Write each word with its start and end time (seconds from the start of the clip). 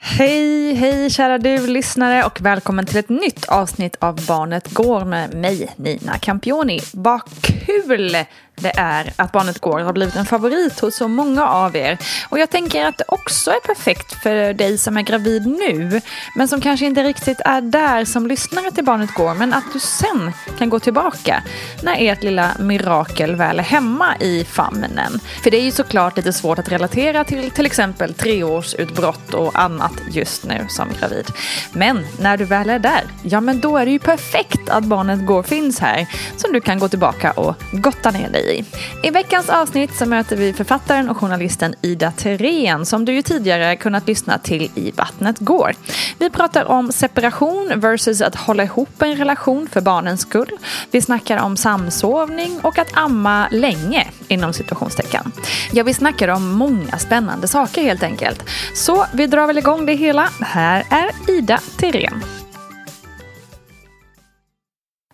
Hej, 0.00 0.74
hej 0.74 1.10
kära 1.10 1.38
du 1.38 1.66
lyssnare 1.66 2.24
och 2.24 2.40
välkommen 2.40 2.86
till 2.86 2.96
ett 2.96 3.08
nytt 3.08 3.48
avsnitt 3.48 3.96
av 3.98 4.26
Barnet 4.26 4.74
Går 4.74 5.04
med 5.04 5.34
mig, 5.34 5.74
Nina 5.76 6.18
Campioni. 6.18 6.80
Vad 6.94 7.22
kul 7.42 8.16
det 8.60 8.72
är 8.76 9.12
att 9.16 9.32
Barnet 9.32 9.58
Går 9.58 9.80
har 9.80 9.92
blivit 9.92 10.16
en 10.16 10.26
favorit 10.26 10.80
hos 10.80 10.96
så 10.96 11.08
många 11.08 11.48
av 11.48 11.76
er. 11.76 11.98
Och 12.28 12.38
jag 12.38 12.50
tänker 12.50 12.86
att 12.86 12.98
det 12.98 13.04
också 13.08 13.50
är 13.50 13.60
perfekt 13.60 14.22
för 14.22 14.52
dig 14.52 14.78
som 14.78 14.96
är 14.96 15.02
gravid 15.02 15.46
nu, 15.46 16.00
men 16.34 16.48
som 16.48 16.60
kanske 16.60 16.86
inte 16.86 17.02
riktigt 17.02 17.40
är 17.44 17.60
där 17.60 18.04
som 18.04 18.26
lyssnare 18.26 18.70
till 18.70 18.84
Barnet 18.84 19.14
Går, 19.14 19.34
men 19.34 19.54
att 19.54 19.72
du 19.72 19.78
sen 19.78 20.32
kan 20.58 20.68
gå 20.68 20.80
tillbaka 20.80 21.42
när 21.82 21.96
ert 21.98 22.22
lilla 22.22 22.50
mirakel 22.58 23.36
väl 23.36 23.58
är 23.58 23.62
hemma 23.62 24.16
i 24.20 24.44
famnen. 24.44 25.20
För 25.42 25.50
det 25.50 25.56
är 25.56 25.62
ju 25.62 25.70
såklart 25.70 26.16
lite 26.16 26.32
svårt 26.32 26.58
att 26.58 26.68
relatera 26.68 27.24
till 27.24 27.50
till 27.50 27.66
exempel 27.66 28.14
treårsutbrott 28.14 29.34
och 29.34 29.58
annat 29.58 29.92
just 30.10 30.44
nu 30.44 30.66
som 30.68 30.88
gravid. 31.00 31.26
Men 31.72 32.06
när 32.20 32.36
du 32.36 32.44
väl 32.44 32.70
är 32.70 32.78
där, 32.78 33.04
ja 33.22 33.40
men 33.40 33.60
då 33.60 33.76
är 33.76 33.84
det 33.86 33.92
ju 33.92 33.98
perfekt 33.98 34.68
att 34.68 34.84
Barnet 34.84 35.26
Går 35.26 35.42
finns 35.42 35.80
här 35.80 36.06
som 36.36 36.52
du 36.52 36.60
kan 36.60 36.78
gå 36.78 36.88
tillbaka 36.88 37.32
och 37.32 37.54
gotta 37.72 38.10
ner 38.10 38.30
dig 38.30 38.47
i. 38.48 38.64
I 39.02 39.10
veckans 39.10 39.48
avsnitt 39.48 39.96
så 39.96 40.06
möter 40.06 40.36
vi 40.36 40.52
författaren 40.52 41.08
och 41.08 41.16
journalisten 41.16 41.74
Ida 41.82 42.10
Terén 42.10 42.86
som 42.86 43.04
du 43.04 43.12
ju 43.12 43.22
tidigare 43.22 43.76
kunnat 43.76 44.06
lyssna 44.06 44.38
till 44.38 44.70
i 44.74 44.90
Vattnet 44.96 45.38
går. 45.38 45.74
Vi 46.18 46.30
pratar 46.30 46.64
om 46.64 46.92
separation 46.92 47.72
versus 47.76 48.20
att 48.20 48.34
hålla 48.34 48.62
ihop 48.64 49.02
en 49.02 49.16
relation 49.16 49.68
för 49.72 49.80
barnens 49.80 50.20
skull. 50.20 50.50
Vi 50.90 51.00
snackar 51.00 51.38
om 51.38 51.56
samsovning 51.56 52.60
och 52.62 52.78
att 52.78 52.96
amma 52.96 53.48
länge 53.50 54.06
inom 54.28 54.52
situationstecken. 54.52 55.32
Ja, 55.72 55.84
vi 55.84 55.94
snackar 55.94 56.28
om 56.28 56.48
många 56.48 56.98
spännande 56.98 57.48
saker 57.48 57.82
helt 57.82 58.02
enkelt. 58.02 58.44
Så 58.74 59.06
vi 59.12 59.26
drar 59.26 59.46
väl 59.46 59.58
igång 59.58 59.86
det 59.86 59.94
hela. 59.94 60.28
Här 60.40 60.84
är 60.90 61.30
Ida 61.38 61.60
Terén. 61.76 62.22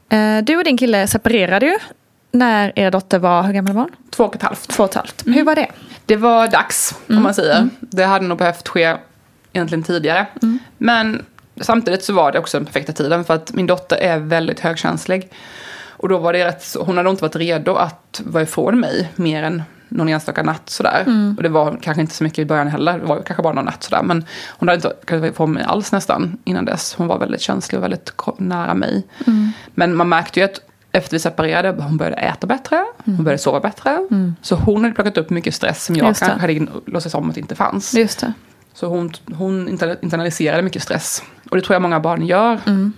Eh, 0.09 0.45
du 0.45 0.57
och 0.57 0.65
din 0.65 0.77
kille 0.77 1.07
separerade 1.07 1.67
ju 1.67 1.79
när 2.35 2.73
er 2.79 2.91
dotter 2.91 3.19
var, 3.19 3.43
hur 3.43 3.53
gammal 3.53 3.73
var 3.73 3.83
hon? 3.83 3.91
Två 4.11 4.25
och 4.25 4.37
ett 4.37 4.43
halvt. 4.43 4.69
Två 4.69 4.83
och 4.83 4.89
ett 4.89 4.95
halvt. 4.95 5.27
Mm. 5.27 5.39
Hur 5.39 5.45
var 5.45 5.55
det? 5.55 5.69
Det 6.07 6.17
var 6.17 6.49
dags, 6.49 6.95
om 7.09 7.23
man 7.23 7.35
säger. 7.35 7.57
Mm. 7.57 7.71
Det 7.81 8.05
hade 8.05 8.27
nog 8.27 8.39
behövt 8.39 8.69
ske 8.69 8.97
egentligen 9.53 9.83
tidigare. 9.83 10.27
Mm. 10.43 10.59
Men 10.79 11.23
samtidigt 11.61 12.05
så 12.05 12.13
var 12.13 12.33
det 12.33 12.39
också 12.39 12.59
den 12.59 12.67
perfekta 12.67 12.93
tiden 12.93 13.25
för 13.25 13.35
att 13.35 13.53
min 13.53 13.67
dotter 13.67 13.97
är 13.97 14.19
väldigt 14.19 14.61
högkänslig. 14.61 15.33
Och 15.89 16.09
då 16.09 16.19
var 16.19 16.33
det 16.33 16.45
rätt, 16.45 16.77
hon 16.81 16.97
hade 16.97 17.11
inte 17.11 17.23
varit 17.23 17.37
redo 17.37 17.75
att 17.75 18.23
vara 18.25 18.43
ifrån 18.43 18.81
mig 18.81 19.13
mer 19.17 19.43
än 19.43 19.63
någon 19.89 20.09
enstaka 20.09 20.43
natt 20.43 20.71
sådär. 20.71 21.03
Mm. 21.07 21.35
Och 21.37 21.43
det 21.43 21.49
var 21.49 21.79
kanske 21.83 22.01
inte 22.01 22.15
så 22.15 22.25
mycket 22.25 22.39
i 22.39 22.45
början 22.45 22.69
heller, 22.69 22.99
det 22.99 23.07
var 23.07 23.23
kanske 23.23 23.43
bara 23.43 23.53
någon 23.53 23.65
natt 23.65 23.83
sådär. 23.83 24.03
Men 24.03 24.25
hon 24.49 24.69
hade 24.69 24.77
inte 24.77 25.17
varit 25.17 25.33
ifrån 25.33 25.53
mig 25.53 25.65
alls 25.65 25.93
nästan 25.93 26.39
innan 26.45 26.65
dess. 26.65 26.95
Hon 26.95 27.07
var 27.07 27.19
väldigt 27.19 27.41
känslig 27.41 27.79
och 27.79 27.85
väldigt 27.85 28.13
nära 28.39 28.75
mig. 28.75 29.07
Mm. 29.27 29.53
Men 29.75 29.95
man 29.95 30.09
märkte 30.09 30.41
ju 30.41 30.45
att 30.45 30.61
efter 30.95 31.17
vi 31.17 31.19
separerade, 31.19 31.83
hon 31.83 31.97
började 31.97 32.17
äta 32.17 32.47
bättre, 32.47 32.77
mm. 32.77 33.17
hon 33.17 33.25
började 33.25 33.43
sova 33.43 33.61
bättre. 33.61 33.91
Mm. 34.11 34.37
Så 34.43 34.55
hon 34.55 34.83
hade 34.83 34.95
plockat 34.95 35.19
upp 35.19 35.31
mycket 35.31 35.55
stress 35.55 35.85
som 35.85 35.97
jag 35.97 36.17
kanske 36.17 36.41
hade 36.41 36.67
låtsats 36.87 37.15
om 37.15 37.29
att 37.29 37.35
det 37.35 37.41
inte 37.41 37.55
fanns. 37.55 37.95
Just 37.95 38.21
det. 38.21 38.33
Så 38.75 38.87
hon, 38.87 39.13
hon 39.35 39.69
internaliserade 40.03 40.63
mycket 40.63 40.83
stress. 40.83 41.23
Och 41.51 41.57
det 41.57 41.63
tror 41.63 41.75
jag 41.75 41.83
många 41.83 42.01
barn 42.01 42.27
gör. 42.27 42.61
Mm. 42.67 42.93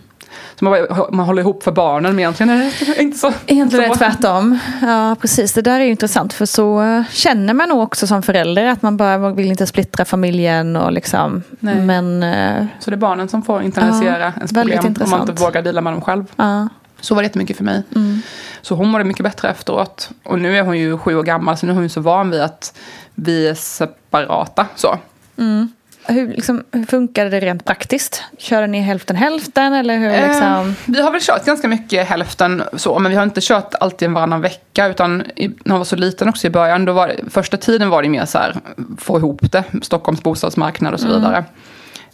Så 0.59 0.65
man, 0.65 0.87
man 1.13 1.27
håller 1.27 1.43
ihop 1.43 1.63
för 1.63 1.73
barnen, 1.73 2.13
men 2.13 2.19
egentligen 2.19 2.51
är 2.51 2.59
det 2.87 2.97
inte 3.03 3.19
så. 3.19 3.33
Egentligen 3.47 3.85
är 3.85 3.89
det 3.89 3.95
tvärtom. 3.95 4.59
Ja, 4.83 5.17
precis. 5.21 5.53
Det 5.53 5.63
där 5.63 5.81
är 5.81 5.85
ju 5.85 5.91
intressant, 5.91 6.33
för 6.33 6.47
så 6.47 6.83
eh, 6.83 7.03
känner 7.11 7.55
man 7.55 7.69
nog 7.69 7.83
också 7.83 8.07
som 8.07 8.23
förälder, 8.23 8.67
att 8.67 8.83
man 8.83 8.97
bara 8.97 9.31
vill 9.31 9.47
inte 9.47 9.67
splittra 9.67 10.05
familjen 10.05 10.77
och 10.77 10.93
liksom. 10.93 11.43
Nej. 11.61 11.81
Men, 11.81 12.23
eh, 12.23 12.67
så 12.79 12.91
det 12.91 12.97
är 12.97 12.99
barnen 12.99 13.29
som 13.29 13.43
får 13.43 13.63
internalisera 13.63 14.19
ja, 14.19 14.33
ens 14.37 14.53
problem, 14.53 14.95
om 15.01 15.11
man 15.11 15.21
inte 15.21 15.45
vågar 15.45 15.63
dela 15.63 15.81
med 15.81 15.93
dem 15.93 16.01
själv. 16.01 16.25
Ja. 16.37 16.69
Så 17.01 17.15
var 17.15 17.23
det 17.23 17.27
jättemycket 17.27 17.57
för 17.57 17.65
mig. 17.65 17.83
Mm. 17.95 18.21
Så 18.63 18.75
hon 18.75 18.89
mådde 18.89 19.05
mycket 19.05 19.25
bättre 19.25 19.51
efteråt. 19.51 20.11
Och 20.23 20.39
nu 20.39 20.59
är 20.59 20.63
hon 20.63 20.79
ju 20.79 20.99
sju 20.99 21.17
år 21.17 21.23
gammal, 21.23 21.57
så 21.57 21.67
nu 21.67 21.73
är 21.73 21.77
hon 21.77 21.89
så 21.89 22.01
van 22.01 22.31
vid 22.31 22.41
att 22.41 22.79
vi 23.15 23.49
är 23.49 23.55
separata. 23.55 24.67
Så. 24.77 24.99
Mm. 25.39 25.69
Hur, 26.09 26.29
liksom, 26.29 26.65
hur 26.73 26.85
funkade 26.85 27.31
det 27.31 27.41
rent 27.41 27.65
praktiskt? 27.65 28.23
Körde 28.39 28.67
ni 28.67 28.81
hälften 28.81 29.17
hälften? 29.17 29.73
Eller 29.73 29.99
hur, 29.99 30.29
liksom? 30.29 30.69
eh, 30.69 30.75
vi 30.87 31.03
har 31.03 31.11
väl 31.11 31.21
kört 31.21 31.45
ganska 31.45 31.69
mycket 31.69 32.09
hälften 32.09 32.63
så, 32.73 32.99
men 32.99 33.11
vi 33.11 33.17
har 33.17 33.25
inte 33.25 33.41
kört 33.41 33.75
alltid 33.81 34.07
en 34.07 34.13
varannan 34.15 34.41
vecka. 34.41 34.87
Utan 34.87 35.25
i, 35.37 35.49
när 35.49 35.71
hon 35.71 35.79
var 35.79 35.85
så 35.85 35.97
liten 35.97 36.29
också 36.29 36.47
i 36.47 36.51
början, 36.51 36.85
då 36.85 36.93
var 36.93 37.15
första 37.31 37.57
tiden 37.57 37.91
var 37.91 38.03
det 38.03 38.09
mer 38.09 38.25
så 38.25 38.39
här, 38.39 38.57
få 38.99 39.19
ihop 39.19 39.53
det. 39.53 39.65
Stockholms 39.83 40.23
bostadsmarknad 40.23 40.95
och 40.95 41.01
så 41.01 41.17
mm. 41.17 41.45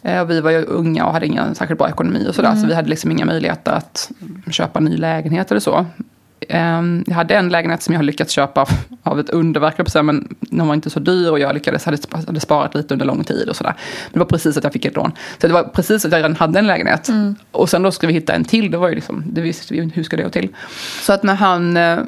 Eh, 0.02 0.24
vi 0.24 0.40
var 0.40 0.50
ju 0.50 0.64
unga 0.64 1.06
och 1.06 1.12
hade 1.12 1.26
ingen 1.26 1.54
särskilt 1.54 1.78
bra 1.78 1.88
ekonomi 1.88 2.26
och 2.28 2.34
sådär. 2.34 2.48
Mm. 2.48 2.60
Så 2.60 2.66
vi 2.66 2.74
hade 2.74 2.88
liksom 2.88 3.10
inga 3.10 3.24
möjligheter 3.24 3.72
att 3.72 4.10
köpa 4.50 4.80
ny 4.80 4.96
lägenhet 4.96 5.50
eller 5.50 5.60
så. 5.60 5.86
Ehm, 6.48 7.04
jag 7.06 7.14
hade 7.14 7.34
en 7.34 7.48
lägenhet 7.48 7.82
som 7.82 7.94
jag 7.94 7.98
har 7.98 8.04
lyckats 8.04 8.32
köpa 8.32 8.66
av 9.02 9.20
ett 9.20 9.30
underverk, 9.30 10.04
men 10.04 10.34
den 10.40 10.66
var 10.66 10.74
inte 10.74 10.90
så 10.90 11.00
dyr 11.00 11.30
och 11.30 11.38
jag 11.38 11.54
lyckades, 11.54 11.84
hade, 11.84 11.98
hade 12.26 12.40
sparat 12.40 12.74
lite 12.74 12.94
under 12.94 13.06
lång 13.06 13.24
tid 13.24 13.48
och 13.48 13.56
sådär. 13.56 13.74
Det 14.12 14.18
var 14.18 14.26
precis 14.26 14.56
att 14.56 14.64
jag 14.64 14.72
fick 14.72 14.84
ett 14.84 14.96
lån. 14.96 15.12
Så 15.40 15.46
det 15.46 15.52
var 15.52 15.62
precis 15.62 16.04
att 16.04 16.12
jag 16.12 16.18
redan 16.18 16.36
hade 16.36 16.58
en 16.58 16.66
lägenhet. 16.66 17.08
Mm. 17.08 17.36
Och 17.52 17.70
sen 17.70 17.82
då 17.82 17.90
ska 17.90 18.06
vi 18.06 18.12
hitta 18.12 18.32
en 18.34 18.44
till, 18.44 18.70
det 18.70 18.78
var 18.78 18.88
ju 18.88 18.94
liksom, 18.94 19.24
det 19.26 19.40
visste 19.40 19.74
vi 19.74 19.90
hur 19.94 20.02
ska 20.02 20.16
det 20.16 20.22
gå 20.22 20.30
till. 20.30 20.48
Så 21.02 21.12
att 21.12 21.22
när 21.22 21.34
han 21.34 21.76
eh, 21.76 21.98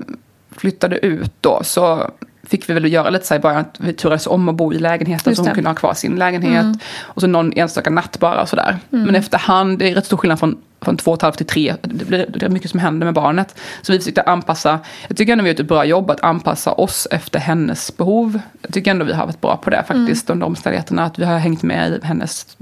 flyttade 0.50 1.06
ut 1.06 1.32
då 1.40 1.60
så 1.64 2.10
fick 2.46 2.68
vi 2.68 2.74
väl 2.74 2.92
göra 2.92 3.10
lite 3.10 3.26
så 3.26 3.34
i 3.34 3.38
början 3.38 3.60
att 3.60 3.76
vi 3.78 3.92
turades 3.92 4.26
om 4.26 4.48
att 4.48 4.54
bo 4.54 4.72
i 4.72 4.78
lägenheten 4.78 5.36
så 5.36 5.42
hon 5.42 5.54
kunde 5.54 5.70
ha 5.70 5.74
kvar 5.74 5.94
sin 5.94 6.16
lägenhet. 6.16 6.64
Mm. 6.64 6.78
Och 7.02 7.20
så 7.20 7.26
någon 7.26 7.52
enstaka 7.56 7.90
natt 7.90 8.20
bara 8.20 8.42
och 8.42 8.48
sådär. 8.48 8.78
Mm. 8.92 9.04
Men 9.04 9.14
efterhand, 9.14 9.78
det 9.78 9.90
är 9.90 9.94
rätt 9.94 10.06
stor 10.06 10.16
skillnad 10.16 10.38
från, 10.38 10.58
från 10.80 10.96
två 10.96 11.10
och 11.10 11.16
ett 11.16 11.22
halvt 11.22 11.36
till 11.36 11.46
tre. 11.46 11.74
Det, 11.82 12.04
blir, 12.04 12.26
det 12.28 12.46
är 12.46 12.50
mycket 12.50 12.70
som 12.70 12.80
händer 12.80 13.04
med 13.04 13.14
barnet. 13.14 13.60
Så 13.82 13.92
vi 13.92 13.98
försökte 13.98 14.22
anpassa, 14.22 14.78
jag 15.08 15.16
tycker 15.16 15.32
ändå 15.32 15.44
vi 15.44 15.50
har 15.50 15.54
gjort 15.54 15.60
ett 15.60 15.68
bra 15.68 15.84
jobb 15.84 16.10
att 16.10 16.20
anpassa 16.20 16.72
oss 16.72 17.08
efter 17.10 17.38
hennes 17.38 17.96
behov. 17.96 18.40
Jag 18.62 18.72
tycker 18.72 18.90
ändå 18.90 19.04
vi 19.04 19.12
har 19.12 19.26
varit 19.26 19.40
bra 19.40 19.56
på 19.56 19.70
det 19.70 19.84
faktiskt 19.86 20.28
mm. 20.28 20.36
under 20.36 20.46
omständigheterna. 20.46 21.04
Att 21.04 21.18
vi 21.18 21.24
har 21.24 21.38
hängt 21.38 21.62
med 21.62 21.92
i 21.92 22.06
hennes 22.06 22.56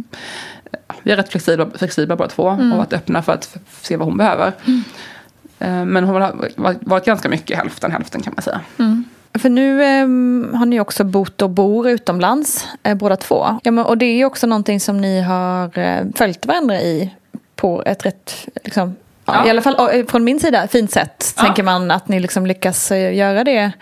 vi 1.03 1.13
är 1.13 1.17
rätt 1.17 1.29
flexibla, 1.29 1.67
flexibla 1.75 2.17
båda 2.17 2.29
två 2.29 2.49
mm. 2.49 2.73
och 2.73 2.79
varit 2.79 2.93
öppna 2.93 3.23
för 3.23 3.33
att 3.33 3.57
se 3.81 3.97
vad 3.97 4.09
hon 4.09 4.17
behöver. 4.17 4.53
Mm. 4.65 4.83
Eh, 5.59 5.85
men 5.85 6.05
hon 6.05 6.23
har 6.23 6.51
varit 6.89 7.05
ganska 7.05 7.29
mycket 7.29 7.59
hälften 7.59 7.91
hälften 7.91 8.23
kan 8.23 8.33
man 8.37 8.43
säga. 8.43 8.61
Mm. 8.79 9.05
För 9.39 9.49
nu 9.49 9.83
eh, 9.83 10.07
har 10.59 10.67
ni 10.67 10.81
också 10.81 11.05
bott 11.05 11.43
och 11.43 11.51
bor 11.51 11.89
utomlands 11.89 12.69
eh, 12.83 12.95
båda 12.95 13.17
två. 13.17 13.59
Ja, 13.63 13.71
men, 13.71 13.85
och 13.85 13.99
det 13.99 14.07
är 14.07 14.25
också 14.25 14.47
någonting 14.47 14.81
som 14.81 15.01
ni 15.01 15.21
har 15.21 15.79
eh, 15.79 16.05
följt 16.15 16.47
varandra 16.47 16.81
i 16.81 17.11
på 17.57 17.83
ett 17.87 18.07
rätt, 18.07 18.49
liksom, 18.65 18.97
ja. 19.25 19.47
i 19.47 19.51
alla 19.51 19.63
fall 19.63 19.99
eh, 19.99 20.07
från 20.07 20.25
min 20.25 20.41
sida, 20.41 20.69
fint 20.69 20.91
sätt. 20.91 21.35
Ja. 21.37 21.43
Tänker 21.43 21.63
man 21.63 21.91
att 21.91 22.09
ni 22.09 22.21
liksom 22.21 22.47
lyckas 22.47 22.93
eh, 22.93 23.15
göra 23.15 23.45
det. 23.45 23.73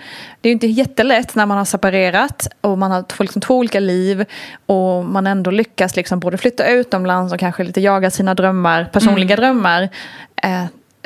Det 0.41 0.49
är 0.49 0.51
ju 0.51 0.53
inte 0.53 0.67
jättelätt 0.67 1.35
när 1.35 1.47
man 1.47 1.59
har 1.59 1.65
separerat 1.65 2.49
och 2.61 2.79
man 2.79 2.91
har 2.91 3.03
två, 3.03 3.23
liksom, 3.23 3.43
två 3.43 3.57
olika 3.57 3.81
liv 3.81 4.25
och 4.67 5.05
man 5.05 5.27
ändå 5.27 5.51
lyckas 5.51 5.97
liksom 5.97 6.21
både 6.21 6.39
flytta 6.39 6.69
utomlands 6.69 7.33
och 7.33 7.39
kanske 7.39 7.65
lite 7.65 7.81
jaga 7.81 8.11
sina 8.11 8.35
drömmar, 8.35 8.85
personliga 8.93 9.37
mm. 9.37 9.37
drömmar. 9.37 9.89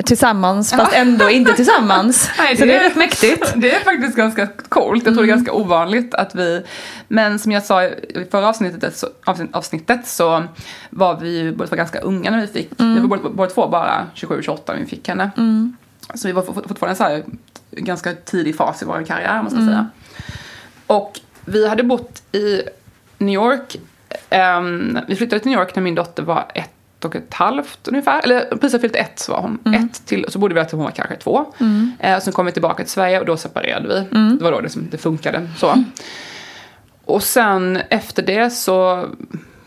Tillsammans 0.05 0.71
fast 0.71 0.93
ändå 0.93 1.29
inte 1.29 1.53
tillsammans. 1.55 2.29
Nej, 2.37 2.53
det 2.53 2.59
så 2.59 2.65
det 2.65 2.75
är 2.75 2.83
rätt 2.83 2.95
mäktigt. 2.95 3.53
Det 3.55 3.75
är 3.75 3.79
faktiskt 3.79 4.15
ganska 4.15 4.47
coolt. 4.69 5.05
Jag 5.05 5.13
tror 5.13 5.23
mm. 5.23 5.27
det 5.27 5.31
är 5.31 5.33
mm. 5.33 5.45
ganska 5.45 5.53
ovanligt 5.53 6.13
att 6.13 6.35
vi... 6.35 6.65
Men 7.07 7.39
som 7.39 7.51
jag 7.51 7.63
sa 7.63 7.83
i 7.83 8.27
förra 8.31 8.49
avsnittet 8.49 8.97
så, 8.97 9.07
avsnittet 9.51 10.07
så 10.07 10.43
var 10.89 11.19
vi 11.19 11.37
ju 11.37 11.55
båda 11.55 11.75
ganska 11.75 11.99
unga 11.99 12.31
när 12.31 12.41
vi 12.41 12.47
fick... 12.47 12.79
Mm. 12.79 12.93
Vi 12.93 12.99
var 12.99 13.07
båda, 13.07 13.29
båda 13.29 13.49
två 13.49 13.67
bara 13.67 14.07
27-28 14.15 14.59
när 14.67 14.79
vi 14.79 14.85
fick 14.85 15.07
henne. 15.07 15.31
Mm. 15.37 15.75
Så 16.13 16.27
vi 16.27 16.31
var 16.33 16.43
fortfarande 16.43 16.95
så 16.95 17.03
här 17.03 17.23
ganska 17.71 18.13
tidig 18.13 18.55
fas 18.55 18.81
i 18.81 18.85
vår 18.85 19.03
karriär 19.05 19.43
måste 19.43 19.57
jag 19.57 19.65
säga. 19.65 19.77
Mm. 19.77 19.89
Och 20.87 21.19
vi 21.45 21.67
hade 21.67 21.83
bott 21.83 22.23
i 22.31 22.61
New 23.17 23.33
York. 23.33 23.77
Um, 24.57 24.99
vi 25.07 25.15
flyttade 25.15 25.39
till 25.39 25.51
New 25.51 25.59
York 25.59 25.75
när 25.75 25.83
min 25.83 25.95
dotter 25.95 26.23
var 26.23 26.45
ett 26.53 26.74
och 27.05 27.15
ett 27.15 27.33
halvt 27.33 27.87
ungefär. 27.87 28.23
Eller 28.23 28.57
precis 28.57 28.81
fyllt 28.81 28.95
ett 28.95 29.29
var 29.29 29.41
hon. 29.41 29.59
Mm. 29.65 29.83
Ett 29.85 30.05
till, 30.05 30.25
så 30.29 30.39
bodde 30.39 30.53
vi 30.53 30.59
att 30.59 30.71
hon 30.71 30.83
var 30.83 30.91
kanske 30.91 31.15
två. 31.15 31.45
Mm. 31.59 31.91
Eh, 31.99 32.19
sen 32.19 32.33
kom 32.33 32.45
vi 32.45 32.51
tillbaka 32.51 32.83
till 32.83 32.91
Sverige 32.91 33.19
och 33.19 33.25
då 33.25 33.37
separerade 33.37 33.87
vi. 33.87 34.17
Mm. 34.17 34.37
Det 34.37 34.43
var 34.43 34.51
då 34.51 34.61
det, 34.61 34.69
som, 34.69 34.87
det 34.91 34.97
funkade 34.97 35.49
så. 35.57 35.69
Mm. 35.69 35.85
Och 37.05 37.23
sen 37.23 37.79
efter 37.89 38.23
det 38.23 38.49
så 38.49 39.05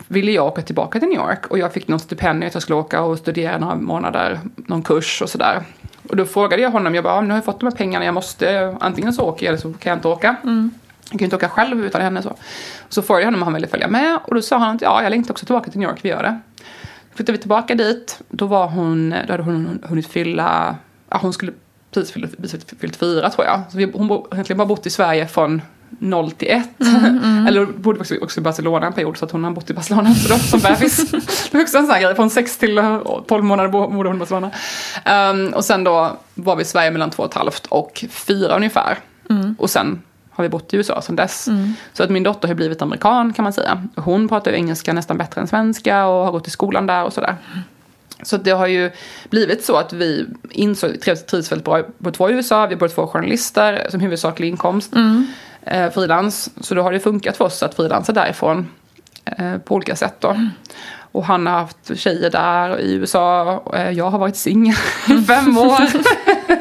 ville 0.09 0.33
jag 0.33 0.47
åka 0.47 0.63
tillbaka 0.63 0.99
till 0.99 1.09
New 1.09 1.19
York 1.19 1.47
och 1.47 1.59
jag 1.59 1.73
fick 1.73 1.89
något 1.89 2.03
stipendium 2.03 2.49
att 2.49 2.55
jag 2.55 2.63
skulle 2.63 2.77
åka 2.77 3.03
och 3.03 3.19
studera 3.19 3.59
några 3.59 3.75
månader, 3.75 4.41
någon 4.57 4.83
kurs 4.83 5.23
och 5.23 5.31
sådär. 5.31 5.63
Och 6.09 6.17
då 6.17 6.25
frågade 6.25 6.63
jag 6.63 6.71
honom, 6.71 6.95
jag 6.95 7.05
bara, 7.05 7.21
nu 7.21 7.29
har 7.29 7.37
jag 7.37 7.45
fått 7.45 7.61
de 7.61 7.67
här 7.67 7.77
pengarna, 7.77 8.05
jag 8.05 8.15
måste, 8.15 8.77
antingen 8.81 9.13
så 9.13 9.23
åker 9.23 9.47
jag 9.47 9.51
eller 9.51 9.61
så 9.61 9.73
kan 9.73 9.91
jag 9.91 9.97
inte 9.97 10.09
åka. 10.09 10.37
Mm. 10.43 10.71
Jag 11.03 11.11
kan 11.11 11.19
ju 11.19 11.25
inte 11.25 11.37
åka 11.37 11.49
själv 11.49 11.85
utan 11.85 12.01
henne 12.01 12.23
så. 12.23 12.37
Så 12.89 13.03
frågade 13.03 13.23
jag 13.23 13.27
honom 13.27 13.43
om 13.43 13.47
han 13.47 13.55
ville 13.55 13.67
följa 13.67 13.89
med 13.89 14.19
och 14.25 14.35
då 14.35 14.43
sa 14.43 14.59
han 14.59 14.77
att 14.77 14.83
ja, 14.83 15.03
jag 15.03 15.11
längtar 15.11 15.31
också 15.31 15.47
tillbaka 15.47 15.71
till 15.71 15.81
New 15.81 15.89
York, 15.89 15.99
vi 16.03 16.09
gör 16.09 16.23
det. 16.23 16.41
Flyttade 17.19 17.39
vi 17.39 17.41
tillbaka 17.41 17.75
dit, 17.75 18.21
då 18.29 18.47
var 18.47 18.69
hon, 18.69 19.15
då 19.27 19.33
hade 19.33 19.43
hon 19.43 19.79
hunnit 19.83 20.07
fylla, 20.07 20.77
ja 21.11 21.19
hon 21.23 21.33
skulle 21.33 21.53
precis 21.95 22.13
fyllt, 22.13 22.75
fyllt 22.81 22.97
fyra 22.97 23.31
tror 23.31 23.47
jag. 23.47 23.63
Så 23.71 23.79
vi, 23.79 23.91
hon 23.95 24.11
har 24.11 24.27
egentligen 24.33 24.59
bara 24.59 24.67
bott 24.69 24.87
i 24.87 24.91
Sverige 24.91 25.27
från 25.27 25.63
0 25.99 26.31
till 26.31 26.49
1. 26.49 26.69
Mm, 26.81 27.05
mm. 27.05 27.47
Eller 27.47 27.67
bodde 27.67 28.01
också, 28.01 28.15
också 28.21 28.41
i 28.41 28.43
Barcelona 28.43 28.87
en 28.87 28.93
period 28.93 29.17
så 29.17 29.25
att 29.25 29.31
hon 29.31 29.45
har 29.45 29.51
bott 29.51 29.71
i 29.71 29.75
Barcelona 29.75 30.15
så 30.15 30.29
då, 30.29 30.39
som 30.39 30.61
bebis. 30.61 31.11
det 31.51 31.55
var 31.55 31.61
också 31.61 31.79
en 31.79 31.87
sån 31.87 31.95
här 31.95 32.03
grej, 32.03 32.15
från 32.15 32.31
6 32.31 32.59
till 32.59 32.81
12 33.29 33.45
månader 33.45 33.69
bodde 33.69 34.09
hon 34.09 34.17
i 34.17 34.19
Barcelona. 34.19 34.51
Um, 35.31 35.55
och 35.55 35.65
sen 35.65 35.85
då 35.85 36.17
var 36.35 36.57
vi 36.57 36.63
i 36.63 36.65
Sverige 36.65 36.91
mellan 36.91 37.11
två 37.11 37.23
och 37.23 37.29
ett 37.29 37.35
halvt 37.35 37.67
och 37.67 38.05
fyra 38.11 38.57
ungefär. 38.57 38.99
Mm. 39.31 39.57
Och 39.59 39.71
sen 39.71 40.03
har 40.39 40.43
vi 40.43 40.49
bott 40.49 40.75
i 40.75 40.77
USA 40.77 41.03
sedan 41.03 41.17
dess. 41.17 41.49
Mm. 41.49 41.75
Så 41.93 42.03
att 42.03 42.11
min 42.11 42.23
dotter 42.23 42.49
har 42.49 42.55
blivit 42.55 42.83
amerikan 42.83 43.33
kan 43.33 43.43
man 43.43 43.53
säga. 43.53 43.83
Hon 43.97 44.29
pratar 44.29 44.53
engelska 44.53 44.93
nästan 44.93 45.19
bättre 45.19 45.41
än 45.41 45.47
svenska 45.47 46.07
och 46.07 46.25
har 46.25 46.33
gått 46.33 46.47
i 46.47 46.51
skolan 46.51 46.87
där 46.87 47.05
och 47.05 47.13
sådär. 47.13 47.37
Så 48.23 48.37
det 48.37 48.51
har 48.51 48.67
ju 48.67 48.91
blivit 49.31 49.65
så 49.65 49.77
att 49.77 49.93
vi 49.93 50.27
insåg, 50.51 51.01
trivs, 51.01 51.27
trivs 51.27 51.53
väldigt 51.53 51.65
bra 51.65 51.83
på 52.03 52.11
två 52.11 52.31
i 52.31 52.33
USA. 52.33 52.67
Vi 52.67 52.75
är 52.75 52.79
båda 52.79 52.93
två 52.93 53.07
journalister 53.07 53.87
som 53.91 54.01
huvudsaklig 54.01 54.49
inkomst. 54.49 54.95
Mm. 54.95 55.27
Eh, 55.63 55.91
frilans. 55.91 56.51
Så 56.61 56.75
då 56.75 56.83
har 56.83 56.93
det 56.93 57.01
funkat 57.01 57.37
för 57.37 57.45
oss 57.45 57.63
att 57.63 57.75
frilansa 57.75 58.13
därifrån 58.13 58.69
eh, 59.25 59.59
på 59.59 59.75
olika 59.75 59.97
sätt 59.97 60.15
då. 60.19 60.29
Mm. 60.29 60.49
Och 61.13 61.25
han 61.25 61.47
har 61.47 61.59
haft 61.59 61.99
tjejer 61.99 62.31
där 62.31 62.81
i 62.81 62.93
USA. 62.95 63.63
Eh, 63.75 63.91
jag 63.91 64.11
har 64.11 64.19
varit 64.19 64.37
singel 64.37 64.77
i 65.09 65.23
fem 65.27 65.59
år. 65.59 65.89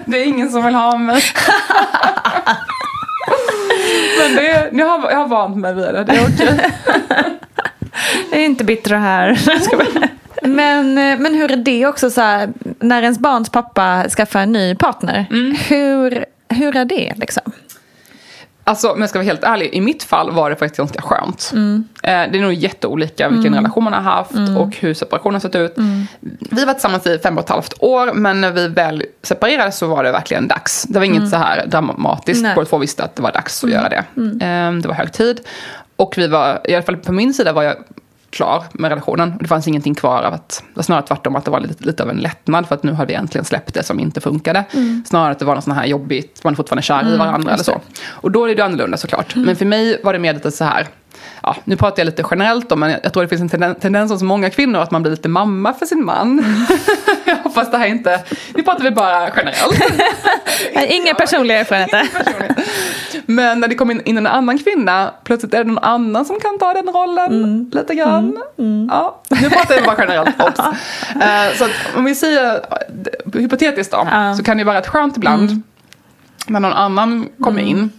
det 0.05 0.17
är 0.17 0.25
ingen 0.25 0.49
som 0.49 0.65
vill 0.65 0.75
ha 0.75 0.97
mig. 0.97 1.21
Men 4.17 4.35
det, 4.35 4.69
jag, 4.71 4.85
har, 4.85 5.11
jag 5.11 5.17
har 5.17 5.27
vant 5.27 5.57
mig 5.57 5.73
vid 5.73 5.83
det. 5.85 6.03
Det 6.03 6.13
är 6.13 6.23
okej. 6.23 6.71
Det 8.31 8.41
är 8.41 8.45
inte 8.45 8.63
bittra 8.63 8.97
här. 8.97 9.39
Men, 10.41 10.97
eh, 10.97 11.19
men 11.19 11.35
hur 11.35 11.51
är 11.51 11.55
det 11.55 11.85
också 11.85 12.09
så 12.09 12.21
här, 12.21 12.49
när 12.79 13.01
ens 13.01 13.19
barns 13.19 13.49
pappa 13.49 14.05
skaffar 14.09 14.39
en 14.39 14.51
ny 14.51 14.75
partner? 14.75 15.25
Mm. 15.31 15.57
Hur, 15.69 16.25
hur 16.49 16.75
är 16.75 16.85
det 16.85 17.13
liksom? 17.15 17.51
Alltså 18.67 18.89
om 18.89 19.01
jag 19.01 19.09
ska 19.09 19.19
vara 19.19 19.25
helt 19.25 19.43
ärlig, 19.43 19.69
i 19.73 19.81
mitt 19.81 20.03
fall 20.03 20.31
var 20.31 20.49
det 20.49 20.55
faktiskt 20.55 20.77
ganska 20.77 21.01
skönt. 21.01 21.51
Mm. 21.53 21.83
Eh, 22.03 22.09
det 22.09 22.37
är 22.37 22.41
nog 22.41 22.53
jätteolika 22.53 23.29
vilken 23.29 23.53
mm. 23.53 23.63
relation 23.63 23.83
man 23.83 23.93
har 23.93 24.01
haft 24.01 24.33
mm. 24.33 24.57
och 24.57 24.75
hur 24.75 24.93
separationen 24.93 25.35
har 25.35 25.39
sett 25.39 25.55
ut. 25.55 25.77
Mm. 25.77 26.07
Vi 26.51 26.65
var 26.65 26.73
tillsammans 26.73 27.07
i 27.07 27.19
fem 27.19 27.37
och 27.37 27.43
ett 27.43 27.49
halvt 27.49 27.73
år, 27.79 28.13
men 28.13 28.41
när 28.41 28.51
vi 28.51 28.67
väl 28.67 29.03
separerades 29.23 29.77
så 29.77 29.87
var 29.87 30.03
det 30.03 30.11
verkligen 30.11 30.47
dags. 30.47 30.83
Det 30.83 30.99
var 30.99 31.05
inget 31.05 31.17
mm. 31.17 31.29
så 31.29 31.37
här 31.37 31.65
dramatiskt, 31.67 32.55
båda 32.55 32.65
två 32.65 32.77
visste 32.77 33.03
att 33.03 33.15
det 33.15 33.21
var 33.21 33.31
dags 33.31 33.63
att 33.63 33.69
göra 33.69 33.89
det. 33.89 34.03
Eh, 34.45 34.71
det 34.73 34.87
var 34.87 34.93
hög 34.93 35.13
tid. 35.13 35.41
Och 35.95 36.13
vi 36.17 36.27
var, 36.27 36.61
i 36.63 36.75
alla 36.75 36.83
fall 36.83 36.97
på 36.97 37.11
min 37.11 37.33
sida 37.33 37.53
var 37.53 37.63
jag 37.63 37.75
klar 38.29 38.63
med 38.71 38.89
relationen. 38.89 39.33
Det 39.39 39.47
fanns 39.47 39.67
ingenting 39.67 39.95
kvar 39.95 40.23
av 40.23 40.33
att, 40.33 40.63
det 40.67 40.75
var 40.75 40.83
snarare 40.83 41.05
tvärtom 41.07 41.35
att 41.35 41.45
det 41.45 41.51
var 41.51 41.59
lite, 41.59 41.83
lite 41.83 42.03
av 42.03 42.09
en 42.09 42.17
lättnad 42.17 42.67
för 42.67 42.75
att 42.75 42.83
nu 42.83 42.91
har 42.91 43.05
vi 43.05 43.13
äntligen 43.13 43.45
släppt 43.45 43.73
det 43.73 43.83
som 43.83 43.99
inte 43.99 44.21
funkade. 44.21 44.63
Mm. 44.73 45.03
Snarare 45.07 45.31
att 45.31 45.39
det 45.39 45.45
var 45.45 45.55
något 45.55 45.63
sånt 45.63 45.77
här 45.77 45.85
jobbigt, 45.85 46.43
man 46.43 46.53
är 46.53 46.55
fortfarande 46.55 46.81
kär 46.81 47.01
i 47.01 47.05
mm, 47.05 47.19
varandra 47.19 47.53
eller 47.53 47.63
så. 47.63 47.81
Och 48.05 48.31
då 48.31 48.45
är 48.45 48.55
det 48.55 48.61
annorlunda 48.61 48.97
såklart. 48.97 49.35
Mm. 49.35 49.45
Men 49.45 49.55
för 49.55 49.65
mig 49.65 50.01
var 50.03 50.13
det 50.13 50.19
mer 50.19 50.33
lite 50.33 50.51
så 50.51 50.63
här, 50.63 50.87
ja, 51.43 51.55
nu 51.63 51.75
pratar 51.75 51.99
jag 51.99 52.05
lite 52.05 52.23
generellt 52.31 52.71
om, 52.71 52.79
men 52.79 52.95
jag 53.03 53.13
tror 53.13 53.23
det 53.23 53.29
finns 53.29 53.53
en 53.53 53.75
tendens 53.75 54.11
hos 54.11 54.21
många 54.21 54.49
kvinnor 54.49 54.79
att 54.79 54.91
man 54.91 55.01
blir 55.01 55.11
lite 55.11 55.29
mamma 55.29 55.73
för 55.73 55.85
sin 55.85 56.05
man. 56.05 56.39
Mm. 56.39 56.65
jag 57.25 57.35
hoppas 57.35 57.71
det 57.71 57.77
här 57.77 57.87
inte, 57.87 58.23
nu 58.55 58.63
pratar 58.63 58.83
vi 58.83 58.91
bara 58.91 59.29
generellt. 59.35 59.81
Inga 60.91 61.13
personliga 61.13 61.59
erfarenheter. 61.59 62.07
Men 63.25 63.59
när 63.59 63.67
det 63.67 63.75
kommer 63.75 64.07
in, 64.07 64.17
en 64.17 64.27
annan 64.27 64.57
kvinna, 64.57 65.13
plötsligt 65.23 65.53
är 65.53 65.57
det 65.57 65.63
någon 65.63 65.83
annan 65.83 66.25
som 66.25 66.39
kan 66.39 66.59
ta 66.59 66.73
den 66.73 66.87
rollen 66.87 67.43
mm. 67.43 67.69
lite 67.73 67.95
grann. 67.95 68.37
Mm. 68.57 68.73
Mm. 68.73 68.89
Ja, 68.91 69.21
nu 69.41 69.49
pratar 69.49 69.75
jag 69.75 69.85
bara 69.85 69.95
generellt. 69.99 70.39
uh, 70.39 71.57
så 71.57 71.67
om 71.97 72.05
vi 72.05 72.15
säger 72.15 72.61
hypotetiskt 73.33 73.91
då, 73.91 74.07
så 74.37 74.43
kan 74.43 74.57
det 74.57 74.63
vara 74.63 74.77
rätt 74.77 74.87
skönt 74.87 75.17
ibland 75.17 75.49
mm. 75.49 75.63
när 76.47 76.59
någon 76.59 76.73
annan 76.73 77.29
kommer 77.39 77.61
mm. 77.61 77.77
in. 77.77 77.89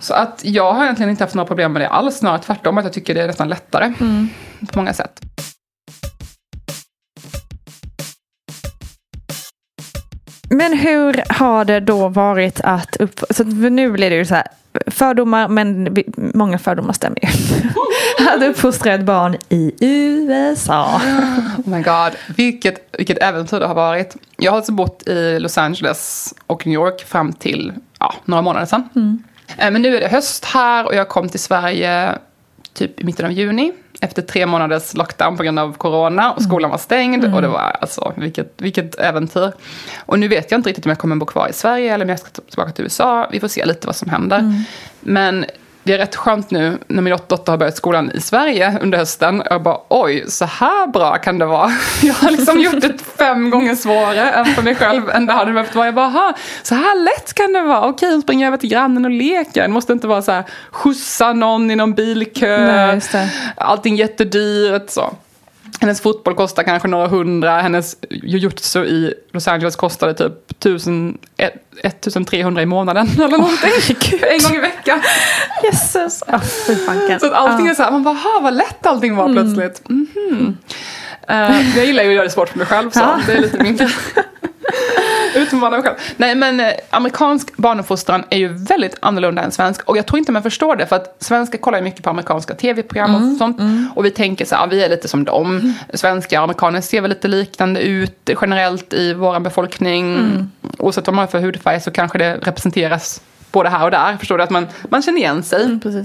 Så 0.00 0.14
att 0.14 0.40
jag 0.44 0.72
har 0.72 0.84
egentligen 0.84 1.10
inte 1.10 1.24
haft 1.24 1.34
några 1.34 1.46
problem 1.46 1.72
med 1.72 1.82
det 1.82 1.88
alls, 1.88 2.16
snarare 2.16 2.38
tvärtom 2.38 2.78
att 2.78 2.84
jag 2.84 2.92
tycker 2.92 3.14
det 3.14 3.22
är 3.22 3.26
nästan 3.26 3.48
lättare 3.48 3.84
mm. 4.00 4.28
på 4.72 4.78
många 4.78 4.92
sätt. 4.92 5.20
Men 10.50 10.78
hur 10.78 11.22
har 11.28 11.64
det 11.64 11.80
då 11.80 12.08
varit 12.08 12.60
att 12.60 12.96
upp... 12.96 13.20
Så 13.30 13.44
nu 13.44 13.90
blir 13.90 14.10
det 14.10 14.16
ju 14.16 14.24
så 14.24 14.34
här, 14.34 14.46
fördomar, 14.86 15.48
men 15.48 15.96
många 16.16 16.58
fördomar 16.58 16.92
stämmer 16.92 17.18
ju. 17.22 17.28
att 18.28 18.42
uppfostra 18.42 18.94
ett 18.94 19.04
barn 19.04 19.36
i 19.48 19.72
USA. 19.80 21.00
Oh 21.64 21.68
my 21.68 21.82
god, 21.82 22.36
vilket, 22.36 22.88
vilket 22.98 23.18
äventyr 23.18 23.60
det 23.60 23.66
har 23.66 23.74
varit. 23.74 24.16
Jag 24.36 24.52
har 24.52 24.56
alltså 24.56 24.72
bott 24.72 25.08
i 25.08 25.38
Los 25.38 25.58
Angeles 25.58 26.34
och 26.46 26.66
New 26.66 26.74
York 26.74 27.04
fram 27.04 27.32
till 27.32 27.72
ja, 27.98 28.14
några 28.24 28.42
månader 28.42 28.66
sedan. 28.66 28.88
Mm. 28.94 29.22
Eh, 29.58 29.70
men 29.70 29.82
nu 29.82 29.96
är 29.96 30.00
det 30.00 30.08
höst 30.08 30.44
här 30.44 30.86
och 30.86 30.94
jag 30.94 31.08
kom 31.08 31.28
till 31.28 31.40
Sverige 31.40 32.18
typ 32.72 33.00
i 33.00 33.04
mitten 33.04 33.26
av 33.26 33.32
juni. 33.32 33.72
Efter 34.00 34.22
tre 34.22 34.46
månaders 34.46 34.94
lockdown 34.94 35.36
på 35.36 35.42
grund 35.42 35.58
av 35.58 35.72
corona 35.72 36.32
och 36.32 36.42
skolan 36.42 36.70
var 36.70 36.78
stängd. 36.78 37.24
Mm. 37.24 37.34
Och 37.34 37.42
det 37.42 37.48
var 37.48 37.76
alltså, 37.80 38.12
vilket, 38.16 38.52
vilket 38.56 38.94
äventyr. 38.94 39.52
Och 39.98 40.18
nu 40.18 40.28
vet 40.28 40.50
jag 40.50 40.58
inte 40.58 40.68
riktigt 40.68 40.86
om 40.86 40.90
jag 40.90 40.98
kommer 40.98 41.16
bo 41.16 41.26
kvar 41.26 41.48
i 41.48 41.52
Sverige 41.52 41.94
eller 41.94 42.04
om 42.04 42.08
jag 42.08 42.18
ska 42.18 42.28
tillbaka 42.28 42.72
till 42.72 42.84
USA. 42.84 43.28
Vi 43.32 43.40
får 43.40 43.48
se 43.48 43.64
lite 43.64 43.86
vad 43.86 43.96
som 43.96 44.10
händer. 44.10 44.38
Mm. 44.38 44.62
Men 45.00 45.44
det 45.82 45.92
är 45.92 45.98
rätt 45.98 46.16
skönt 46.16 46.50
nu 46.50 46.78
när 46.86 47.02
min 47.02 47.16
dotter 47.28 47.52
har 47.52 47.58
börjat 47.58 47.76
skolan 47.76 48.10
i 48.14 48.20
Sverige 48.20 48.78
under 48.80 48.98
hösten. 48.98 49.42
Jag 49.50 49.62
bara 49.62 49.78
oj, 49.88 50.24
så 50.28 50.44
här 50.44 50.86
bra 50.86 51.18
kan 51.18 51.38
det 51.38 51.46
vara. 51.46 51.70
Jag 52.02 52.14
har 52.14 52.30
liksom 52.30 52.60
gjort 52.60 52.80
det 52.80 52.98
fem 53.18 53.50
gånger 53.50 53.74
svårare 53.74 54.30
än 54.30 54.44
för 54.44 54.62
mig 54.62 54.74
själv 54.74 55.10
än 55.10 55.26
det 55.26 55.32
hade 55.32 55.52
behövt 55.52 55.74
vara. 55.74 55.86
Jag 55.86 55.94
bara, 55.94 56.34
så 56.62 56.74
här 56.74 57.04
lätt 57.04 57.34
kan 57.34 57.52
det 57.52 57.62
vara. 57.62 57.88
Okej, 57.88 58.12
hon 58.12 58.22
springer 58.22 58.46
över 58.46 58.56
till 58.56 58.70
grannen 58.70 59.04
och 59.04 59.10
leker. 59.10 59.62
Det 59.62 59.68
måste 59.68 59.92
inte 59.92 60.06
vara 60.06 60.22
så 60.22 60.32
här 60.32 60.44
skjutsa 60.70 61.32
någon 61.32 61.70
i 61.70 61.76
någon 61.76 61.94
bilkö. 61.94 62.58
Nej, 62.58 63.00
Allting 63.56 63.96
jättedyrt 63.96 64.90
så. 64.90 65.14
Hennes 65.80 66.00
fotboll 66.00 66.34
kostar 66.34 66.62
kanske 66.62 66.88
några 66.88 67.06
hundra. 67.06 67.60
Hennes 67.60 67.96
jujutsu 68.10 68.84
i 68.84 69.14
Los 69.32 69.48
Angeles 69.48 69.76
kostade 69.76 70.14
typ 70.14 70.50
1000, 70.50 71.18
1300 71.82 72.62
i 72.62 72.66
månaden 72.66 73.08
eller 73.14 73.38
någonting. 73.38 73.70
en 74.22 74.38
gång 74.42 74.56
i 74.56 74.60
veckan. 74.60 75.02
Jesus. 75.62 76.22
Oh, 76.22 76.42
så 77.18 77.26
att 77.26 77.32
allting 77.32 77.66
är 77.66 77.74
så 77.74 77.82
här, 77.82 77.90
man 77.90 78.02
bara, 78.02 78.40
vad 78.42 78.54
lätt 78.54 78.86
allting 78.86 79.16
var 79.16 79.28
mm. 79.28 79.34
plötsligt. 79.36 79.88
Mm 79.88 80.06
-hmm. 80.14 80.46
uh, 81.30 81.76
jag 81.76 81.86
gillar 81.86 82.02
ju 82.02 82.08
att 82.08 82.14
göra 82.14 82.24
det 82.24 82.30
svårt 82.30 82.48
för 82.48 82.58
mig 82.58 82.66
själv 82.66 82.90
så 82.90 83.18
det 83.26 83.32
är 83.32 83.40
lite 83.40 83.62
min 83.62 83.78
Utmana 85.36 85.70
mig 85.70 85.82
själv. 85.82 85.96
Nej 86.16 86.34
men 86.34 86.60
eh, 86.60 86.72
amerikansk 86.90 87.56
barnuppfostran 87.56 88.24
är 88.30 88.38
ju 88.38 88.48
väldigt 88.48 88.96
annorlunda 89.00 89.42
än 89.42 89.52
svensk. 89.52 89.88
Och 89.88 89.96
jag 89.96 90.06
tror 90.06 90.18
inte 90.18 90.32
man 90.32 90.42
förstår 90.42 90.76
det 90.76 90.86
för 90.86 90.96
att 90.96 91.16
svenskar 91.18 91.58
kollar 91.58 91.78
ju 91.78 91.84
mycket 91.84 92.02
på 92.02 92.10
amerikanska 92.10 92.54
tv-program 92.54 93.14
mm, 93.14 93.32
och 93.32 93.38
sånt. 93.38 93.60
Mm. 93.60 93.88
Och 93.94 94.04
vi 94.04 94.10
tänker 94.10 94.44
så 94.44 94.54
här, 94.54 94.66
vi 94.66 94.84
är 94.84 94.88
lite 94.88 95.08
som 95.08 95.24
dem. 95.24 95.50
Mm. 95.50 95.72
Svenska 95.94 96.38
och 96.38 96.44
amerikaner 96.44 96.80
ser 96.80 97.00
väl 97.00 97.10
lite 97.10 97.28
liknande 97.28 97.80
ut 97.80 98.30
generellt 98.40 98.92
i 98.92 99.14
vår 99.14 99.40
befolkning. 99.40 100.14
Mm. 100.14 100.50
Oavsett 100.78 101.06
vad 101.06 101.14
man 101.14 101.22
har 101.22 101.30
för 101.30 101.40
hudfärg 101.40 101.80
så 101.80 101.90
kanske 101.90 102.18
det 102.18 102.36
representeras 102.36 103.22
både 103.52 103.68
här 103.68 103.84
och 103.84 103.90
där. 103.90 104.16
Förstår 104.16 104.38
du? 104.38 104.44
Att 104.44 104.50
man, 104.50 104.66
man 104.88 105.02
känner 105.02 105.18
igen 105.18 105.42
sig. 105.42 105.64
Mm. 105.64 106.04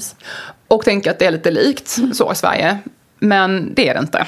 Och 0.68 0.84
tänker 0.84 1.12
att 1.12 1.20
det 1.20 1.26
är 1.26 1.32
lite 1.32 1.52
likt 1.52 1.98
mm. 1.98 2.14
så 2.14 2.32
i 2.32 2.36
Sverige. 2.36 2.78
Men 3.20 3.74
det 3.74 3.90
är 3.90 3.94
det 3.94 4.00
inte. 4.00 4.28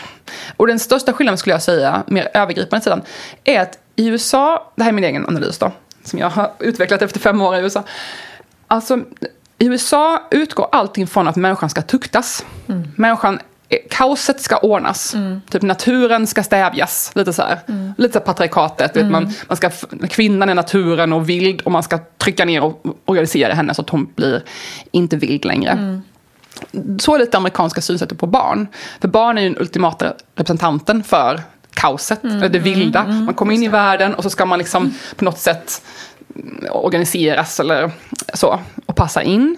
Och 0.57 0.67
den 0.67 0.79
största 0.79 1.13
skillnaden 1.13 1.37
skulle 1.37 1.53
jag 1.53 1.61
säga, 1.61 2.03
mer 2.07 2.29
övergripande 2.33 2.83
sidan, 2.83 3.01
är 3.43 3.61
att 3.61 3.77
i 3.97 4.07
USA, 4.07 4.71
det 4.75 4.83
här 4.83 4.91
är 4.91 4.93
min 4.93 5.03
egen 5.03 5.27
analys 5.27 5.57
då, 5.57 5.71
som 6.03 6.19
jag 6.19 6.29
har 6.29 6.51
utvecklat 6.59 7.01
efter 7.01 7.19
fem 7.19 7.41
år 7.41 7.55
i 7.55 7.59
USA. 7.59 7.83
Alltså, 8.67 8.99
i 9.57 9.65
USA 9.65 10.21
utgår 10.31 10.67
allting 10.71 11.07
från 11.07 11.27
att 11.27 11.35
människan 11.35 11.69
ska 11.69 11.81
tuktas. 11.81 12.45
Mm. 12.67 12.91
Människan, 12.95 13.39
kaoset 13.89 14.41
ska 14.41 14.57
ordnas. 14.57 15.13
Mm. 15.13 15.41
Typ 15.49 15.61
naturen 15.61 16.27
ska 16.27 16.43
stävjas. 16.43 17.11
Lite 17.15 17.33
så 17.33 17.41
här. 17.41 17.59
Mm. 17.67 17.93
Lite 17.97 18.13
så 18.13 18.19
här 18.19 18.25
patriarkatet. 18.25 18.95
Mm. 18.95 19.11
Man, 19.11 19.33
man 19.47 19.57
ska, 19.57 19.69
kvinnan 20.09 20.49
är 20.49 20.55
naturen 20.55 21.13
och 21.13 21.29
vild 21.29 21.61
och 21.61 21.71
man 21.71 21.83
ska 21.83 21.99
trycka 22.17 22.45
ner 22.45 22.63
och 22.63 22.85
organisera 23.05 23.53
henne 23.53 23.73
så 23.73 23.81
att 23.81 23.89
hon 23.89 24.13
blir 24.15 24.43
inte 24.91 25.17
vild 25.17 25.45
längre. 25.45 25.71
Mm. 25.71 26.01
Så 26.99 27.15
är 27.15 27.19
lite 27.19 27.37
amerikanska 27.37 27.81
synsättet 27.81 28.19
på 28.19 28.27
barn. 28.27 28.67
För 29.01 29.07
barn 29.07 29.37
är 29.37 29.41
ju 29.41 29.49
den 29.49 29.61
ultimata 29.61 30.13
representanten 30.35 31.03
för 31.03 31.41
kaoset, 31.77 32.23
mm, 32.23 32.37
eller 32.37 32.49
det 32.49 32.59
vilda. 32.59 32.99
Mm, 32.99 33.11
mm, 33.11 33.25
man 33.25 33.33
kommer 33.33 33.53
in 33.53 33.63
i 33.63 33.67
världen 33.67 34.13
och 34.13 34.23
så 34.23 34.29
ska 34.29 34.45
man 34.45 34.59
liksom 34.59 34.93
på 35.15 35.25
något 35.25 35.39
sätt 35.39 35.81
organiseras 36.71 37.59
eller 37.59 37.91
så 38.33 38.59
och 38.85 38.95
passa 38.95 39.23
in. 39.23 39.57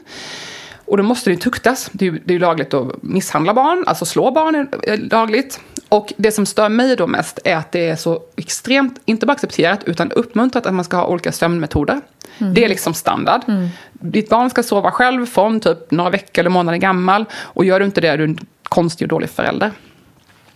Och 0.86 0.98
då 0.98 1.04
måste 1.04 1.30
det 1.30 1.34
ju 1.34 1.40
tuktas. 1.40 1.90
Det 1.92 2.08
är 2.08 2.12
ju, 2.12 2.20
det 2.26 2.32
är 2.32 2.34
ju 2.34 2.40
lagligt 2.40 2.74
att 2.74 3.04
misshandla 3.04 3.54
barn, 3.54 3.84
alltså 3.88 4.06
slå 4.06 4.32
barn 4.32 4.56
är 4.84 4.98
lagligt. 4.98 5.60
Och 5.90 6.14
det 6.18 6.32
som 6.32 6.46
stör 6.46 6.70
mig 6.70 6.96
då 6.96 7.08
mest 7.08 7.40
är 7.44 7.56
att 7.56 7.72
det 7.72 7.90
är 7.90 7.96
så 7.96 8.22
extremt, 8.36 9.00
inte 9.06 9.26
bara 9.26 9.34
accepterat, 9.34 9.84
utan 9.86 10.12
uppmuntrat 10.12 10.66
att 10.66 10.74
man 10.74 10.86
ska 10.86 10.98
ha 10.98 11.06
olika 11.06 11.32
sömnmetoder. 11.32 12.02
Mm. 12.38 12.54
Det 12.54 12.64
är 12.64 12.70
liksom 12.70 12.94
standard. 12.94 13.42
Mm. 13.48 13.68
Ditt 13.92 14.30
barn 14.30 14.50
ska 14.50 14.64
sova 14.64 14.92
själv 14.92 15.26
från 15.26 15.60
typ 15.60 15.92
några 15.92 16.10
veckor 16.10 16.40
eller 16.40 16.50
månader 16.50 16.78
gammal. 16.78 17.26
Och 17.42 17.66
gör 17.66 17.80
du 17.80 17.86
inte 17.86 18.02
det 18.02 18.08
är 18.08 18.18
du 18.18 18.24
en 18.24 18.40
konstig 18.64 19.06
och 19.06 19.10
dålig 19.10 19.30
förälder. 19.30 19.72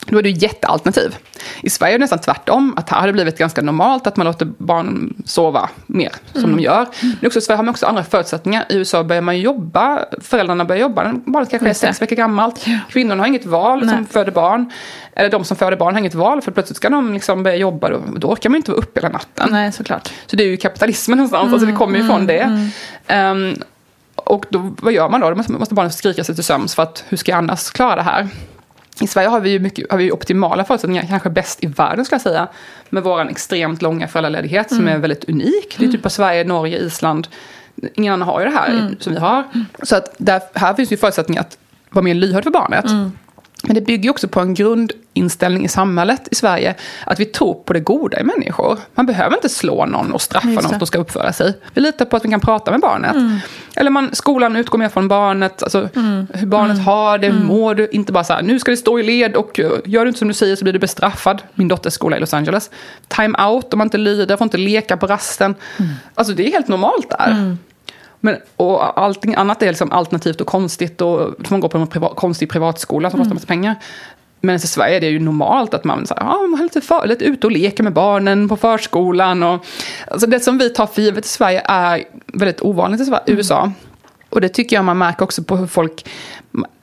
Då 0.05 0.17
är 0.17 0.23
det 0.23 0.29
jättealternativ. 0.29 1.15
I 1.61 1.69
Sverige 1.69 1.93
är 1.93 1.99
det 1.99 2.03
nästan 2.03 2.19
tvärtom. 2.19 2.73
Att 2.77 2.89
här 2.89 2.99
har 2.99 3.07
det 3.07 3.13
blivit 3.13 3.37
ganska 3.37 3.61
normalt 3.61 4.07
att 4.07 4.17
man 4.17 4.27
låter 4.27 4.45
barn 4.45 5.13
sova 5.25 5.69
mer, 5.87 6.11
som 6.31 6.43
mm. 6.43 6.55
de 6.55 6.63
gör. 6.63 6.87
Men 7.01 7.27
också 7.27 7.39
i 7.39 7.41
Sverige 7.41 7.57
har 7.57 7.63
man 7.63 7.71
också 7.71 7.85
andra 7.85 8.03
förutsättningar. 8.03 8.65
I 8.69 8.75
USA 8.75 9.03
börjar 9.03 9.21
man 9.21 9.39
jobba, 9.39 10.05
föräldrarna 10.21 10.65
börjar 10.65 10.81
jobba, 10.81 11.13
barnet 11.25 11.49
kanske 11.49 11.69
är 11.69 11.73
sex 11.73 12.01
veckor 12.01 12.15
gammalt. 12.15 12.65
Kvinnorna 12.89 13.21
har 13.21 13.27
inget 13.27 13.45
val 13.45 13.85
Nej. 13.85 13.95
som 13.95 14.05
föder 14.05 14.31
barn. 14.31 14.71
Eller 15.15 15.29
de 15.29 15.43
som 15.43 15.57
föder 15.57 15.77
barn 15.77 15.93
har 15.93 15.99
inget 15.99 16.15
val, 16.15 16.41
för 16.41 16.51
plötsligt 16.51 16.77
ska 16.77 16.89
de 16.89 17.13
liksom 17.13 17.43
börja 17.43 17.57
jobba. 17.57 17.89
Då, 17.89 18.01
då 18.17 18.27
orkar 18.27 18.49
man 18.49 18.57
inte 18.57 18.71
vara 18.71 18.81
uppe 18.81 18.99
hela 18.99 19.09
natten. 19.09 19.49
Nej, 19.51 19.71
såklart. 19.71 20.13
Så 20.25 20.35
det 20.35 20.43
är 20.43 20.47
ju 20.47 20.57
kapitalismen 20.57 21.17
någonstans, 21.17 21.43
mm. 21.43 21.53
alltså 21.53 21.67
det 21.67 21.73
kommer 21.73 21.99
ju 21.99 22.07
från 22.07 22.27
det. 22.27 22.71
Mm. 23.07 23.49
Um, 23.49 23.55
och 24.15 24.45
då, 24.49 24.73
vad 24.81 24.93
gör 24.93 25.09
man 25.09 25.21
då? 25.21 25.29
Då 25.29 25.35
måste, 25.35 25.51
måste 25.51 25.73
barnen 25.73 25.91
skrika 25.91 26.23
sig 26.23 26.35
till 26.35 26.43
sömns 26.43 26.75
för 26.75 26.83
att 26.83 27.03
hur 27.09 27.17
ska 27.17 27.31
jag 27.31 27.37
annars 27.37 27.71
klara 27.71 27.95
det 27.95 28.01
här? 28.01 28.27
I 29.01 29.07
Sverige 29.07 29.27
har 29.27 29.39
vi 29.39 29.49
ju 29.49 29.59
mycket, 29.59 29.91
har 29.91 29.97
vi 29.97 30.11
optimala 30.11 30.65
förutsättningar, 30.65 31.05
kanske 31.09 31.29
bäst 31.29 31.63
i 31.63 31.67
världen 31.67 32.05
skulle 32.05 32.15
jag 32.15 32.21
säga. 32.21 32.47
Med 32.89 33.03
vår 33.03 33.29
extremt 33.29 33.81
långa 33.81 34.07
föräldraledighet 34.07 34.71
mm. 34.71 34.79
som 34.79 34.87
är 34.87 34.97
väldigt 34.97 35.29
unik. 35.29 35.75
Det 35.79 35.85
är 35.85 35.91
typ 35.91 36.05
av 36.05 36.09
Sverige, 36.09 36.43
Norge, 36.43 36.77
Island. 36.77 37.27
Ingen 37.93 38.13
annan 38.13 38.27
har 38.27 38.39
ju 38.39 38.45
det 38.45 38.55
här 38.55 38.69
mm. 38.69 38.95
som 38.99 39.13
vi 39.13 39.19
har. 39.19 39.43
Så 39.83 39.95
att 39.95 40.15
där, 40.17 40.41
här 40.53 40.73
finns 40.73 40.91
ju 40.91 40.97
förutsättningar 40.97 41.41
att 41.41 41.57
vara 41.89 42.03
mer 42.03 42.13
lyhörd 42.13 42.43
för 42.43 42.51
barnet. 42.51 42.85
Mm. 42.85 43.11
Men 43.67 43.75
det 43.75 43.81
bygger 43.81 44.09
också 44.09 44.27
på 44.27 44.39
en 44.39 44.53
grundinställning 44.53 45.65
i 45.65 45.67
samhället 45.67 46.27
i 46.31 46.35
Sverige. 46.35 46.75
Att 47.05 47.19
vi 47.19 47.25
tror 47.25 47.53
på 47.53 47.73
det 47.73 47.79
goda 47.79 48.19
i 48.19 48.23
människor. 48.23 48.79
Man 48.95 49.05
behöver 49.05 49.35
inte 49.35 49.49
slå 49.49 49.85
någon 49.85 50.11
och 50.11 50.21
straffa 50.21 50.47
någon 50.47 50.79
som 50.79 50.87
ska 50.87 50.97
uppföra 50.97 51.33
sig. 51.33 51.57
Vi 51.73 51.81
litar 51.81 52.05
på 52.05 52.17
att 52.17 52.25
vi 52.25 52.29
kan 52.29 52.39
prata 52.39 52.71
med 52.71 52.79
barnet. 52.79 53.15
Mm. 53.15 53.37
Eller 53.75 53.91
man, 53.91 54.09
skolan 54.15 54.55
utgår 54.55 54.77
mer 54.77 54.89
från 54.89 55.07
barnet. 55.07 55.63
Alltså 55.63 55.89
mm. 55.95 56.27
hur 56.33 56.47
barnet 56.47 56.73
mm. 56.73 56.85
har 56.85 57.17
det, 57.17 57.27
mm. 57.27 57.45
mår 57.45 57.75
du. 57.75 57.87
Inte 57.91 58.11
bara 58.11 58.23
så 58.23 58.33
här, 58.33 58.41
nu 58.41 58.59
ska 58.59 58.71
det 58.71 58.77
stå 58.77 58.99
i 58.99 59.03
led 59.03 59.35
och 59.35 59.59
uh, 59.59 59.71
gör 59.85 60.05
du 60.05 60.07
inte 60.07 60.19
som 60.19 60.27
du 60.27 60.33
säger 60.33 60.55
så 60.55 60.65
blir 60.65 60.73
du 60.73 60.79
bestraffad. 60.79 61.41
Min 61.53 61.67
dotters 61.67 61.93
skola 61.93 62.17
i 62.17 62.19
Los 62.19 62.33
Angeles. 62.33 62.69
Time 63.07 63.43
out 63.43 63.73
om 63.73 63.77
man 63.77 63.87
inte 63.87 63.97
lyder, 63.97 64.37
får 64.37 64.45
inte 64.45 64.57
leka 64.57 64.97
på 64.97 65.07
rasten. 65.07 65.55
Mm. 65.77 65.91
Alltså 66.15 66.33
det 66.33 66.47
är 66.47 66.51
helt 66.51 66.67
normalt 66.67 67.09
där. 67.09 67.57
Men, 68.25 68.37
och 68.55 68.99
allting 68.99 69.35
annat 69.35 69.63
är 69.63 69.67
liksom 69.67 69.91
alternativt 69.91 70.41
och 70.41 70.47
konstigt. 70.47 71.01
Och 71.01 71.33
man 71.49 71.59
går 71.59 71.69
på 71.69 71.77
en 71.77 71.87
privat, 71.87 72.15
konstig 72.15 72.49
privatskola 72.49 73.09
som 73.09 73.19
mm. 73.19 73.23
kostar 73.23 73.35
massa 73.35 73.47
pengar. 73.47 73.75
Men 74.41 74.55
i 74.55 74.59
Sverige 74.59 74.95
är 74.95 75.01
det 75.01 75.07
ju 75.07 75.19
normalt 75.19 75.73
att 75.73 75.83
man, 75.83 76.07
så 76.07 76.13
här, 76.13 76.23
ah, 76.23 76.47
man 76.47 76.59
är 76.59 76.63
lite, 76.63 76.81
för, 76.81 77.07
lite 77.07 77.25
ute 77.25 77.47
och 77.47 77.51
leker 77.51 77.83
med 77.83 77.93
barnen 77.93 78.49
på 78.49 78.57
förskolan. 78.57 79.43
Och, 79.43 79.65
alltså 80.07 80.27
det 80.27 80.39
som 80.39 80.57
vi 80.57 80.69
tar 80.69 80.87
för 80.87 81.01
givet 81.01 81.25
i 81.25 81.27
Sverige 81.27 81.61
är 81.65 82.03
väldigt 82.27 82.61
ovanligt 82.61 83.01
i 83.01 83.05
Sverige, 83.05 83.23
mm. 83.27 83.37
USA. 83.37 83.71
Och 84.29 84.41
det 84.41 84.49
tycker 84.49 84.75
jag 84.75 84.85
man 84.85 84.97
märker 84.97 85.23
också 85.23 85.43
på 85.43 85.55
hur 85.55 85.67
folk... 85.67 86.09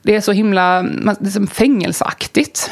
Det 0.01 0.15
är 0.15 0.21
så 0.21 0.31
himla 0.31 0.83
det 0.83 1.25
är 1.25 1.29
som 1.29 1.47
fängelseaktigt. 1.47 2.71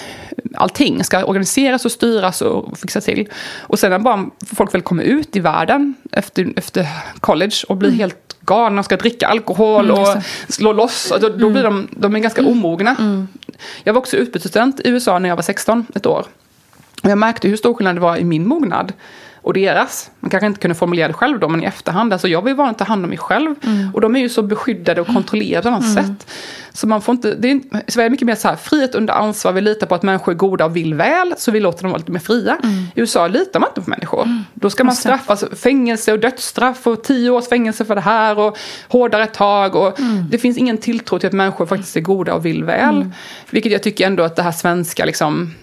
Allting 0.53 1.03
ska 1.03 1.23
organiseras 1.23 1.85
och 1.85 1.91
styras 1.91 2.41
och 2.41 2.77
fixas 2.77 3.05
till. 3.05 3.29
Och 3.59 3.79
sen 3.79 3.91
när 3.91 3.99
bara 3.99 4.29
folk 4.55 4.73
väl 4.73 4.81
kommer 4.81 5.03
ut 5.03 5.35
i 5.35 5.39
världen 5.39 5.95
efter, 6.11 6.53
efter 6.55 6.88
college 7.19 7.55
och 7.69 7.77
blir 7.77 7.89
mm. 7.89 7.99
helt 7.99 8.28
galna, 8.50 8.84
ska 8.84 8.98
dricka 8.98 9.27
alkohol 9.27 9.89
mm, 9.89 10.01
och 10.01 10.08
slå 10.48 10.74
loss. 10.74 11.12
Alltså, 11.12 11.29
då 11.29 11.50
blir 11.50 11.63
de, 11.63 11.88
de 11.91 12.15
är 12.15 12.20
ganska 12.20 12.46
omogna. 12.46 12.96
Mm. 13.00 13.27
Jag 13.84 13.94
var 13.94 14.00
också 14.00 14.18
utbytesstudent 14.18 14.79
i 14.79 14.89
USA 14.89 15.20
när 15.20 15.29
jag 15.29 15.36
var 15.36 15.44
16, 15.44 15.86
ett 15.96 16.06
år. 16.06 16.25
Och 17.03 17.10
jag 17.10 17.18
märkte 17.18 17.48
hur 17.48 17.58
stor 17.58 17.74
skillnad 17.74 17.96
det 17.96 18.01
var 18.01 18.18
i 18.18 18.24
min 18.24 18.48
mognad 18.48 18.94
och 19.41 19.53
deras. 19.53 20.12
Man 20.19 20.29
kanske 20.29 20.48
inte 20.48 20.60
kunde 20.60 20.75
formulera 20.75 21.08
det 21.08 21.13
själv 21.13 21.39
då, 21.39 21.50
men 21.50 21.63
i 21.63 21.65
efterhand. 21.65 22.13
Alltså 22.13 22.27
jag 22.27 22.41
var 22.41 22.50
ju 22.50 22.55
van 22.55 22.69
att 22.69 22.77
ta 22.77 22.84
hand 22.84 23.03
om 23.03 23.10
mig 23.10 23.17
själv. 23.17 23.55
Mm. 23.63 23.93
Och 23.93 24.01
de 24.01 24.15
är 24.15 24.19
ju 24.19 24.29
så 24.29 24.41
beskyddade 24.41 25.01
och 25.01 25.08
kontrollerade 25.08 25.63
på 25.63 25.69
något 25.69 25.98
mm. 25.98 26.05
sätt. 26.05 26.27
Så 26.74 26.88
man 26.88 27.01
får 27.01 27.15
inte, 27.15 27.36
det 27.36 27.51
är, 27.51 27.91
Sverige 27.91 28.08
är 28.08 28.10
mycket 28.10 28.25
mer 28.25 28.36
så 28.36 28.48
här, 28.48 28.55
frihet 28.55 28.96
under 28.96 29.13
ansvar, 29.13 29.51
vi 29.51 29.62
litar 29.62 29.88
på 29.88 29.96
att 29.96 30.03
människor 30.03 30.31
är 30.31 30.38
goda 30.38 30.65
och 30.65 30.75
vill 30.75 30.93
väl, 30.93 31.34
så 31.38 31.51
vi 31.51 31.60
låter 31.60 31.84
dem 31.84 31.91
vara 31.91 31.98
lite 31.98 32.12
mer 32.12 32.19
fria. 32.19 32.58
Mm. 32.63 32.75
I 32.96 33.00
USA 33.00 33.27
litar 33.27 33.60
man 33.60 33.69
inte 33.69 33.81
på 33.81 33.89
människor. 33.89 34.24
Mm. 34.24 34.43
Då 34.53 34.69
ska 34.69 34.84
man 34.84 34.96
straffas, 34.96 35.43
fängelse 35.55 36.13
och 36.13 36.19
dödsstraff 36.19 36.88
och 36.88 37.03
tio 37.03 37.29
års 37.29 37.48
fängelse 37.48 37.86
för 37.86 37.96
det 37.96 38.01
här 38.01 38.39
och 38.39 38.58
hårdare 38.88 39.25
tag. 39.25 39.75
Och 39.75 40.00
mm. 40.00 40.25
Det 40.29 40.38
finns 40.38 40.58
ingen 40.58 40.77
tilltro 40.77 41.19
till 41.19 41.27
att 41.27 41.34
människor 41.34 41.65
faktiskt 41.65 41.96
är 41.96 42.01
goda 42.01 42.34
och 42.34 42.46
vill 42.46 42.63
väl. 42.63 42.96
Mm. 42.96 43.12
Vilket 43.50 43.72
jag 43.72 43.84
tycker 43.84 44.08
ändå 44.08 44.24
att 44.24 44.36
det 44.36 44.43
här 44.43 44.51
svenska 44.51 45.05
liksom, 45.05 45.53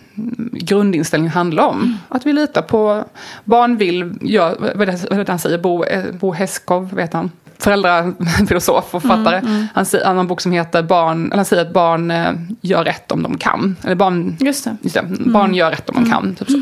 grundinställningen 0.53 1.33
handlar 1.33 1.67
om. 1.67 1.77
Mm. 1.77 1.95
Att 2.09 2.27
vi 2.27 2.33
litar 2.33 2.63
på 2.63 3.05
barn 3.45 3.77
vill, 3.77 4.15
ja, 4.21 4.55
vad 4.59 4.89
är 4.89 5.25
det 5.25 5.29
han 5.29 5.39
säger, 5.39 5.59
Bo, 5.59 5.85
eh, 5.85 6.05
Bo 6.13 6.33
Heskov, 6.33 6.95
vet 6.95 7.13
han? 7.13 7.31
Föräldrafilosof 7.59 8.85
och 8.95 9.03
författare. 9.03 9.39
Mm, 9.39 9.53
mm. 9.53 9.67
Han, 9.75 9.87
har 10.05 10.21
en 10.21 10.27
bok 10.27 10.41
som 10.41 10.53
heter 10.53 10.83
barn, 10.83 11.27
eller 11.27 11.37
han 11.37 11.45
säger 11.45 11.63
att 11.63 11.73
barn 11.73 12.11
eh, 12.11 12.33
gör 12.61 12.85
rätt 12.85 13.13
om 13.13 13.23
de 13.23 13.39
kan. 13.39 13.77
Eller 13.85 13.95
barn, 13.95 14.37
just 14.41 14.65
det. 14.65 14.77
Just 14.83 14.95
det 14.95 15.03
barn 15.03 15.45
mm. 15.45 15.55
gör 15.55 15.71
rätt 15.71 15.89
om 15.89 15.95
de 15.95 16.05
mm. 16.05 16.11
kan. 16.11 16.35
Typ 16.35 16.51
så. 16.51 16.61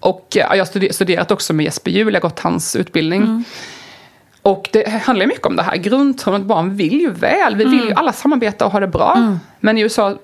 Och 0.00 0.26
ja, 0.34 0.56
jag 0.56 0.66
har 0.66 0.92
studerat 0.92 1.30
också 1.30 1.52
med 1.52 1.64
Jesper 1.64 1.90
Juhl, 1.90 2.14
jag 2.14 2.20
har 2.20 2.28
gått 2.28 2.40
hans 2.40 2.76
utbildning. 2.76 3.44
Och 4.42 4.68
det 4.72 4.88
handlar 4.88 5.26
mycket 5.26 5.46
om 5.46 5.56
det 5.56 5.62
här 5.62 5.76
grundtron 5.76 6.34
att 6.34 6.42
barn 6.42 6.76
vill 6.76 7.00
ju 7.00 7.10
väl. 7.10 7.56
Vi 7.56 7.64
vill 7.64 7.74
ju 7.74 7.82
mm. 7.82 7.98
alla 7.98 8.12
samarbeta 8.12 8.66
och 8.66 8.72
ha 8.72 8.80
det 8.80 8.86
bra. 8.86 9.14
Mm. 9.16 9.38
Men 9.60 9.78
i 9.78 9.80
USA 9.80 10.18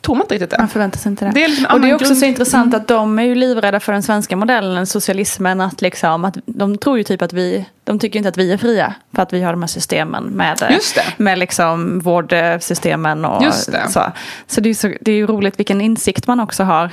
tror 0.00 0.14
man 0.14 0.24
inte 0.24 0.34
riktigt 0.34 0.50
det. 0.50 0.58
Man 0.58 0.68
förväntar 0.68 0.98
sig 0.98 1.10
inte 1.10 1.24
det. 1.24 1.30
det 1.34 1.44
är 1.44 1.48
liksom 1.48 1.66
och 1.72 1.80
det 1.80 1.90
är 1.90 1.94
också 1.94 2.04
grund... 2.04 2.18
så 2.18 2.26
intressant 2.26 2.66
mm. 2.66 2.80
att 2.80 2.88
de 2.88 3.18
är 3.18 3.22
ju 3.22 3.34
livrädda 3.34 3.80
för 3.80 3.92
den 3.92 4.02
svenska 4.02 4.36
modellen, 4.36 4.86
socialismen. 4.86 5.60
Att 5.60 5.80
liksom, 5.80 6.24
att 6.24 6.36
de 6.46 6.78
tror 6.78 6.98
ju 6.98 7.04
typ 7.04 7.22
att 7.22 7.32
vi, 7.32 7.66
de 7.84 7.98
tycker 7.98 8.18
inte 8.18 8.28
att 8.28 8.36
vi 8.36 8.52
är 8.52 8.56
fria. 8.56 8.94
För 9.14 9.22
att 9.22 9.32
vi 9.32 9.42
har 9.42 9.52
de 9.52 9.62
här 9.62 9.68
systemen 9.68 10.24
med, 10.24 10.80
med 11.16 11.38
liksom 11.38 12.00
vårdsystemen 12.00 13.24
och 13.24 13.54
så. 13.88 14.12
Så 14.46 14.60
det 14.60 14.70
är, 14.70 14.74
så, 14.74 14.92
det 15.00 15.12
är 15.12 15.16
ju 15.16 15.26
roligt 15.26 15.58
vilken 15.58 15.80
insikt 15.80 16.26
man 16.26 16.40
också 16.40 16.64
har 16.64 16.90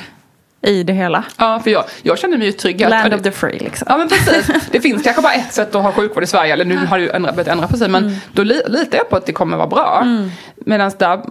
i 0.63 0.84
det 0.84 0.93
hela. 0.93 1.24
Ja, 1.38 1.60
för 1.60 1.72
jag, 1.72 1.84
jag 2.01 2.20
känner 2.20 2.38
mig 2.38 2.48
ju 2.48 2.53
trygg. 2.53 2.79
Land 2.82 3.13
of 3.13 3.22
the 3.22 3.32
free 3.32 3.60
liksom. 3.60 3.88
Ja, 3.89 3.98
men 3.98 4.10
precis. 4.10 4.51
Det 4.72 4.82
finns 4.82 5.03
kanske 5.03 5.22
bara 5.22 5.34
ett 5.34 5.53
sätt 5.53 5.75
att 5.75 5.84
ha 5.84 5.91
sjukvård 5.91 6.24
i 6.24 6.27
Sverige, 6.27 6.53
eller 6.53 6.65
nu 6.65 6.77
har 6.77 6.98
det 6.98 7.03
ju 7.03 7.10
ändrat, 7.10 7.36
börjat 7.36 7.48
ändra 7.48 7.67
på 7.67 7.77
sig, 7.77 7.89
men 7.89 8.03
mm. 8.03 8.15
då 8.32 8.43
li, 8.43 8.62
litar 8.67 8.98
jag 8.98 9.10
på 9.10 9.15
att 9.15 9.25
det 9.25 9.34
kommer 9.34 9.58
vara 9.58 9.67
bra. 9.67 10.00
Mm. 10.03 10.32
Medan 10.65 10.91
där, 10.98 11.22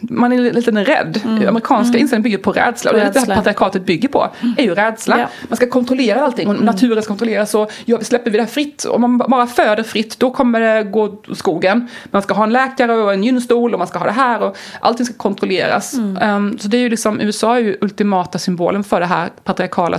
man 0.00 0.32
är 0.32 0.52
lite 0.52 0.70
rädd. 0.70 1.20
Mm. 1.24 1.48
Amerikanska 1.48 1.88
mm. 1.88 2.00
inställningen 2.00 2.22
bygger 2.22 2.38
på 2.38 2.52
rädsla, 2.52 2.90
och 2.90 2.96
det 2.96 3.02
är 3.02 3.26
det 3.26 3.34
patriarkatet 3.34 3.86
bygger 3.86 4.08
på, 4.08 4.30
mm. 4.40 4.54
är 4.58 4.62
ju 4.62 4.74
rädsla. 4.74 5.18
Ja. 5.18 5.28
Man 5.48 5.56
ska 5.56 5.66
kontrollera 5.66 6.20
allting, 6.20 6.48
och 6.48 6.54
mm. 6.54 6.66
naturen 6.66 7.02
ska 7.02 7.08
kontrolleras, 7.08 7.54
ja, 7.84 8.00
släpper 8.00 8.30
vi 8.30 8.36
det 8.36 8.42
här 8.42 8.50
fritt, 8.50 8.84
om 8.84 9.00
man 9.00 9.18
bara 9.18 9.46
föder 9.46 9.82
fritt, 9.82 10.18
då 10.18 10.30
kommer 10.30 10.60
det 10.60 10.82
gå 10.84 11.22
skogen. 11.32 11.88
Man 12.04 12.22
ska 12.22 12.34
ha 12.34 12.44
en 12.44 12.52
läkare 12.52 12.92
och 12.92 13.12
en 13.12 13.24
gynstol, 13.24 13.72
och 13.72 13.78
man 13.78 13.88
ska 13.88 13.98
ha 13.98 14.06
det 14.06 14.12
här, 14.12 14.42
och 14.42 14.56
allting 14.80 15.06
ska 15.06 15.14
kontrolleras. 15.14 15.94
Um, 15.94 16.58
så 16.58 16.68
det 16.68 16.76
är 16.76 16.82
ju 16.82 16.88
liksom, 16.88 17.20
USA 17.20 17.56
är 17.56 17.60
ju 17.60 17.76
ultimata 17.80 18.38
symbolen 18.38 18.84
för 18.84 19.00
det 19.00 19.06
här 19.06 19.30
patriarkala 19.44 19.98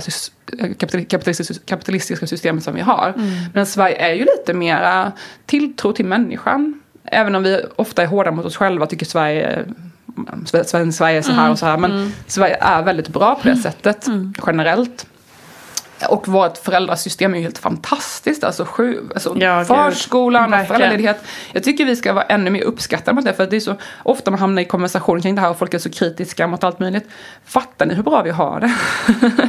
kapitalistiska 1.66 2.26
systemet 2.26 2.64
som 2.64 2.74
vi 2.74 2.80
har. 2.80 3.12
Mm. 3.16 3.30
Men 3.54 3.66
Sverige 3.66 3.96
är 3.96 4.14
ju 4.14 4.24
lite 4.24 4.54
mera 4.54 5.12
tilltro 5.46 5.92
till 5.92 6.04
människan. 6.04 6.80
Även 7.04 7.34
om 7.34 7.42
vi 7.42 7.60
ofta 7.76 8.02
är 8.02 8.06
hårda 8.06 8.30
mot 8.30 8.44
oss 8.44 8.56
själva, 8.56 8.86
tycker 8.86 9.06
Sverige 9.06 9.64
Sverige 10.92 11.18
är 11.18 11.22
så 11.22 11.32
här 11.32 11.40
mm. 11.40 11.52
och 11.52 11.58
så 11.58 11.66
här. 11.66 11.76
Men 11.76 11.92
mm. 11.92 12.12
Sverige 12.26 12.56
är 12.60 12.82
väldigt 12.82 13.08
bra 13.08 13.34
på 13.34 13.40
det 13.42 13.50
mm. 13.50 13.62
sättet 13.62 14.06
generellt. 14.46 15.06
Och 16.08 16.28
vårt 16.28 16.58
föräldrasystem 16.58 17.34
är 17.34 17.38
ju 17.38 17.42
helt 17.42 17.58
fantastiskt. 17.58 18.44
Alltså, 18.44 18.64
sju, 18.64 19.00
alltså 19.14 19.36
ja, 19.38 19.64
förskolan 19.64 20.54
och 20.54 20.66
föräldraledighet. 20.66 21.24
Jag 21.52 21.62
tycker 21.62 21.84
vi 21.84 21.96
ska 21.96 22.12
vara 22.12 22.24
ännu 22.24 22.50
mer 22.50 22.62
uppskattade 22.62 23.14
mot 23.14 23.24
det. 23.24 23.32
För 23.32 23.46
det 23.46 23.56
är 23.56 23.60
så 23.60 23.76
ofta 24.02 24.30
man 24.30 24.40
hamnar 24.40 24.62
i 24.62 24.64
konversationer 24.64 25.20
kring 25.20 25.34
det 25.34 25.40
här 25.40 25.50
och 25.50 25.58
folk 25.58 25.74
är 25.74 25.78
så 25.78 25.90
kritiska 25.90 26.46
mot 26.46 26.64
allt 26.64 26.78
möjligt. 26.78 27.08
Fattar 27.44 27.86
ni 27.86 27.94
hur 27.94 28.02
bra 28.02 28.22
vi 28.22 28.30
har 28.30 28.60
det? 28.60 28.74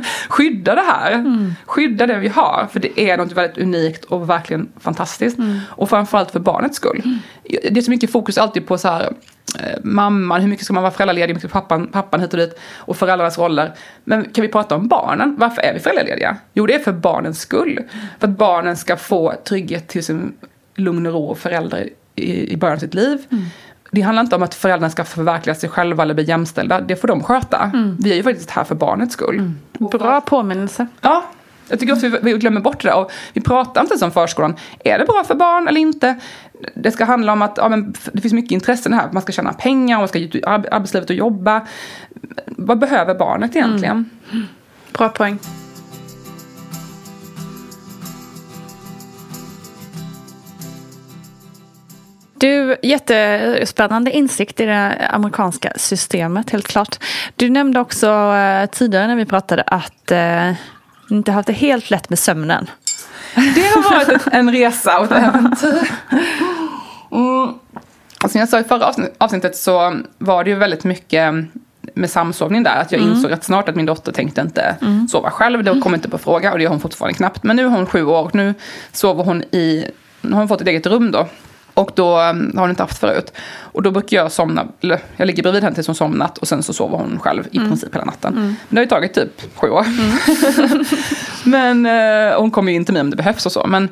Skydda 0.29 0.75
det 0.75 0.81
här. 0.81 1.11
Mm. 1.11 1.55
Skydda 1.65 2.07
det 2.07 2.19
vi 2.19 2.27
har. 2.27 2.67
För 2.71 2.79
det 2.79 2.99
är 2.99 3.17
något 3.17 3.31
väldigt 3.31 3.57
unikt 3.57 4.05
och 4.05 4.29
verkligen 4.29 4.71
fantastiskt. 4.79 5.37
Mm. 5.37 5.59
Och 5.69 5.89
framförallt 5.89 6.31
för 6.31 6.39
barnets 6.39 6.75
skull. 6.75 7.01
Mm. 7.05 7.19
Det 7.43 7.79
är 7.79 7.81
så 7.81 7.91
mycket 7.91 8.11
fokus 8.11 8.37
alltid 8.37 8.67
på 8.67 8.77
så 8.77 8.87
här 8.87 9.13
mamman, 9.83 10.41
hur 10.41 10.47
mycket 10.47 10.65
ska 10.65 10.73
man 10.73 10.83
vara 10.83 10.93
föräldraledig, 10.93 11.27
hur 11.27 11.35
mycket 11.35 11.51
pappan, 11.51 11.87
pappan 11.87 12.21
hit 12.21 12.33
och 12.33 12.39
dit 12.39 12.59
och 12.75 12.97
föräldrarnas 12.97 13.37
roller. 13.37 13.71
Men 14.03 14.23
kan 14.23 14.41
vi 14.41 14.47
prata 14.47 14.75
om 14.75 14.87
barnen? 14.87 15.35
Varför 15.39 15.61
är 15.61 15.73
vi 15.73 15.79
föräldralediga? 15.79 16.37
Jo, 16.53 16.65
det 16.65 16.75
är 16.75 16.79
för 16.79 16.93
barnens 16.93 17.39
skull. 17.39 17.79
För 18.19 18.27
att 18.27 18.37
barnen 18.37 18.77
ska 18.77 18.97
få 18.97 19.33
trygghet 19.43 19.87
till 19.87 20.03
sin 20.03 20.33
lugn 20.75 21.05
och 21.05 21.13
ro 21.13 21.25
och 21.25 21.37
förälder 21.37 21.89
i, 22.15 22.53
i 22.53 22.57
början 22.57 22.75
av 22.75 22.79
sitt 22.79 22.93
liv. 22.93 23.25
Mm. 23.31 23.45
Det 23.91 24.01
handlar 24.01 24.23
inte 24.23 24.35
om 24.35 24.43
att 24.43 24.55
föräldrarna 24.55 24.89
ska 24.89 25.03
förverkliga 25.03 25.55
sig 25.55 25.69
själva 25.69 26.03
eller 26.03 26.13
bli 26.13 26.23
jämställda. 26.23 26.81
Det 26.81 26.95
får 26.95 27.07
de 27.07 27.23
sköta. 27.23 27.71
Mm. 27.73 27.97
Vi 27.99 28.11
är 28.11 28.15
ju 28.15 28.23
faktiskt 28.23 28.49
här 28.49 28.63
för 28.63 28.75
barnets 28.75 29.13
skull. 29.13 29.35
Mm. 29.35 29.55
Bra 29.91 30.21
påminnelse. 30.21 30.87
Ja, 31.01 31.25
Jag 31.69 31.79
tycker 31.79 31.93
också 31.93 32.07
vi, 32.07 32.19
vi 32.21 32.33
glömmer 32.33 32.61
bort 32.61 32.81
det 32.81 32.89
där. 32.89 32.97
Och 32.97 33.11
vi 33.33 33.41
pratar 33.41 33.81
inte 33.81 34.05
om 34.05 34.11
förskolan. 34.11 34.55
Är 34.83 34.99
det 34.99 35.05
bra 35.05 35.23
för 35.27 35.35
barn 35.35 35.67
eller 35.67 35.81
inte? 35.81 36.15
Det 36.75 36.91
ska 36.91 37.05
handla 37.05 37.33
om 37.33 37.41
att 37.41 37.57
ja, 37.57 37.69
men 37.69 37.93
det 38.13 38.21
finns 38.21 38.33
mycket 38.33 38.51
intressen 38.51 38.93
här. 38.93 39.09
Man 39.11 39.21
ska 39.21 39.31
tjäna 39.31 39.53
pengar, 39.53 39.97
man 39.97 40.07
ska 40.07 40.19
ut 40.19 40.35
i 40.35 40.45
arbetslivet 40.45 41.09
och 41.09 41.15
jobba. 41.15 41.67
Vad 42.45 42.79
behöver 42.79 43.15
barnet 43.15 43.55
egentligen? 43.55 44.09
Mm. 44.31 44.47
Bra 44.91 45.09
poäng. 45.09 45.39
Du, 52.37 52.75
jättespännande 52.81 54.11
insikt 54.11 54.59
i 54.59 54.65
det 54.65 55.09
amerikanska 55.11 55.73
systemet, 55.75 56.49
helt 56.49 56.67
klart. 56.67 56.99
Du 57.35 57.49
nämnde 57.49 57.79
också 57.79 58.07
eh, 58.33 58.65
tidigare 58.65 59.07
när 59.07 59.15
vi 59.15 59.25
pratade 59.25 59.63
att 59.63 60.11
eh, 60.11 60.51
inte 61.09 61.31
haft 61.31 61.47
det 61.47 61.53
helt 61.53 61.89
lätt 61.89 62.09
med 62.09 62.19
sömnen. 62.19 62.69
Det 63.35 63.61
har 63.61 64.05
varit 64.05 64.27
en 64.31 64.51
resa 64.51 64.99
och 64.99 65.05
ett 65.05 65.11
äventyr. 65.11 65.91
Mm. 67.11 67.53
Som 68.29 68.39
jag 68.39 68.49
sa 68.49 68.59
i 68.59 68.63
förra 68.63 68.93
avsnittet 69.17 69.55
så 69.55 69.97
var 70.17 70.43
det 70.43 70.49
ju 70.49 70.55
väldigt 70.55 70.83
mycket 70.83 71.33
med 71.93 72.09
samsovning 72.09 72.63
där. 72.63 72.75
Att 72.75 72.91
jag 72.91 73.01
mm. 73.01 73.13
insåg 73.13 73.31
rätt 73.31 73.43
snart 73.43 73.69
att 73.69 73.75
min 73.75 73.85
dotter 73.85 74.11
tänkte 74.11 74.41
inte 74.41 74.75
mm. 74.81 75.07
sova 75.07 75.31
själv. 75.31 75.63
Det 75.63 75.79
kom 75.81 75.95
inte 75.95 76.09
på 76.09 76.17
fråga 76.17 76.51
och 76.51 76.57
det 76.57 76.63
gör 76.63 76.71
hon 76.71 76.79
fortfarande 76.79 77.17
knappt. 77.17 77.43
Men 77.43 77.55
nu 77.55 77.63
är 77.65 77.69
hon 77.69 77.85
sju 77.85 78.05
år 78.05 78.23
och 78.23 78.35
nu 78.35 78.53
sover 78.91 79.23
hon 79.23 79.43
i, 79.43 79.85
nu 80.21 80.31
har 80.31 80.39
hon 80.39 80.47
fått 80.47 80.61
ett 80.61 80.67
eget 80.67 80.85
rum 80.85 81.11
då. 81.11 81.27
Och 81.75 81.91
då 81.95 82.19
um, 82.19 82.51
har 82.55 82.61
hon 82.61 82.69
inte 82.69 82.83
haft 82.83 82.97
förut. 82.97 83.33
Och 83.59 83.81
då 83.83 83.91
brukar 83.91 84.17
jag 84.17 84.31
somna, 84.31 84.67
eller 84.81 84.99
jag 85.17 85.27
ligger 85.27 85.43
bredvid 85.43 85.63
henne 85.63 85.75
tills 85.75 85.87
hon 85.87 85.95
somnat 85.95 86.37
och 86.37 86.47
sen 86.47 86.63
så 86.63 86.73
sover 86.73 86.97
hon 86.97 87.19
själv 87.19 87.47
i 87.51 87.57
mm. 87.57 87.69
princip 87.69 87.95
hela 87.95 88.05
natten. 88.05 88.33
Mm. 88.33 88.45
Men 88.45 88.55
det 88.69 88.77
har 88.77 88.83
ju 88.83 88.89
tagit 88.89 89.13
typ 89.13 89.55
sju 89.55 89.69
år. 89.69 89.85
Mm. 89.85 90.85
men 91.43 91.85
uh, 91.85 92.39
hon 92.39 92.51
kommer 92.51 92.71
ju 92.71 92.75
in 92.75 92.85
till 92.85 92.93
mig 92.93 93.01
om 93.01 93.09
det 93.09 93.15
behövs 93.15 93.45
och 93.45 93.51
så. 93.51 93.67
Men 93.67 93.89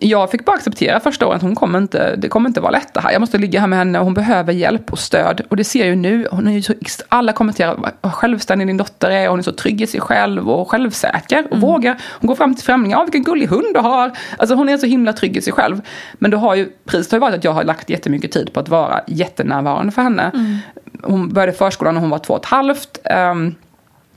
jag 0.00 0.30
fick 0.30 0.44
bara 0.44 0.56
acceptera 0.56 1.00
första 1.00 1.26
året, 1.26 1.42
hon 1.42 1.54
kommer 1.54 1.78
inte, 1.78 2.16
det 2.16 2.28
kommer 2.28 2.48
inte 2.48 2.60
vara 2.60 2.70
lätt 2.70 2.94
det 2.94 3.00
här. 3.00 3.12
Jag 3.12 3.20
måste 3.20 3.38
ligga 3.38 3.60
här 3.60 3.66
med 3.66 3.78
henne 3.78 3.98
och 3.98 4.04
hon 4.04 4.14
behöver 4.14 4.52
hjälp 4.52 4.92
och 4.92 4.98
stöd. 4.98 5.40
Och 5.48 5.56
det 5.56 5.64
ser 5.64 5.78
jag 5.78 5.88
ju 5.88 5.96
nu. 5.96 6.28
Hon 6.30 6.48
är 6.48 6.60
så, 6.60 6.74
alla 7.08 7.32
kommenterar 7.32 7.92
vad 8.00 8.14
självständig 8.14 8.66
din 8.66 8.76
dotter 8.76 9.10
är. 9.10 9.28
Hon 9.28 9.38
är 9.38 9.42
så 9.42 9.52
trygg 9.52 9.80
i 9.80 9.86
sig 9.86 10.00
själv 10.00 10.50
och 10.50 10.70
självsäker 10.70 11.44
och 11.44 11.56
mm. 11.56 11.60
vågar. 11.60 11.96
Hon 12.20 12.28
går 12.28 12.34
fram 12.34 12.54
till 12.54 12.64
främlingar, 12.64 13.04
vilken 13.04 13.22
gullig 13.22 13.46
hund 13.46 13.74
du 13.74 13.80
har. 13.80 14.12
Alltså 14.38 14.54
hon 14.54 14.68
är 14.68 14.78
så 14.78 14.86
himla 14.86 15.12
trygg 15.12 15.36
i 15.36 15.40
sig 15.40 15.52
själv. 15.52 15.80
Men 16.12 16.30
då 16.30 16.36
har 16.36 16.54
ju, 16.54 16.68
priset 16.84 17.12
har 17.12 17.16
ju 17.16 17.20
varit 17.20 17.34
att 17.34 17.44
jag 17.44 17.52
har 17.52 17.64
lagt 17.64 17.90
jättemycket 17.90 18.32
tid 18.32 18.52
på 18.52 18.60
att 18.60 18.68
vara 18.68 19.00
jättenärvarande 19.06 19.92
för 19.92 20.02
henne. 20.02 20.30
Mm. 20.34 20.56
Hon 21.02 21.28
började 21.28 21.52
förskolan 21.52 21.94
när 21.94 22.00
hon 22.00 22.10
var 22.10 22.18
två 22.18 22.34
och 22.34 22.40
ett 22.40 22.46
halvt. 22.46 22.98
Um, 23.32 23.54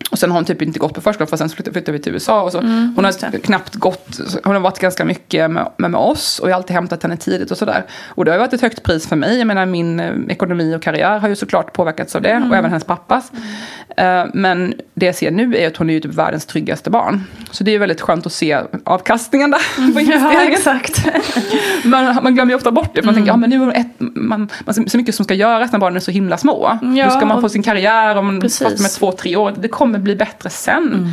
och 0.09 0.19
sen 0.19 0.31
har 0.31 0.37
hon 0.37 0.45
typ 0.45 0.61
inte 0.61 0.79
gått 0.79 0.93
på 0.93 1.01
förskolan 1.01 1.27
för 1.27 1.37
sen 1.37 1.49
flyttade 1.49 1.91
vi 1.91 1.99
till 1.99 2.13
USA. 2.13 2.41
Och 2.41 2.51
så. 2.51 2.57
Mm, 2.57 2.93
hon 2.95 3.05
har 3.05 3.39
knappt 3.39 3.75
gått, 3.75 4.19
hon 4.43 4.53
har 4.53 4.59
varit 4.59 4.79
ganska 4.79 5.05
mycket 5.05 5.51
med, 5.51 5.71
med, 5.77 5.95
oss 5.95 6.39
och 6.39 6.49
jag 6.49 6.53
har 6.53 6.59
alltid 6.59 6.73
hämtat 6.73 7.03
henne 7.03 7.17
tidigt 7.17 7.51
och 7.51 7.57
sådär. 7.57 7.85
Och 8.07 8.25
det 8.25 8.31
har 8.31 8.37
varit 8.39 8.53
ett 8.53 8.61
högt 8.61 8.83
pris 8.83 9.07
för 9.07 9.15
mig. 9.15 9.37
Jag 9.37 9.47
menar 9.47 9.65
min 9.65 9.99
eh, 9.99 10.13
ekonomi 10.29 10.75
och 10.75 10.81
karriär 10.81 11.19
har 11.19 11.29
ju 11.29 11.35
såklart 11.35 11.73
påverkats 11.73 12.15
av 12.15 12.21
det 12.21 12.29
mm. 12.29 12.51
och 12.51 12.57
även 12.57 12.71
hennes 12.71 12.83
pappas. 12.83 13.31
Mm. 13.31 14.25
Uh, 14.25 14.31
men 14.33 14.73
det 14.93 15.05
jag 15.05 15.15
ser 15.15 15.31
nu 15.31 15.57
är 15.57 15.67
att 15.67 15.77
hon 15.77 15.89
är 15.89 15.93
ju 15.93 15.99
typ 15.99 16.13
världens 16.13 16.45
tryggaste 16.45 16.89
barn. 16.89 17.23
Så 17.51 17.63
det 17.63 17.75
är 17.75 17.79
väldigt 17.79 18.01
skönt 18.01 18.25
att 18.25 18.33
se 18.33 18.61
avkastningen 18.83 19.51
där 19.51 19.93
på 19.93 19.99
mm. 19.99 20.09
Ja, 20.33 20.41
exakt. 20.41 21.05
man, 21.83 22.19
man 22.23 22.35
glömmer 22.35 22.51
ju 22.51 22.55
ofta 22.55 22.71
bort 22.71 22.95
det 22.95 23.01
för 23.01 23.05
man 23.05 23.15
tänker, 23.15 23.31
ja 23.31 23.37
men 23.37 23.49
nu 23.49 23.63
är 23.63 23.79
ett, 23.79 23.87
man, 23.97 24.49
man, 24.65 24.89
så 24.89 24.97
mycket 24.97 25.15
som 25.15 25.25
ska 25.25 25.33
göras 25.33 25.71
när 25.71 25.79
barnen 25.79 25.95
är 25.95 25.99
så 25.99 26.11
himla 26.11 26.37
små. 26.37 26.77
Ja, 26.81 26.87
nu 26.87 27.09
ska 27.09 27.25
man 27.25 27.41
få 27.41 27.49
sin 27.49 27.63
karriär 27.63 28.15
om 28.15 28.41
fast 28.41 28.61
med 28.61 28.91
två, 28.99 29.11
tre 29.11 29.35
år. 29.35 29.53
Det 29.57 29.67
kommer 29.67 29.98
bli 29.99 30.15
bättre 30.15 30.49
sen. 30.49 30.93
Mm. 30.93 31.09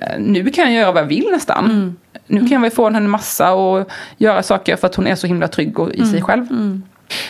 Eh, 0.00 0.18
nu 0.18 0.50
kan 0.50 0.64
jag 0.64 0.82
göra 0.82 0.92
vad 0.92 1.02
jag 1.02 1.06
vill 1.08 1.28
nästan. 1.32 1.64
Mm. 1.64 1.96
Nu 2.26 2.40
kan 2.40 2.48
jag 2.48 2.60
väl 2.60 2.70
få 2.70 2.90
henne 2.90 3.08
massa 3.08 3.52
och 3.52 3.90
göra 4.16 4.42
saker 4.42 4.76
för 4.76 4.86
att 4.86 4.94
hon 4.94 5.06
är 5.06 5.14
så 5.14 5.26
himla 5.26 5.48
trygg 5.48 5.78
och 5.78 5.92
i 5.92 5.96
sig 5.96 6.08
mm. 6.08 6.22
själv. 6.22 6.50
Mm. 6.50 6.82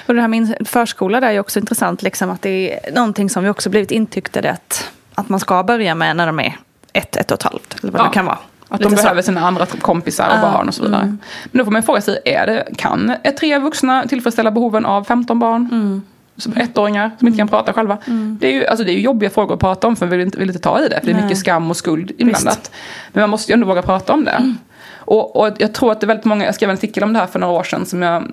Och 0.07 0.15
det 0.15 0.21
här 0.21 0.29
med 0.29 0.57
förskola 0.65 1.21
där 1.21 1.31
är 1.31 1.41
också 1.41 1.59
intressant. 1.59 2.03
Liksom, 2.03 2.31
att 2.31 2.43
det 2.43 2.89
är 2.89 2.93
någonting 2.93 3.31
som 3.31 3.45
vi 3.45 3.51
också 3.51 3.71
blivit 3.71 3.91
intyktade 3.91 4.51
att, 4.51 4.91
att 5.15 5.29
man 5.29 5.41
ska 5.41 5.63
börja 5.63 5.95
med 5.95 6.17
när 6.17 6.27
de 6.27 6.41
är 6.41 6.57
ett, 6.93 7.17
ett 7.17 7.31
och 7.31 7.35
ett 7.35 7.43
halvt. 7.43 7.77
Eller 7.83 7.93
vad 7.93 8.01
ja. 8.01 8.05
det 8.05 8.15
kan 8.15 8.27
vara. 8.27 8.39
Att 8.69 8.81
de 8.81 8.95
behöver 8.95 9.23
sina 9.23 9.41
andra 9.41 9.67
kompisar 9.67 10.29
och 10.29 10.35
uh, 10.35 10.53
barn 10.53 10.69
och 10.69 10.75
så 10.75 10.83
vidare. 10.83 11.03
Mm. 11.03 11.19
Men 11.45 11.59
då 11.59 11.65
får 11.65 11.73
man 11.73 11.83
fråga 11.83 12.01
sig, 12.01 12.19
är 12.25 12.47
det, 12.47 12.69
kan 12.77 13.15
tre 13.41 13.59
vuxna 13.59 14.07
tillfredsställa 14.09 14.51
behoven 14.51 14.87
av 14.87 15.05
15 15.05 15.39
barn? 15.39 15.69
Mm 15.73 16.03
som 16.37 16.53
ettåringar 16.53 17.11
som 17.19 17.29
inte 17.29 17.39
kan 17.39 17.49
prata 17.49 17.73
själva. 17.73 17.99
Mm. 18.07 18.39
Det, 18.41 18.47
är 18.47 18.53
ju, 18.53 18.67
alltså 18.67 18.85
det 18.85 18.93
är 18.93 18.95
ju 18.95 19.01
jobbiga 19.01 19.31
frågor 19.31 19.55
att 19.55 19.61
prata 19.61 19.87
om 19.87 19.97
för 19.97 20.07
vi 20.07 20.17
vill 20.17 20.27
inte, 20.27 20.39
vill 20.39 20.49
inte 20.49 20.61
ta 20.61 20.81
i 20.81 20.89
det. 20.89 21.01
För 21.01 21.07
det 21.07 21.13
är 21.13 21.23
mycket 21.23 21.39
skam 21.39 21.71
och 21.71 21.77
skuld 21.77 22.13
inblandat. 22.19 22.59
Visst. 22.59 22.73
Men 23.13 23.23
man 23.23 23.31
måste 23.31 23.53
ju 23.53 23.55
ändå 23.55 23.67
våga 23.67 23.83
prata 23.83 24.13
om 24.13 24.25
det. 24.25 24.31
Mm. 24.31 24.59
Och, 25.05 25.37
och, 25.37 25.51
jag 25.59 25.75
tror 25.75 25.93
att 25.93 26.01
det 26.01 26.05
är 26.05 26.09
väldigt 26.09 26.25
många, 26.25 26.45
jag 26.45 26.55
skrev 26.55 26.71
en 26.71 26.77
artikel 26.77 27.03
om 27.03 27.13
det 27.13 27.19
här 27.19 27.27
för 27.27 27.39
några 27.39 27.53
år 27.53 27.63
sedan 27.63 27.87
som 27.87 28.03
jag 28.03 28.33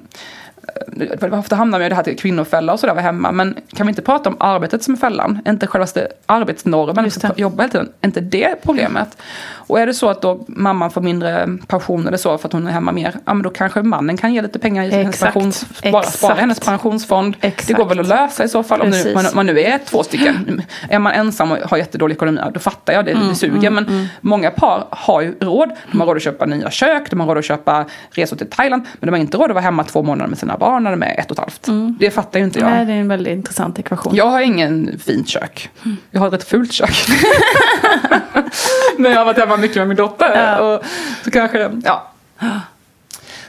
ofta 1.32 1.56
hamnar 1.56 1.80
man 1.80 1.86
i 1.86 1.90
det 1.90 1.96
här 1.96 2.04
till 2.04 2.18
kvinnofälla 2.18 2.74
och 2.74 2.80
sådär 2.80 2.96
var 2.96 3.02
hemma. 3.02 3.32
Men 3.32 3.56
kan 3.74 3.88
vi 3.88 3.90
inte 3.90 4.02
prata 4.02 4.30
om 4.30 4.38
arbetet 4.40 4.84
som 4.84 4.94
är 4.94 4.98
fällan? 4.98 5.40
Inte 5.48 5.68
själva 5.68 5.88
arbetsnormen, 6.26 7.04
vi 7.04 7.10
ska 7.10 7.30
jobba 7.36 7.64
hela 7.64 7.72
tiden. 7.72 7.90
inte 8.06 8.22
det 8.22 8.56
problemet? 8.64 9.18
Och 9.70 9.80
är 9.80 9.86
det 9.86 9.94
så 9.94 10.10
att 10.10 10.22
då 10.22 10.46
mamman 10.48 10.92
får 10.92 11.02
mindre 11.02 11.58
pension 11.68 12.08
eller 12.08 12.18
så 12.18 12.38
för 12.38 12.48
att 12.48 12.54
hon 12.54 12.68
är 12.68 12.72
hemma 12.72 12.92
mer. 12.92 13.16
Ja 13.26 13.34
men 13.34 13.44
då 13.44 13.50
kanske 13.50 13.82
mannen 13.82 14.18
kan 14.18 14.34
ge 14.34 14.42
lite 14.42 14.60
pengar 14.60 14.84
i 14.84 14.90
hennes 14.90 15.20
pensions, 15.20 15.66
bara 15.92 16.04
spara 16.04 16.34
hennes 16.34 16.60
pensionsfond. 16.60 17.36
Exakt. 17.42 17.68
Det 17.68 17.74
går 17.74 17.86
väl 17.86 18.00
att 18.00 18.08
lösa 18.08 18.44
i 18.44 18.50
så 18.50 18.64
fall. 18.64 18.82
Om 18.82 18.90
nu, 18.90 19.12
man, 19.14 19.26
man, 19.36 19.46
nu 19.46 19.60
är 19.60 19.78
två 19.78 20.04
stycken. 20.04 20.62
Är 20.90 21.00
man 21.00 21.14
ensam 21.14 21.52
och 21.52 21.58
har 21.58 21.78
jättedålig 21.78 22.16
ekonomi, 22.16 22.42
då 22.54 22.60
fattar 22.60 22.94
jag 22.94 23.06
det, 23.06 23.12
mm, 23.12 23.28
det 23.28 23.36
suger. 23.36 23.58
Mm, 23.58 23.74
men 23.74 23.88
mm. 23.88 24.08
många 24.22 24.52
par 24.52 24.88
har 24.92 25.22
ju 25.22 25.36
råd. 25.40 25.70
De 25.92 26.00
har 26.00 26.08
råd 26.08 26.16
att 26.16 26.24
köpa 26.24 26.46
nya 26.46 26.72
kök, 26.72 27.10
de 27.10 27.20
har 27.20 27.28
råd 27.28 27.38
att 27.38 27.46
köpa 27.46 27.86
resor 28.12 28.38
till 28.38 28.50
Thailand. 28.50 28.86
Men 29.00 29.08
de 29.08 29.12
har 29.12 29.18
inte 29.18 29.38
råd 29.38 29.50
att 29.50 29.56
vara 29.56 29.64
hemma 29.64 29.84
två 29.84 30.04
månader 30.04 30.30
med 30.30 30.38
sina 30.38 30.49
barn 30.58 30.84
när 30.84 30.92
de 30.92 31.04
är 31.04 31.20
ett 31.20 31.32
och 31.32 31.32
ett 31.32 31.40
halvt. 31.40 31.68
Mm. 31.68 31.96
Det 32.00 32.12
fattar 32.12 32.40
ju 32.40 32.46
inte 32.46 32.60
jag. 32.60 32.70
Nej, 32.70 32.86
det 32.86 32.94
är 32.94 32.98
en 32.98 33.08
väldigt 33.08 33.34
intressant 33.34 33.80
ekvation. 33.80 34.16
Jag 34.16 34.26
har 34.26 34.42
ingen 34.42 35.00
fint 35.00 35.28
kök. 35.28 35.70
Jag 36.12 36.20
har 36.20 36.28
ett 36.28 36.34
rätt 36.34 36.44
fult 36.44 36.74
kök. 36.74 36.90
Men 38.98 39.12
jag 39.12 39.18
har 39.18 39.26
varit 39.26 39.38
hemma 39.38 39.58
mycket 39.58 39.78
med 39.78 39.88
min 39.88 39.98
dotter. 39.98 40.32
Ja. 40.36 40.60
Och 40.60 40.84
så 41.24 41.32
kanske, 41.32 41.72
ja. 41.84 42.12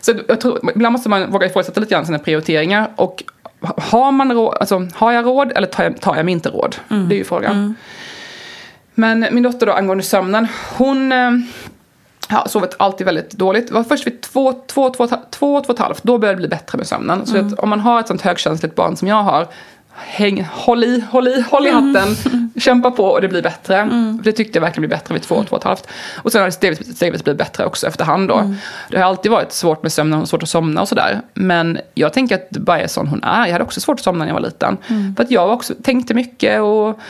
Så 0.00 0.12
jag 0.28 0.40
tror, 0.40 0.70
ibland 0.74 0.92
måste 0.92 1.08
man 1.08 1.30
våga 1.30 1.46
ifrågasätta 1.46 1.80
lite 1.80 1.94
grann 1.94 2.06
sina 2.06 2.18
prioriteringar. 2.18 2.90
Och 2.96 3.24
har, 3.60 4.12
man 4.12 4.32
råd, 4.32 4.56
alltså, 4.60 4.88
har 4.94 5.12
jag 5.12 5.26
råd 5.26 5.52
eller 5.52 5.66
tar 5.66 5.84
jag, 5.84 6.00
tar 6.00 6.16
jag 6.16 6.24
mig 6.24 6.32
inte 6.32 6.48
råd? 6.48 6.76
Mm. 6.90 7.08
Det 7.08 7.14
är 7.14 7.18
ju 7.18 7.24
frågan. 7.24 7.52
Mm. 7.52 7.74
Men 8.94 9.26
min 9.30 9.42
dotter 9.42 9.66
då 9.66 9.72
angående 9.72 10.04
sömnen, 10.04 10.48
hon 10.76 11.12
har 12.31 12.49
sovit 12.49 12.77
alltid 12.79 13.05
väldigt 13.05 13.31
dåligt. 13.31 13.69
Det 13.69 13.75
var 13.75 13.85
först 13.85 14.07
vid 14.07 14.21
två, 14.21 14.53
två, 14.53 14.90
två, 14.90 15.07
två, 15.07 15.16
två, 15.31 15.55
och 15.55 15.71
ett 15.71 15.79
halvt, 15.79 16.03
då 16.03 16.19
började 16.19 16.37
det 16.37 16.40
bli 16.40 16.49
bättre 16.49 16.79
med 16.79 16.87
sömnen. 16.87 17.27
Så 17.27 17.37
mm. 17.37 17.47
att 17.47 17.59
om 17.59 17.69
man 17.69 17.81
har 17.81 18.01
ett 18.01 18.09
sånt 18.09 18.23
högkänsligt 18.23 18.75
barn 18.75 18.97
som 18.97 19.09
jag 19.09 19.23
har, 19.23 19.47
häng, 20.06 20.48
håll 20.52 20.84
i, 20.84 21.04
håll 21.10 21.28
i, 21.28 21.44
håll 21.50 21.66
i 21.66 21.70
mm. 21.70 21.94
hatten, 21.94 22.16
mm. 22.26 22.50
kämpa 22.56 22.90
på 22.90 23.04
och 23.04 23.20
det 23.20 23.28
blir 23.28 23.42
bättre. 23.42 23.76
Mm. 23.76 24.20
Det 24.24 24.32
tyckte 24.32 24.58
jag 24.58 24.62
verkligen 24.62 24.88
blir 24.88 24.96
bättre 24.96 25.14
vid 25.14 25.22
två, 25.22 25.44
två 25.44 25.56
och 25.56 25.58
ett 25.58 25.64
halvt. 25.64 25.86
Och 26.16 26.32
sen 26.32 26.40
har 26.40 26.46
det 26.46 26.52
stegvis, 26.52 26.96
stegvis 26.96 27.24
blivit 27.24 27.38
bättre 27.38 27.66
också 27.66 27.86
efterhand 27.86 28.28
då. 28.28 28.34
Mm. 28.34 28.56
Det 28.90 28.96
har 28.96 29.04
alltid 29.04 29.32
varit 29.32 29.52
svårt 29.52 29.82
med 29.82 29.92
sömnen, 29.92 30.26
svårt 30.26 30.42
att 30.42 30.48
somna 30.48 30.80
och 30.80 30.88
sådär. 30.88 31.20
Men 31.34 31.78
jag 31.94 32.12
tänker 32.12 32.34
att 32.34 32.50
bara 32.50 32.80
är 32.80 32.86
sån 32.86 33.06
hon 33.06 33.24
är. 33.24 33.46
Jag 33.46 33.52
hade 33.52 33.64
också 33.64 33.80
svårt 33.80 33.98
att 33.98 34.04
somna 34.04 34.18
när 34.18 34.26
jag 34.26 34.34
var 34.34 34.40
liten. 34.40 34.76
Mm. 34.88 35.16
För 35.16 35.24
att 35.24 35.30
jag 35.30 35.52
också 35.52 35.74
tänkte 35.82 36.14
mycket 36.14 36.60
och 36.60 37.00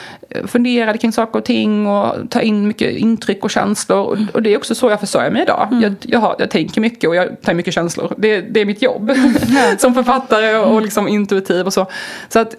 funderade 0.46 0.98
kring 0.98 1.12
saker 1.12 1.38
och 1.38 1.44
ting 1.44 1.87
och 1.87 2.31
tar 2.31 2.40
in 2.40 2.68
mycket 2.68 2.96
intryck 2.96 3.44
och 3.44 3.50
känslor. 3.50 3.98
Och, 3.98 4.18
och 4.35 4.42
det 4.42 4.55
är 4.55 4.57
också 4.57 4.74
så 4.74 4.90
jag 4.90 5.00
försörjer 5.00 5.31
mig 5.31 5.42
idag. 5.42 5.68
Mm. 5.70 5.83
Jag, 5.83 5.94
jag, 6.00 6.18
har, 6.18 6.37
jag 6.38 6.50
tänker 6.50 6.81
mycket 6.81 7.09
och 7.09 7.16
jag 7.16 7.42
tar 7.42 7.55
mycket 7.55 7.74
känslor. 7.74 8.14
Det, 8.18 8.40
det 8.40 8.61
är 8.61 8.64
mitt 8.64 8.83
jobb 8.83 9.12
som 9.79 9.94
författare 9.94 10.57
och 10.57 10.83
liksom 10.83 11.09
intuitiv 11.09 11.66
och 11.66 11.72
så. 11.72 11.87
Så 12.29 12.38
att 12.38 12.55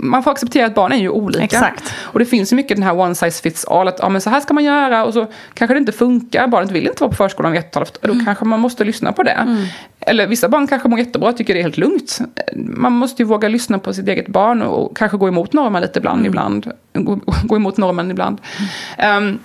man 0.00 0.22
får 0.22 0.30
acceptera 0.30 0.66
att 0.66 0.74
barn 0.74 0.92
är 0.92 0.96
ju 0.96 1.08
olika. 1.08 1.44
Exakt. 1.44 1.94
Och 2.00 2.18
det 2.18 2.24
finns 2.24 2.52
ju 2.52 2.56
mycket 2.56 2.76
den 2.76 2.82
här 2.82 2.98
one 2.98 3.14
size 3.14 3.42
fits 3.42 3.64
all. 3.64 3.88
Att 3.88 3.98
ja, 3.98 4.08
men 4.08 4.20
så 4.20 4.30
här 4.30 4.40
ska 4.40 4.54
man 4.54 4.64
göra 4.64 5.04
och 5.04 5.14
så 5.14 5.26
kanske 5.54 5.74
det 5.74 5.78
inte 5.78 5.92
funkar. 5.92 6.46
Barnet 6.46 6.70
vill 6.70 6.86
inte 6.86 7.02
vara 7.02 7.10
på 7.10 7.16
förskolan 7.16 7.52
vid 7.52 7.60
ett 7.60 7.76
och. 7.76 7.98
Då 8.00 8.12
mm. 8.12 8.24
kanske 8.24 8.44
man 8.44 8.60
måste 8.60 8.84
lyssna 8.84 9.12
på 9.12 9.22
det. 9.22 9.30
Mm. 9.30 9.64
Eller 10.00 10.26
vissa 10.26 10.48
barn 10.48 10.66
kanske 10.66 10.88
mår 10.88 10.98
jättebra 10.98 11.28
och 11.28 11.36
tycker 11.36 11.54
det 11.54 11.60
är 11.60 11.62
helt 11.62 11.76
lugnt. 11.76 12.18
Man 12.56 12.92
måste 12.92 13.22
ju 13.22 13.26
våga 13.26 13.48
lyssna 13.48 13.78
på 13.78 13.94
sitt 13.94 14.08
eget 14.08 14.28
barn 14.28 14.62
och 14.62 14.96
kanske 14.96 15.16
gå 15.16 15.28
emot 15.28 15.52
normen 15.52 15.82
lite 15.82 15.98
ibland. 15.98 16.18
Mm. 16.18 16.26
ibland. 16.26 16.70
Gå, 16.92 17.20
gå, 17.44 17.56
emot 17.56 17.76
normen 17.76 18.10
ibland. 18.10 18.40
Um, 19.18 19.38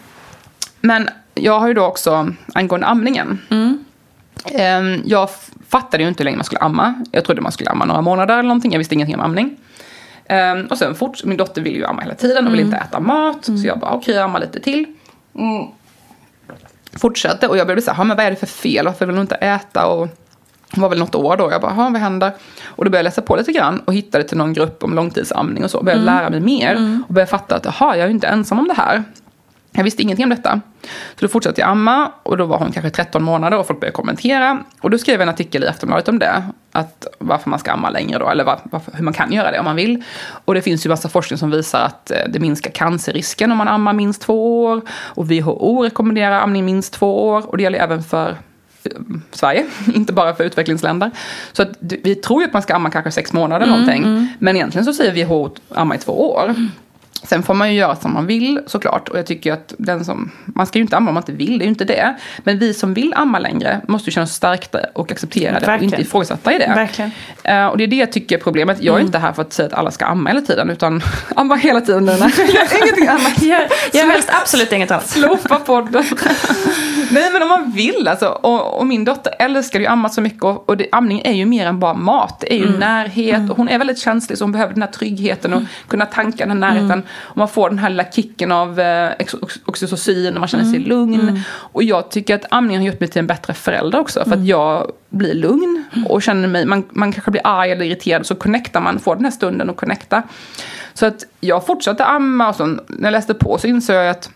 men 0.81 1.09
jag 1.33 1.59
har 1.59 1.67
ju 1.67 1.73
då 1.73 1.85
också 1.85 2.33
angående 2.53 2.87
amningen. 2.87 3.39
Um, 3.49 5.01
jag 5.05 5.29
fattade 5.69 6.03
ju 6.03 6.09
inte 6.09 6.23
hur 6.23 6.25
länge 6.25 6.37
man 6.37 6.43
skulle 6.43 6.59
amma. 6.59 7.03
Jag 7.11 7.25
trodde 7.25 7.41
man 7.41 7.51
skulle 7.51 7.69
amma 7.69 7.85
några 7.85 8.01
månader 8.01 8.33
eller 8.33 8.47
någonting. 8.47 8.71
Jag 8.71 8.79
visste 8.79 8.95
ingenting 8.95 9.15
om 9.15 9.21
amning. 9.21 9.57
Um, 10.29 10.65
och 10.65 10.77
sen 10.77 10.95
fort, 10.95 11.23
min 11.23 11.37
dotter 11.37 11.61
vill 11.61 11.75
ju 11.75 11.85
amma 11.85 12.01
hela 12.01 12.15
tiden 12.15 12.47
och 12.47 12.53
vill 12.53 12.59
mm. 12.59 12.73
inte 12.73 12.85
äta 12.85 12.99
mat. 12.99 13.47
Mm. 13.47 13.61
Så 13.61 13.67
jag 13.67 13.79
bara, 13.79 13.91
okej 13.91 13.99
okay, 13.99 14.15
jag 14.15 14.23
ammar 14.23 14.39
lite 14.39 14.59
till. 14.59 14.85
Mm. 15.35 15.67
Fortsatte 16.93 17.47
och 17.47 17.57
jag 17.57 17.67
började 17.67 17.81
säga, 17.81 18.03
men 18.03 18.17
vad 18.17 18.25
är 18.25 18.29
det 18.29 18.35
för 18.37 18.47
fel? 18.47 18.85
Varför 18.85 19.05
vill 19.05 19.15
hon 19.15 19.21
inte 19.21 19.35
äta? 19.35 19.87
Och 19.87 20.07
var 20.75 20.89
väl 20.89 20.99
något 20.99 21.15
år 21.15 21.37
då. 21.37 21.51
Jag 21.51 21.61
bara, 21.61 21.73
vad 21.73 21.97
händer? 21.97 22.31
Och 22.65 22.85
då 22.85 22.91
började 22.91 22.97
jag 22.97 23.03
läsa 23.03 23.21
på 23.21 23.35
lite 23.35 23.51
grann 23.51 23.79
och 23.79 23.93
hittade 23.93 24.23
till 24.23 24.37
någon 24.37 24.53
grupp 24.53 24.83
om 24.83 24.93
långtidsamning 24.93 25.63
och 25.63 25.71
så. 25.71 25.83
Började 25.83 26.01
mm. 26.01 26.15
lära 26.15 26.29
mig 26.29 26.39
mer 26.39 26.71
mm. 26.75 27.03
och 27.07 27.13
började 27.13 27.29
fatta 27.29 27.55
att, 27.55 27.65
jaha, 27.65 27.95
jag 27.95 28.03
är 28.03 28.07
ju 28.07 28.13
inte 28.13 28.27
ensam 28.27 28.59
om 28.59 28.67
det 28.67 28.73
här. 28.73 29.03
Jag 29.77 29.83
visste 29.83 30.01
ingenting 30.01 30.23
om 30.23 30.29
detta. 30.29 30.61
Så 31.15 31.25
då 31.25 31.27
fortsatte 31.27 31.61
jag 31.61 31.69
amma 31.69 32.11
och 32.23 32.37
då 32.37 32.45
var 32.45 32.57
hon 32.57 32.71
kanske 32.71 32.89
13 32.89 33.23
månader 33.23 33.57
och 33.57 33.67
folk 33.67 33.79
började 33.79 33.95
kommentera. 33.95 34.63
Och 34.81 34.89
då 34.89 34.97
skrev 34.97 35.13
jag 35.13 35.21
en 35.21 35.29
artikel 35.29 35.63
i 35.63 35.67
Aftonbladet 35.67 36.07
om 36.07 36.19
det. 36.19 36.43
Att 36.71 37.07
varför 37.19 37.49
man 37.49 37.59
ska 37.59 37.71
amma 37.71 37.89
längre 37.89 38.19
då, 38.19 38.29
eller 38.29 38.43
varför, 38.43 38.91
hur 38.93 39.03
man 39.03 39.13
kan 39.13 39.31
göra 39.31 39.51
det 39.51 39.59
om 39.59 39.65
man 39.65 39.75
vill. 39.75 40.03
Och 40.45 40.53
det 40.53 40.61
finns 40.61 40.85
ju 40.85 40.89
massa 40.89 41.09
forskning 41.09 41.37
som 41.37 41.51
visar 41.51 41.81
att 41.81 42.11
eh, 42.11 42.17
det 42.29 42.39
minskar 42.39 42.71
cancerrisken 42.71 43.51
om 43.51 43.57
man 43.57 43.67
ammar 43.67 43.93
minst 43.93 44.21
två 44.21 44.63
år. 44.63 44.81
Och 44.89 45.31
WHO 45.31 45.83
rekommenderar 45.83 46.41
amning 46.41 46.65
minst 46.65 46.93
två 46.93 47.27
år. 47.27 47.49
Och 47.49 47.57
det 47.57 47.63
gäller 47.63 47.79
även 47.79 48.03
för 48.03 48.29
eh, 48.83 48.91
Sverige, 49.31 49.65
inte 49.95 50.13
bara 50.13 50.35
för 50.35 50.43
utvecklingsländer. 50.43 51.11
Så 51.51 51.61
att 51.61 51.69
vi 51.79 52.15
tror 52.15 52.41
ju 52.41 52.47
att 52.47 52.53
man 52.53 52.61
ska 52.61 52.75
amma 52.75 52.89
kanske 52.89 53.11
sex 53.11 53.33
månader 53.33 53.65
mm, 53.65 53.79
någonting. 53.79 54.03
Mm. 54.03 54.27
Men 54.39 54.55
egentligen 54.55 54.85
så 54.85 54.93
säger 54.93 55.25
WHO 55.25 55.49
amma 55.69 55.95
i 55.95 55.97
två 55.97 56.31
år. 56.31 56.43
Mm. 56.43 56.71
Sen 57.23 57.43
får 57.43 57.53
man 57.53 57.73
ju 57.73 57.79
göra 57.79 57.95
som 57.95 58.13
man 58.13 58.25
vill 58.25 58.59
såklart. 58.67 59.09
Och 59.09 59.17
jag 59.17 59.25
tycker 59.25 59.53
att 59.53 59.73
den 59.77 60.05
som, 60.05 60.31
man 60.45 60.67
ska 60.67 60.79
ju 60.79 60.83
inte 60.83 60.97
amma 60.97 61.09
om 61.09 61.13
man 61.13 61.23
inte 61.23 61.31
vill, 61.31 61.59
det 61.59 61.63
är 61.63 61.65
ju 61.65 61.69
inte 61.69 61.85
det. 61.85 62.15
Men 62.43 62.59
vi 62.59 62.73
som 62.73 62.93
vill 62.93 63.13
amma 63.13 63.39
längre 63.39 63.81
måste 63.87 64.09
ju 64.09 64.13
känna 64.13 64.23
oss 64.23 64.31
stärkta 64.31 64.79
och 64.93 65.11
accepterade 65.11 65.65
Verkligen. 65.65 65.77
och 65.77 65.83
inte 65.83 66.01
ifrågasatta 66.01 66.53
i 66.53 66.57
det. 66.57 66.73
Verkligen. 66.75 67.11
Uh, 67.49 67.65
och 67.65 67.77
det 67.77 67.83
är 67.83 67.87
det 67.87 67.95
jag 67.95 68.11
tycker 68.11 68.37
är 68.37 68.41
problemet. 68.41 68.77
Jag 68.81 68.93
är 68.93 68.99
mm. 68.99 69.05
inte 69.05 69.17
här 69.17 69.33
för 69.33 69.41
att 69.41 69.53
säga 69.53 69.67
att 69.67 69.73
alla 69.73 69.91
ska 69.91 70.05
amma 70.05 70.29
hela 70.29 70.41
tiden, 70.41 70.69
utan 70.69 71.01
amma 71.35 71.55
hela 71.55 71.81
tiden 71.81 72.05
Nina. 72.05 72.25
Ingenting 72.83 73.07
annat. 73.07 73.41
Jag, 73.41 73.61
jag 73.93 74.05
helst 74.11 74.29
absolut 74.41 74.71
inget 74.71 74.91
annat. 74.91 75.07
Slopa 75.07 75.59
podden. 75.59 76.03
Nej 77.11 77.29
men 77.33 77.41
om 77.41 77.47
man 77.47 77.71
vill 77.71 78.07
alltså. 78.07 78.27
Och, 78.27 78.79
och 78.79 78.87
min 78.87 79.05
dotter 79.05 79.33
älskar 79.39 79.79
ju 79.79 79.85
amma 79.85 80.09
så 80.09 80.21
mycket. 80.21 80.43
Och, 80.43 80.69
och 80.69 80.77
det, 80.77 80.87
amning 80.91 81.21
är 81.25 81.33
ju 81.33 81.45
mer 81.45 81.65
än 81.65 81.79
bara 81.79 81.93
mat. 81.93 82.39
Det 82.39 82.53
är 82.53 82.57
ju 82.57 82.67
mm. 82.67 82.79
närhet. 82.79 83.35
Mm. 83.35 83.51
Och 83.51 83.57
hon 83.57 83.69
är 83.69 83.77
väldigt 83.77 83.99
känslig 83.99 84.37
så 84.37 84.43
hon 84.43 84.51
behöver 84.51 84.73
den 84.73 84.81
här 84.81 84.91
tryggheten 84.91 85.53
och 85.53 85.63
kunna 85.87 86.05
tanka 86.05 86.45
den 86.45 86.63
här 86.63 86.73
närheten. 86.73 87.03
Mm. 87.07 87.11
Och 87.19 87.37
man 87.37 87.47
får 87.47 87.69
den 87.69 87.79
här 87.79 87.89
lilla 87.89 88.11
kicken 88.11 88.51
av 88.51 88.79
eh, 88.79 89.11
oxytocin 89.65 90.33
och 90.33 90.39
man 90.39 90.47
känner 90.47 90.63
sig 90.63 90.75
mm. 90.75 90.89
lugn. 90.89 91.19
Mm. 91.19 91.39
Och 91.49 91.83
jag 91.83 92.11
tycker 92.11 92.35
att 92.35 92.45
amningen 92.49 92.81
har 92.81 92.87
gjort 92.87 92.99
mig 92.99 93.09
till 93.09 93.19
en 93.19 93.27
bättre 93.27 93.53
förälder 93.53 93.99
också. 93.99 94.19
För 94.23 94.31
att 94.31 94.35
mm. 94.35 94.47
jag 94.47 94.91
blir 95.09 95.33
lugn 95.33 95.83
och 96.09 96.21
känner 96.21 96.47
mig, 96.47 96.65
man, 96.65 96.83
man 96.89 97.11
kanske 97.11 97.31
blir 97.31 97.41
arg 97.43 97.71
eller 97.71 97.85
irriterad 97.85 98.25
så 98.25 98.35
connectar 98.35 98.81
man, 98.81 98.99
får 98.99 99.15
den 99.15 99.25
här 99.25 99.31
stunden 99.31 99.69
och 99.69 99.77
connecta. 99.77 100.23
Så 100.93 101.05
att 101.05 101.23
jag 101.39 101.65
fortsatte 101.65 102.05
amma 102.05 102.49
och 102.49 102.55
så 102.55 102.65
när 102.65 102.79
jag 103.01 103.11
läste 103.11 103.33
på 103.33 103.57
så 103.57 103.67
insåg 103.67 103.95
jag 103.95 104.09
att 104.09 104.29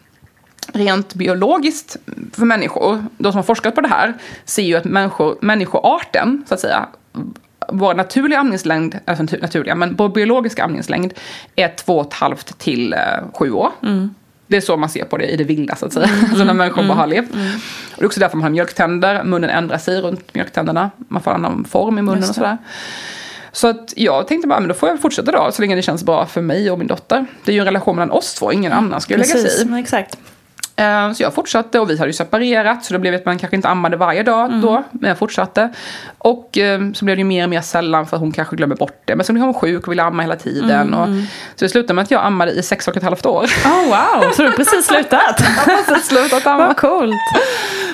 rent 0.73 1.13
biologiskt 1.13 1.97
för 2.33 2.45
människor, 2.45 3.05
de 3.17 3.31
som 3.31 3.37
har 3.37 3.43
forskat 3.43 3.75
på 3.75 3.81
det 3.81 3.87
här, 3.87 4.13
ser 4.45 4.63
ju 4.63 4.75
att 4.75 4.83
människor, 4.83 5.37
människoarten, 5.41 6.43
så 6.47 6.53
att 6.53 6.59
säga, 6.59 6.87
vår 7.71 7.93
naturliga 7.93 8.39
amningslängd, 8.39 8.99
alltså 9.05 9.23
naturliga, 9.23 9.75
men 9.75 9.95
vår 9.95 10.09
biologiska 10.09 10.63
amningslängd 10.63 11.13
är 11.55 11.75
två 11.75 11.97
och 11.97 12.07
ett 12.07 12.13
halvt 12.13 12.59
till 12.59 12.93
eh, 12.93 12.99
sju 13.33 13.51
år. 13.51 13.69
Mm. 13.83 14.15
Det 14.47 14.57
är 14.57 14.61
så 14.61 14.77
man 14.77 14.89
ser 14.89 15.05
på 15.05 15.17
det 15.17 15.25
i 15.25 15.37
det 15.37 15.43
vilda 15.43 15.75
så 15.75 15.85
att 15.85 15.93
säga. 15.93 16.07
Mm. 16.07 16.25
alltså 16.29 16.43
när 16.43 16.53
människor 16.53 16.83
bara 16.83 16.93
har 16.93 17.03
mm. 17.03 17.15
levt. 17.15 17.33
Mm. 17.33 17.47
Och 17.91 17.97
det 17.97 18.03
är 18.03 18.05
också 18.05 18.19
därför 18.19 18.37
man 18.37 18.43
har 18.43 18.49
mjölktänder, 18.49 19.23
munnen 19.23 19.49
ändrar 19.49 19.77
sig 19.77 20.01
runt 20.01 20.33
mjölktänderna. 20.33 20.91
Man 20.97 21.21
får 21.21 21.31
annan 21.31 21.65
form 21.65 21.97
i 21.97 22.01
munnen 22.01 22.29
och 22.29 22.35
sådär. 22.35 22.57
Så 23.51 23.67
att 23.67 23.93
jag 23.95 24.27
tänkte 24.27 24.47
bara, 24.47 24.59
men 24.59 24.69
då 24.69 24.73
får 24.75 24.89
jag 24.89 25.01
fortsätta 25.01 25.31
då, 25.31 25.51
så 25.51 25.61
länge 25.61 25.75
det 25.75 25.81
känns 25.81 26.03
bra 26.03 26.25
för 26.25 26.41
mig 26.41 26.71
och 26.71 26.79
min 26.79 26.87
dotter. 26.87 27.25
Det 27.45 27.51
är 27.51 27.53
ju 27.53 27.59
en 27.59 27.65
relation 27.65 27.95
mellan 27.95 28.11
oss 28.11 28.33
två, 28.33 28.51
ingen 28.51 28.71
annan 28.71 29.01
ska 29.01 29.13
ju 29.13 29.17
lägga 29.17 29.35
sig 29.35 29.77
i. 29.77 29.79
Exakt. 29.79 30.17
Eh, 30.75 31.11
så 31.11 31.23
jag 31.23 31.33
fortsatte 31.33 31.79
och 31.79 31.89
vi 31.89 31.97
hade 31.97 32.09
ju 32.09 32.13
separerat 32.13 32.85
så 32.85 32.93
det 32.93 32.99
blev 32.99 33.15
att 33.15 33.25
man 33.25 33.39
kanske 33.39 33.55
inte 33.55 33.69
ammade 33.69 33.97
varje 33.97 34.23
dag 34.23 34.45
mm. 34.45 34.61
då. 34.61 34.83
Men 34.91 35.07
jag 35.07 35.17
fortsatte. 35.17 35.69
Och 36.17 36.57
eh, 36.57 36.91
så 36.93 37.05
blev 37.05 37.17
det 37.17 37.21
ju 37.21 37.25
mer 37.25 37.43
och 37.43 37.49
mer 37.49 37.61
sällan 37.61 38.07
för 38.07 38.17
hon 38.17 38.31
kanske 38.31 38.55
glömmer 38.55 38.75
bort 38.75 39.01
det. 39.05 39.15
Men 39.15 39.25
så 39.25 39.33
blev 39.33 39.45
hon 39.45 39.53
sjuk 39.53 39.87
och 39.87 39.91
ville 39.91 40.03
amma 40.03 40.21
hela 40.21 40.35
tiden. 40.35 40.93
Mm. 40.93 40.99
Och, 40.99 41.07
så 41.55 41.65
det 41.65 41.69
slutade 41.69 41.93
med 41.93 42.01
att 42.03 42.11
jag 42.11 42.25
ammade 42.25 42.51
i 42.51 42.63
sex 42.63 42.87
och 42.87 42.97
ett 42.97 43.03
halvt 43.03 43.25
år. 43.25 43.43
Oh 43.65 43.85
wow, 43.85 44.31
så 44.31 44.41
du 44.41 44.47
har 44.47 44.55
precis 44.55 44.85
slutat? 44.87 45.35
jag 45.39 45.75
har 45.75 45.83
precis 45.83 46.07
slutat 46.07 46.47
amma. 46.47 46.67
Vad 46.67 46.77
coolt. 46.77 47.15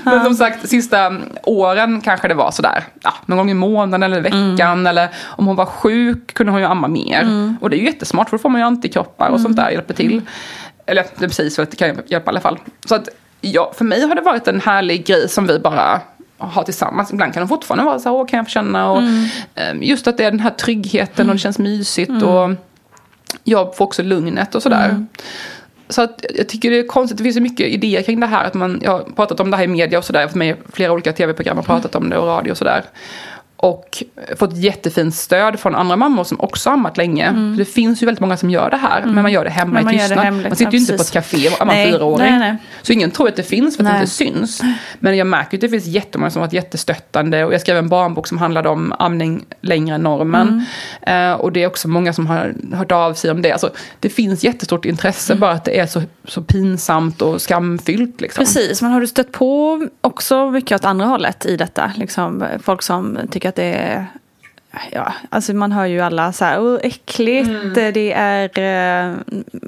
Men 0.03 0.23
som 0.23 0.33
sagt, 0.33 0.69
sista 0.69 1.17
åren 1.43 2.01
kanske 2.01 2.27
det 2.27 2.33
var 2.33 2.51
sådär, 2.51 2.83
ja, 3.03 3.13
någon 3.25 3.37
gång 3.37 3.51
i 3.51 3.53
månaden 3.53 4.03
eller 4.03 4.21
veckan. 4.21 4.59
Mm. 4.59 4.87
Eller 4.87 5.09
om 5.25 5.47
hon 5.47 5.55
var 5.55 5.65
sjuk 5.65 6.33
kunde 6.33 6.51
hon 6.51 6.61
ju 6.61 6.67
amma 6.67 6.87
mer. 6.87 7.21
Mm. 7.21 7.57
Och 7.61 7.69
det 7.69 7.75
är 7.75 7.79
ju 7.79 7.85
jättesmart 7.85 8.29
för 8.29 8.37
då 8.37 8.41
får 8.41 8.49
man 8.49 8.61
ju 8.61 8.67
antikroppar 8.67 9.29
och 9.29 9.41
sånt 9.41 9.55
där, 9.55 9.69
hjälper 9.69 9.93
till. 9.93 10.21
Eller 10.87 11.05
det 11.17 11.25
är 11.25 11.27
precis 11.27 11.55
för 11.55 11.63
att 11.63 11.71
det 11.71 11.77
kan 11.77 11.87
hjälpa 11.87 12.11
i 12.11 12.25
alla 12.31 12.41
fall. 12.41 12.59
Så 12.85 12.95
att 12.95 13.09
ja, 13.41 13.73
för 13.75 13.85
mig 13.85 14.01
har 14.01 14.15
det 14.15 14.21
varit 14.21 14.47
en 14.47 14.61
härlig 14.61 15.05
grej 15.05 15.29
som 15.29 15.47
vi 15.47 15.59
bara 15.59 16.01
har 16.37 16.63
tillsammans. 16.63 17.11
Ibland 17.11 17.33
kan 17.33 17.41
de 17.41 17.47
fortfarande 17.47 17.85
vara 17.85 17.99
så 17.99 18.09
här, 18.09 18.15
åh 18.15 18.27
kan 18.27 18.37
jag 18.37 18.45
få 18.45 18.49
känna? 18.49 18.91
Och, 18.91 18.99
mm. 18.99 19.25
Ehm, 19.55 19.83
just 19.83 20.07
att 20.07 20.17
det 20.17 20.23
är 20.23 20.31
den 20.31 20.39
här 20.39 20.49
tryggheten 20.49 21.23
mm. 21.23 21.29
och 21.29 21.35
det 21.35 21.39
känns 21.39 21.59
mysigt. 21.59 22.09
Mm. 22.09 22.23
Och 22.23 22.51
jag 23.43 23.75
får 23.75 23.85
också 23.85 24.03
lugnet 24.03 24.55
och 24.55 24.63
sådär. 24.63 24.89
Mm. 24.89 25.07
Så 25.89 26.01
att 26.01 26.25
jag 26.35 26.49
tycker 26.49 26.71
det 26.71 26.79
är 26.79 26.87
konstigt, 26.87 27.17
det 27.17 27.23
finns 27.23 27.35
så 27.35 27.41
mycket 27.41 27.67
idéer 27.67 28.01
kring 28.01 28.19
det 28.19 28.27
här. 28.27 28.45
Att 28.45 28.53
man, 28.53 28.81
jag 28.83 28.91
har 28.91 28.99
pratat 28.99 29.39
om 29.39 29.51
det 29.51 29.57
här 29.57 29.63
i 29.63 29.67
media 29.67 29.97
och 29.97 30.05
sådär, 30.05 30.27
för 30.27 30.37
mig 30.37 30.55
flera 30.73 30.91
olika 30.91 31.13
tv-program 31.13 31.57
har 31.57 31.63
pratat 31.63 31.95
om 31.95 32.09
det 32.09 32.17
och 32.17 32.27
radio 32.27 32.51
och 32.51 32.57
sådär 32.57 32.83
och 33.57 34.03
fått 34.35 34.57
jättefint 34.57 35.15
stöd 35.15 35.59
från 35.59 35.75
andra 35.75 35.95
mammor 35.95 36.23
som 36.23 36.41
också 36.41 36.69
ammat 36.69 36.97
länge. 36.97 37.25
Mm. 37.25 37.57
Det 37.57 37.65
finns 37.65 38.03
ju 38.03 38.05
väldigt 38.05 38.21
många 38.21 38.37
som 38.37 38.49
gör 38.49 38.69
det 38.69 38.77
här, 38.77 39.01
mm. 39.01 39.15
men 39.15 39.21
man 39.21 39.31
gör 39.31 39.43
det 39.43 39.49
hemma 39.49 39.81
i 39.81 39.97
tystnad. 39.97 40.33
Man 40.33 40.55
sitter 40.55 40.71
ju 40.71 40.77
inte 40.77 40.93
på 40.93 41.01
ett 41.01 41.11
café 41.11 41.49
och 41.49 41.61
ammar 41.61 41.75
en 41.75 41.91
fyraåring. 41.91 42.57
Så 42.81 42.93
ingen 42.93 43.11
tror 43.11 43.27
att 43.27 43.35
det 43.35 43.43
finns 43.43 43.77
för 43.77 43.83
att 43.83 43.89
nej. 43.89 43.93
det 43.93 44.01
inte 44.01 44.11
syns. 44.11 44.61
Men 44.99 45.17
jag 45.17 45.27
märker 45.27 45.57
att 45.57 45.61
det 45.61 45.69
finns 45.69 45.85
jättemånga 45.85 46.29
som 46.29 46.39
har 46.39 46.47
varit 46.47 46.53
jättestöttande. 46.53 47.45
Och 47.45 47.53
jag 47.53 47.61
skrev 47.61 47.77
en 47.77 47.89
barnbok 47.89 48.27
som 48.27 48.37
handlade 48.37 48.69
om 48.69 48.93
amning 48.99 49.45
längre 49.61 49.95
än 49.95 50.01
normen. 50.01 50.65
Mm. 51.01 51.31
Uh, 51.31 51.39
och 51.39 51.51
det 51.51 51.63
är 51.63 51.67
också 51.67 51.87
många 51.87 52.13
som 52.13 52.27
har 52.27 52.55
hört 52.73 52.91
av 52.91 53.13
sig 53.13 53.31
om 53.31 53.41
det. 53.41 53.51
Alltså, 53.51 53.69
det 53.99 54.09
finns 54.09 54.43
jättestort 54.43 54.85
intresse, 54.85 55.33
mm. 55.33 55.39
bara 55.39 55.51
att 55.51 55.65
det 55.65 55.79
är 55.79 55.85
så, 55.85 56.01
så 56.25 56.41
pinsamt 56.41 57.21
och 57.21 57.41
skamfyllt. 57.41 58.21
Liksom. 58.21 58.45
Precis, 58.45 58.81
men 58.81 58.91
har 58.91 59.01
du 59.01 59.07
stött 59.07 59.31
på 59.31 59.87
också 60.01 60.51
mycket 60.51 60.75
åt 60.75 60.85
andra 60.85 61.05
hållet 61.05 61.45
i 61.45 61.57
detta? 61.57 61.91
Liksom, 61.95 62.45
folk 62.63 62.81
som 62.81 63.17
tycker 63.31 63.46
tycker 63.47 63.49
att 63.49 63.55
det 63.55 63.79
är 63.79 64.05
Ja, 64.91 65.13
alltså 65.29 65.53
man 65.53 65.71
hör 65.71 65.85
ju 65.85 66.01
alla 66.01 66.33
så 66.33 66.45
här, 66.45 66.59
oh, 66.59 66.79
äckligt, 66.83 67.49
mm. 67.49 67.73
det 67.73 68.13
är 68.13 68.59
eh, 68.59 69.15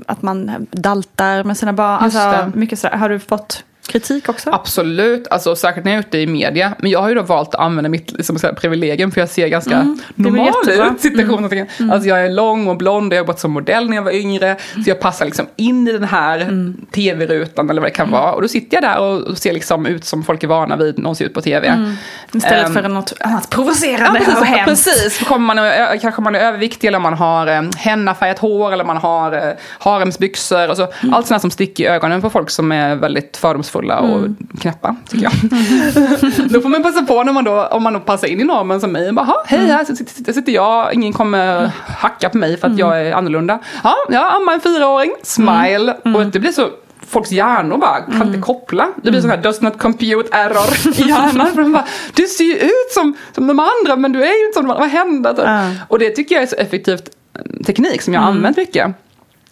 att 0.07 0.21
man 0.21 0.67
daltar 0.71 1.43
med 1.43 1.57
sina 1.57 1.73
barn. 1.73 2.03
Alltså, 2.03 2.51
mycket 2.55 2.79
så 2.79 2.87
här. 2.87 2.97
Har 2.97 3.09
du 3.09 3.19
fått 3.19 3.63
kritik 3.89 4.29
också? 4.29 4.49
Absolut, 4.49 5.27
alltså, 5.31 5.55
särskilt 5.55 5.85
när 5.85 5.91
jag 5.91 5.99
är 5.99 6.07
ute 6.07 6.17
i 6.17 6.27
media. 6.27 6.73
Men 6.79 6.91
jag 6.91 7.01
har 7.01 7.09
ju 7.09 7.15
då 7.15 7.21
valt 7.21 7.55
att 7.55 7.61
använda 7.61 7.89
mitt 7.89 8.11
liksom, 8.11 8.37
privilegium 8.61 9.11
för 9.11 9.21
jag 9.21 9.29
ser 9.29 9.47
ganska 9.47 9.75
mm, 9.75 9.99
normal 10.15 10.53
ut. 10.67 11.01
Situationen. 11.01 11.51
Mm. 11.51 11.67
mm. 11.79 11.91
Alltså, 11.91 12.09
jag 12.09 12.25
är 12.25 12.29
lång 12.29 12.67
och 12.67 12.77
blond 12.77 13.13
och 13.13 13.15
jag 13.15 13.21
har 13.21 13.25
jobbat 13.25 13.39
som 13.39 13.51
modell 13.51 13.89
när 13.89 13.95
jag 13.95 14.03
var 14.03 14.11
yngre. 14.11 14.45
Mm. 14.45 14.83
Så 14.83 14.89
jag 14.89 14.99
passar 14.99 15.25
liksom 15.25 15.47
in 15.55 15.87
i 15.87 15.91
den 15.91 16.03
här 16.03 16.39
mm. 16.39 16.85
tv-rutan 16.91 17.69
eller 17.69 17.81
vad 17.81 17.91
det 17.91 17.95
kan 17.95 18.07
mm. 18.07 18.19
vara. 18.19 18.33
Och 18.33 18.41
då 18.41 18.47
sitter 18.47 18.77
jag 18.77 18.83
där 18.83 18.99
och 18.99 19.37
ser 19.37 19.53
liksom 19.53 19.85
ut 19.85 20.05
som 20.05 20.23
folk 20.23 20.43
är 20.43 20.47
vana 20.47 20.75
vid 20.75 20.97
när 20.97 21.03
de 21.03 21.15
ser 21.15 21.25
ut 21.25 21.33
på 21.33 21.41
tv. 21.41 21.67
Mm. 21.67 21.93
Istället 22.33 22.67
um, 22.67 22.73
för 22.73 22.89
något 22.89 23.13
annat 23.19 23.49
provocerande 23.49 24.21
ja, 24.27 24.39
och 24.39 24.45
hemskt. 24.45 24.85
Precis, 24.85 25.27
kommer 25.27 25.55
man, 25.55 25.99
kanske 25.99 26.21
man 26.21 26.35
är 26.35 26.39
överviktig 26.39 26.87
eller 26.87 26.99
man 26.99 27.13
har 27.13 27.47
eh, 27.47 27.61
hennafärgat 27.77 28.39
hår 28.39 28.73
eller 28.73 28.83
man 28.83 28.97
har 28.97 29.33
eh, 29.33 29.53
haremsbyxor. 29.79 30.69
Och 30.69 30.77
så, 30.77 30.87
Allt 31.11 31.27
sånt 31.27 31.41
som 31.41 31.51
sticker 31.51 31.83
i 31.83 31.87
ögonen 31.87 32.21
på 32.21 32.29
folk 32.29 32.49
som 32.49 32.71
är 32.71 32.95
väldigt 32.95 33.37
fördomsfulla 33.37 33.78
kärleksfulla 33.79 33.99
och 33.99 34.17
mm. 34.19 34.35
knäppa, 34.59 34.95
tycker 35.09 35.23
jag. 35.23 35.33
då 36.49 36.61
får 36.61 36.69
man 36.69 36.83
passa 36.83 37.01
på 37.01 37.23
när 37.23 37.33
man 37.33 37.43
då, 37.43 37.65
om 37.65 37.83
man 37.83 37.93
då 37.93 37.99
passar 37.99 38.27
in 38.27 38.39
i 38.39 38.43
normen 38.43 38.81
som 38.81 38.91
mig. 38.91 39.11
Bara, 39.11 39.33
hej, 39.45 39.65
här 39.65 39.85
sitter, 39.85 40.33
sitter 40.33 40.51
jag, 40.51 40.93
ingen 40.93 41.13
kommer 41.13 41.71
hacka 41.87 42.29
på 42.29 42.37
mig 42.37 42.57
för 42.57 42.67
att 42.67 42.73
mm. 42.73 42.79
jag 42.79 43.01
är 43.01 43.13
annorlunda. 43.13 43.59
Ja, 43.83 43.95
jag 44.09 44.35
ammar 44.35 44.53
en 44.53 44.61
fyraåring, 44.61 45.11
smile. 45.23 45.97
Mm. 46.05 46.15
Och 46.15 46.25
det 46.25 46.39
blir 46.39 46.51
så 46.51 46.69
folks 47.07 47.31
hjärnor 47.31 47.77
bara 47.77 48.01
kan 48.01 48.27
inte 48.27 48.41
koppla. 48.41 48.87
Det 49.03 49.11
blir 49.11 49.21
sån 49.21 49.29
här 49.29 49.37
does 49.37 49.61
not 49.61 49.77
compute 49.77 50.29
error 50.31 50.99
i 51.01 51.09
hjärnan. 51.09 51.47
För 51.47 51.61
de 51.61 51.71
bara, 51.71 51.85
du 52.13 52.27
ser 52.27 52.43
ju 52.43 52.55
ut 52.55 52.91
som, 52.93 53.15
som 53.35 53.47
de 53.47 53.59
andra 53.59 53.95
men 53.95 54.11
du 54.11 54.23
är 54.23 54.39
ju 54.39 54.45
inte 54.45 54.53
som 54.53 54.65
de 54.65 54.71
andra, 54.71 54.79
vad 54.79 54.89
händer? 54.89 55.69
Uh. 55.69 55.75
Och 55.87 55.99
det 55.99 56.09
tycker 56.09 56.35
jag 56.35 56.43
är 56.43 56.47
så 56.47 56.55
effektivt 56.55 57.09
eh, 57.35 57.65
teknik 57.65 58.01
som 58.01 58.13
jag 58.13 58.21
har 58.21 58.27
mm. 58.27 58.37
använt 58.37 58.57
mycket 58.57 58.95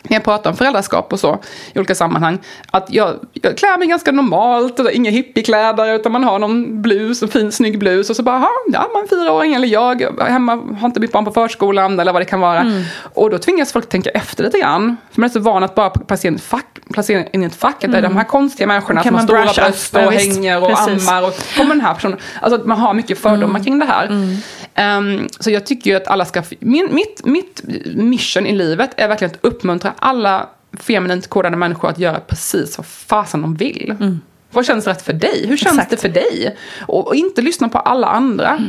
när 0.03 0.17
jag 0.17 0.23
pratar 0.23 0.49
om 0.49 0.57
föräldraskap 0.57 1.13
och 1.13 1.19
så 1.19 1.39
i 1.73 1.79
olika 1.79 1.95
sammanhang, 1.95 2.39
att 2.71 2.93
jag, 2.93 3.15
jag 3.33 3.57
klär 3.57 3.77
mig 3.77 3.87
ganska 3.87 4.11
normalt, 4.11 4.79
inga 4.91 5.11
hippiekläder, 5.11 5.95
utan 5.95 6.11
man 6.11 6.23
har 6.23 6.39
någon 6.39 6.81
blus, 6.81 7.23
en 7.23 7.27
fin 7.29 7.51
snygg 7.51 7.79
blus 7.79 8.09
och 8.09 8.15
så 8.15 8.23
bara, 8.23 8.47
ja, 8.73 8.89
man 8.93 9.03
är 9.03 9.07
fyraåring 9.07 9.53
eller 9.53 9.67
jag 9.67 10.01
hemma, 10.19 10.55
har 10.79 10.87
inte 10.87 10.99
mitt 10.99 11.11
barn 11.11 11.25
på 11.25 11.31
förskolan 11.31 11.99
eller 11.99 12.13
vad 12.13 12.21
det 12.21 12.25
kan 12.25 12.39
vara. 12.39 12.59
Mm. 12.59 12.83
Och 13.13 13.29
då 13.29 13.37
tvingas 13.37 13.71
folk 13.71 13.89
tänka 13.89 14.09
efter 14.09 14.43
lite 14.43 14.59
grann, 14.59 14.97
för 15.11 15.21
man 15.21 15.29
är 15.29 15.33
så 15.33 15.39
van 15.39 15.63
att 15.63 15.75
bara 15.75 15.89
placera 15.89 16.35
ett 16.35 16.41
fack, 16.41 16.76
placera 16.93 17.25
in 17.33 17.43
ett 17.43 17.55
fack, 17.55 17.75
det 17.81 17.97
är 17.97 18.01
de 18.01 18.17
här 18.17 18.23
konstiga 18.23 18.67
människorna 18.67 19.03
som 19.03 19.15
har 19.15 19.23
stora 19.23 19.43
bröst 19.43 19.95
och 19.95 20.01
ja, 20.01 20.09
hänger 20.09 20.61
och 20.61 20.69
Precis. 20.69 21.09
ammar 21.09 21.27
och 21.27 21.33
kommer 21.57 21.75
den 21.75 21.81
här 21.81 21.93
personen, 21.93 22.17
alltså 22.41 22.59
att 22.59 22.65
man 22.65 22.79
har 22.79 22.93
mycket 22.93 23.19
fördomar 23.19 23.49
mm. 23.49 23.63
kring 23.63 23.79
det 23.79 23.85
här. 23.85 24.07
Mm. 24.07 25.19
Um, 25.19 25.29
så 25.39 25.51
jag 25.51 25.65
tycker 25.65 25.91
ju 25.91 25.97
att 25.97 26.07
alla 26.07 26.25
ska... 26.25 26.43
Min, 26.59 26.89
mitt, 26.91 27.25
mitt 27.25 27.61
mission 27.95 28.45
i 28.45 28.55
livet 28.55 28.91
är 28.97 29.07
verkligen 29.07 29.33
att 29.33 29.39
uppmuntra 29.41 29.93
alla 29.99 30.49
feminint 30.79 31.27
kodade 31.27 31.57
människor 31.57 31.89
att 31.89 31.99
göra 31.99 32.19
precis 32.19 32.77
vad 32.77 32.85
fasen 32.85 33.41
de 33.41 33.55
vill. 33.55 33.95
Mm. 33.99 34.19
Vad 34.51 34.65
känns 34.65 34.87
rätt 34.87 35.01
för 35.01 35.13
dig? 35.13 35.47
Hur 35.47 35.57
känns 35.57 35.73
Exakt. 35.75 35.91
det 35.91 35.97
för 35.97 36.09
dig? 36.09 36.57
Och, 36.81 37.07
och, 37.07 37.15
inte 37.15 37.41
lyssna 37.41 37.69
på 37.69 37.77
alla 37.77 38.07
andra. 38.07 38.59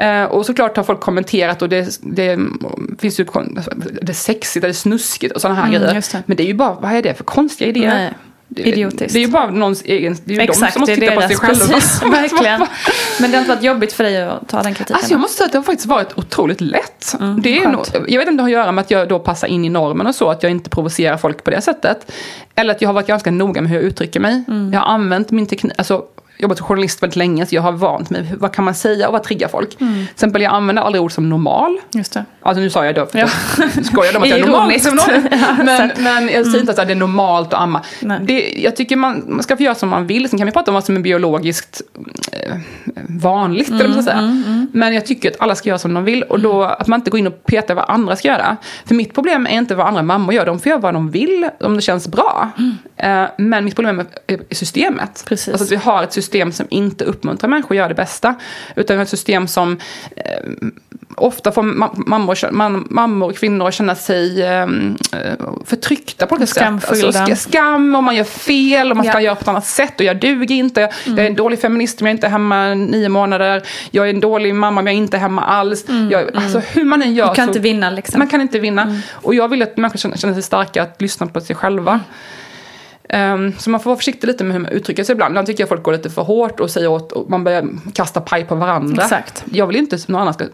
Uh, 0.00 0.24
och 0.24 0.46
såklart 0.46 0.76
har 0.76 0.84
folk 0.84 1.00
kommenterat 1.00 1.62
och 1.62 1.68
det, 1.68 1.98
det 2.02 2.38
finns 2.98 3.20
ju 3.20 3.24
det 4.02 4.08
är 4.08 4.12
sexigt 4.12 4.64
eller 4.64 4.74
snuskigt 4.74 5.34
och 5.34 5.40
sådana 5.40 5.60
här 5.60 5.68
mm, 5.68 5.80
grejer. 5.80 6.04
Men 6.26 6.36
det 6.36 6.42
är 6.42 6.46
ju 6.46 6.54
bara, 6.54 6.74
vad 6.74 6.92
är 6.92 7.02
det 7.02 7.14
för 7.14 7.24
konstiga 7.24 7.68
idéer? 7.70 7.94
Nej. 7.94 8.12
Idiotiskt. 8.56 9.12
Det 9.12 9.18
är 9.18 9.20
ju 9.20 9.28
bara 9.28 9.50
någons 9.50 9.82
egen, 9.84 10.16
det 10.24 10.32
är 10.32 10.36
ju 10.36 10.42
Exakt, 10.42 10.60
de 10.60 10.72
som 10.72 10.80
måste 10.80 10.94
det 10.94 11.00
titta 11.00 11.20
på 11.20 11.28
sig 11.28 11.36
själva. 11.36 11.66
precis, 11.66 12.02
verkligen. 12.12 12.66
Men 13.20 13.30
det 13.30 13.36
har 13.36 13.42
inte 13.42 13.54
varit 13.54 13.62
jobbigt 13.62 13.92
för 13.92 14.04
dig 14.04 14.22
att 14.22 14.48
ta 14.48 14.62
den 14.62 14.74
kritiken? 14.74 14.96
Alltså 14.96 15.12
jag 15.12 15.20
måste 15.20 15.36
säga 15.36 15.46
att 15.46 15.52
det 15.52 15.58
har 15.58 15.62
faktiskt 15.62 15.86
varit 15.86 16.18
otroligt 16.18 16.60
lätt. 16.60 17.14
Mm, 17.20 17.42
det 17.42 17.58
är 17.58 17.68
nog, 17.68 17.86
jag 18.08 18.18
vet 18.18 18.28
inte 18.28 18.30
om 18.30 18.36
det 18.36 18.42
har 18.42 18.48
att 18.48 18.52
göra 18.52 18.72
med 18.72 18.82
att 18.82 18.90
jag 18.90 19.08
då 19.08 19.18
passar 19.18 19.48
in 19.48 19.64
i 19.64 19.68
normen 19.68 20.06
och 20.06 20.14
så, 20.14 20.30
att 20.30 20.42
jag 20.42 20.52
inte 20.52 20.70
provocerar 20.70 21.16
folk 21.16 21.44
på 21.44 21.50
det 21.50 21.60
sättet. 21.60 22.12
Eller 22.54 22.74
att 22.74 22.82
jag 22.82 22.88
har 22.88 22.94
varit 22.94 23.06
ganska 23.06 23.30
noga 23.30 23.60
med 23.60 23.70
hur 23.70 23.76
jag 23.76 23.84
uttrycker 23.84 24.20
mig. 24.20 24.44
Mm. 24.48 24.72
Jag 24.72 24.80
har 24.80 24.86
använt 24.86 25.30
min 25.30 25.46
teknik, 25.46 25.72
alltså 25.78 26.04
jobbat 26.38 26.58
som 26.58 26.66
journalist 26.66 27.02
väldigt 27.02 27.16
länge, 27.16 27.46
så 27.46 27.54
jag 27.54 27.62
har 27.62 27.72
vant 27.72 28.10
mig 28.10 28.34
vad 28.38 28.52
kan 28.52 28.64
man 28.64 28.74
säga 28.74 29.06
och 29.06 29.12
vad 29.12 29.22
triggar 29.22 29.48
folk. 29.48 29.80
Mm. 29.80 29.94
Till 29.94 30.12
exempel, 30.12 30.42
jag 30.42 30.52
använder 30.52 30.82
aldrig 30.82 31.02
ord 31.02 31.12
som 31.12 31.28
normal. 31.28 31.78
Just 31.90 32.12
det. 32.12 32.24
Alltså 32.42 32.60
nu 32.60 32.70
sa 32.70 32.84
jag 32.84 32.94
då, 32.94 33.06
för 33.06 33.18
Ja. 33.18 33.28
jag 33.76 33.84
skojar 33.86 34.16
om 34.16 34.22
att 34.22 34.28
jag 34.28 34.38
är 34.38 34.46
normal. 34.46 34.72
Men, 35.64 35.90
men 35.98 36.28
jag 36.28 36.46
säger 36.46 36.60
inte 36.60 36.72
att 36.72 36.88
det 36.88 36.92
är 36.92 36.94
normalt 36.94 37.54
att 37.54 37.60
amma. 37.60 37.82
Det, 38.20 38.54
jag 38.62 38.76
tycker 38.76 38.96
man, 38.96 39.24
man 39.26 39.42
ska 39.42 39.56
få 39.56 39.62
göra 39.62 39.74
som 39.74 39.88
man 39.88 40.06
vill. 40.06 40.28
Sen 40.28 40.38
kan 40.38 40.46
vi 40.46 40.52
prata 40.52 40.70
om 40.70 40.74
vad 40.74 40.84
som 40.84 40.96
är 40.96 41.00
biologiskt 41.00 41.82
eh, 42.32 42.56
vanligt. 43.08 43.70
eller 43.70 43.84
vad 43.88 43.92
ska 43.92 44.02
säga. 44.02 44.42
Men 44.72 44.94
jag 44.94 45.06
tycker 45.06 45.30
att 45.30 45.36
alla 45.40 45.54
ska 45.54 45.68
göra 45.68 45.78
som 45.78 45.94
de 45.94 46.04
vill. 46.04 46.22
Och 46.22 46.40
då 46.40 46.62
att 46.62 46.86
man 46.86 47.00
inte 47.00 47.10
går 47.10 47.20
in 47.20 47.26
och 47.26 47.44
petar 47.44 47.74
vad 47.74 47.84
andra 47.88 48.16
ska 48.16 48.28
göra. 48.28 48.56
För 48.84 48.94
mitt 48.94 49.14
problem 49.14 49.46
är 49.46 49.50
inte 49.58 49.74
vad 49.74 49.86
andra 49.86 50.02
mammor 50.02 50.34
gör. 50.34 50.46
De 50.46 50.58
får 50.60 50.70
göra 50.70 50.80
vad 50.80 50.94
de 50.94 51.10
vill 51.10 51.48
om 51.60 51.76
det 51.76 51.82
känns 51.82 52.08
bra. 52.08 52.50
Eh, 52.96 53.24
men 53.38 53.64
mitt 53.64 53.74
problem 53.74 54.00
är 54.00 54.06
är 54.26 54.54
systemet. 54.54 55.24
Precis. 55.28 55.48
Alltså 55.48 55.64
att 55.64 55.72
vi 55.72 55.76
har 55.76 56.02
ett 56.02 56.12
system 56.12 56.25
som 56.52 56.66
inte 56.70 57.04
uppmuntrar 57.04 57.48
människor 57.50 57.74
att 57.74 57.76
göra 57.76 57.88
det 57.88 57.94
bästa. 57.94 58.34
Utan 58.76 58.98
ett 59.00 59.08
system 59.08 59.48
som 59.48 59.78
eh, 60.16 60.22
ofta 61.16 61.52
får 61.52 61.62
ma- 61.62 62.02
mammor, 62.06 62.52
man, 62.52 62.86
mammor 62.90 63.30
och 63.30 63.36
kvinnor 63.36 63.68
att 63.68 63.74
känna 63.74 63.94
sig 63.94 64.42
eh, 64.42 64.66
förtryckta 65.64 66.26
på 66.26 66.34
olika 66.34 66.46
sätt. 66.46 66.62
Alltså, 66.88 67.12
ska- 67.12 67.36
skam 67.36 67.94
om 67.94 68.04
man 68.04 68.16
gör 68.16 68.24
fel 68.24 68.90
och 68.90 68.96
man 68.96 69.06
ska 69.06 69.14
Ja. 69.14 69.20
göra 69.20 69.34
på 69.34 69.40
ett 69.40 69.48
annat 69.48 69.66
sätt. 69.66 70.00
Och 70.00 70.06
jag 70.06 70.20
duger 70.20 70.54
inte. 70.54 70.80
Jag, 70.80 70.90
jag 71.04 71.18
är 71.18 71.26
en 71.26 71.34
dålig 71.36 71.60
feminist 71.60 72.00
om 72.00 72.06
jag 72.06 72.14
inte 72.14 72.26
är 72.26 72.30
hemma 72.30 72.74
nio 72.74 73.08
månader. 73.08 73.62
Jag 73.90 74.06
är 74.06 74.10
en 74.14 74.20
dålig 74.20 74.54
mamma 74.54 74.80
om 74.80 74.86
jag 74.86 74.96
inte 74.96 75.16
är 75.16 75.20
hemma 75.20 75.42
alls. 75.42 75.84
Jag, 76.10 76.36
alltså, 76.36 76.58
hur 76.58 76.84
man 76.84 77.02
än 77.02 77.14
gör 77.14 77.28
Du 77.28 77.34
kan 77.34 77.44
så 77.46 77.50
inte 77.50 77.60
vinna 77.60 77.90
liksom. 77.90 78.18
man 78.18 78.28
kan 78.28 78.40
inte 78.40 78.58
vinna. 78.58 79.00
Och 79.12 79.34
jag 79.34 79.48
vill 79.48 79.62
att 79.62 79.76
människor 79.76 79.98
känner 80.16 80.34
sig 80.34 80.42
starka 80.42 80.82
att 80.82 81.02
lyssna 81.02 81.26
på 81.26 81.40
sig 81.40 81.56
själva. 81.56 82.00
Ehm, 83.08 83.54
så 83.58 83.70
man 83.70 83.80
får 83.80 83.90
vara 83.90 83.96
försiktig 83.98 84.28
lite 84.28 84.44
med 84.44 84.52
hur 84.52 84.60
man 84.60 84.72
uttrycker 84.72 85.04
sig 85.04 85.12
ibland. 85.12 85.32
Ibland 85.32 85.46
tycker 85.46 85.62
jag 85.62 85.68
folk 85.68 85.82
går 85.82 85.92
lite 85.92 86.10
för 86.10 86.22
hårt 86.22 86.60
och 86.60 86.70
säger 86.70 86.88
åt, 86.88 87.12
och 87.12 87.30
man 87.30 87.44
börjar 87.44 87.68
kasta 87.94 88.20
paj 88.20 88.44
på 88.44 88.54
varandra. 88.54 89.02
Exakt. 89.02 89.44
Jag 89.52 89.66
vill 89.66 89.76
inte 89.76 89.96
att 89.96 90.08
någon 90.08 90.20
annan 90.20 90.34
ska, 90.34 90.44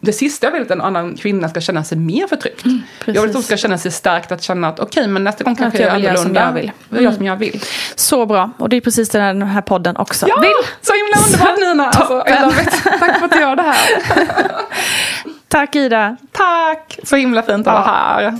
det 0.00 0.12
sista 0.12 0.46
jag 0.46 0.52
vill 0.52 0.60
är 0.60 0.64
att 0.64 0.70
en 0.70 0.80
annan 0.80 1.14
kvinna 1.16 1.48
ska 1.48 1.60
känna 1.60 1.84
sig 1.84 1.98
mer 1.98 2.26
förtryckt. 2.26 2.64
jag 2.64 2.72
vill 3.06 3.18
att 3.18 3.26
precis. 3.26 3.46
ska 3.46 3.56
känna 3.56 3.78
sig 3.78 3.90
stärkt, 3.90 4.32
att 4.32 4.42
känna 4.42 4.68
att 4.68 4.80
okej, 4.80 5.08
men 5.08 5.24
nästa 5.24 5.44
gång 5.44 5.56
kanske 5.56 5.82
jag 5.82 5.88
jag 5.88 5.94
vill 5.94 6.04
göra 6.04 6.16
som 6.16 6.34
jag 6.34 6.52
vill. 6.52 6.72
Jag 6.88 7.02
gör 7.02 7.12
som 7.12 7.26
jag 7.26 7.36
vill. 7.36 7.62
Så 7.94 8.26
bra. 8.26 8.50
Och 8.58 8.68
det 8.68 8.76
är 8.76 8.80
precis 8.80 9.08
det 9.08 9.18
den 9.18 9.42
här 9.42 9.62
podden 9.62 9.96
också 9.96 10.26
Ja, 10.28 10.40
vill. 10.40 10.50
så 10.80 10.92
himla 10.92 11.26
underbart 11.26 11.58
Nina! 11.58 11.84
Alltså, 11.86 12.62
it. 12.62 12.82
Tack 12.98 13.18
för 13.18 13.24
att 13.24 13.32
du 13.32 13.40
gör 13.40 13.56
det 13.56 13.62
här. 13.62 13.76
Tack 15.48 15.76
Ida. 15.76 16.16
Tack! 16.32 16.98
Så 17.04 17.16
himla 17.16 17.42
fint 17.42 17.66
att 17.66 17.74
vara 17.74 17.84
här. 17.84 18.38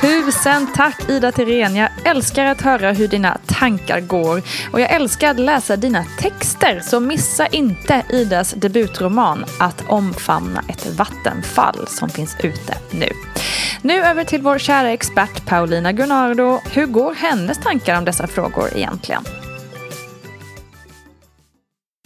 Tusen 0.00 0.66
tack 0.74 1.08
Ida 1.08 1.32
Tirén. 1.32 1.76
Jag 1.76 1.88
älskar 2.04 2.44
att 2.44 2.60
höra 2.60 2.92
hur 2.92 3.08
dina 3.08 3.38
tankar 3.46 4.00
går. 4.00 4.42
Och 4.72 4.80
jag 4.80 4.90
älskar 4.90 5.30
att 5.30 5.40
läsa 5.40 5.76
dina 5.76 6.04
texter. 6.18 6.80
Så 6.80 7.00
missa 7.00 7.46
inte 7.46 8.02
Idas 8.08 8.52
debutroman 8.52 9.44
Att 9.58 9.84
omfamna 9.88 10.62
ett 10.68 10.98
vattenfall 10.98 11.86
som 11.88 12.08
finns 12.08 12.36
ute 12.42 12.74
nu. 12.90 13.08
Nu 13.82 14.02
över 14.02 14.24
till 14.24 14.42
vår 14.42 14.58
kära 14.58 14.90
expert 14.90 15.46
Paulina 15.46 15.92
Gunnardo. 15.92 16.60
Hur 16.72 16.86
går 16.86 17.14
hennes 17.14 17.58
tankar 17.58 17.98
om 17.98 18.04
dessa 18.04 18.26
frågor 18.26 18.68
egentligen? 18.76 19.24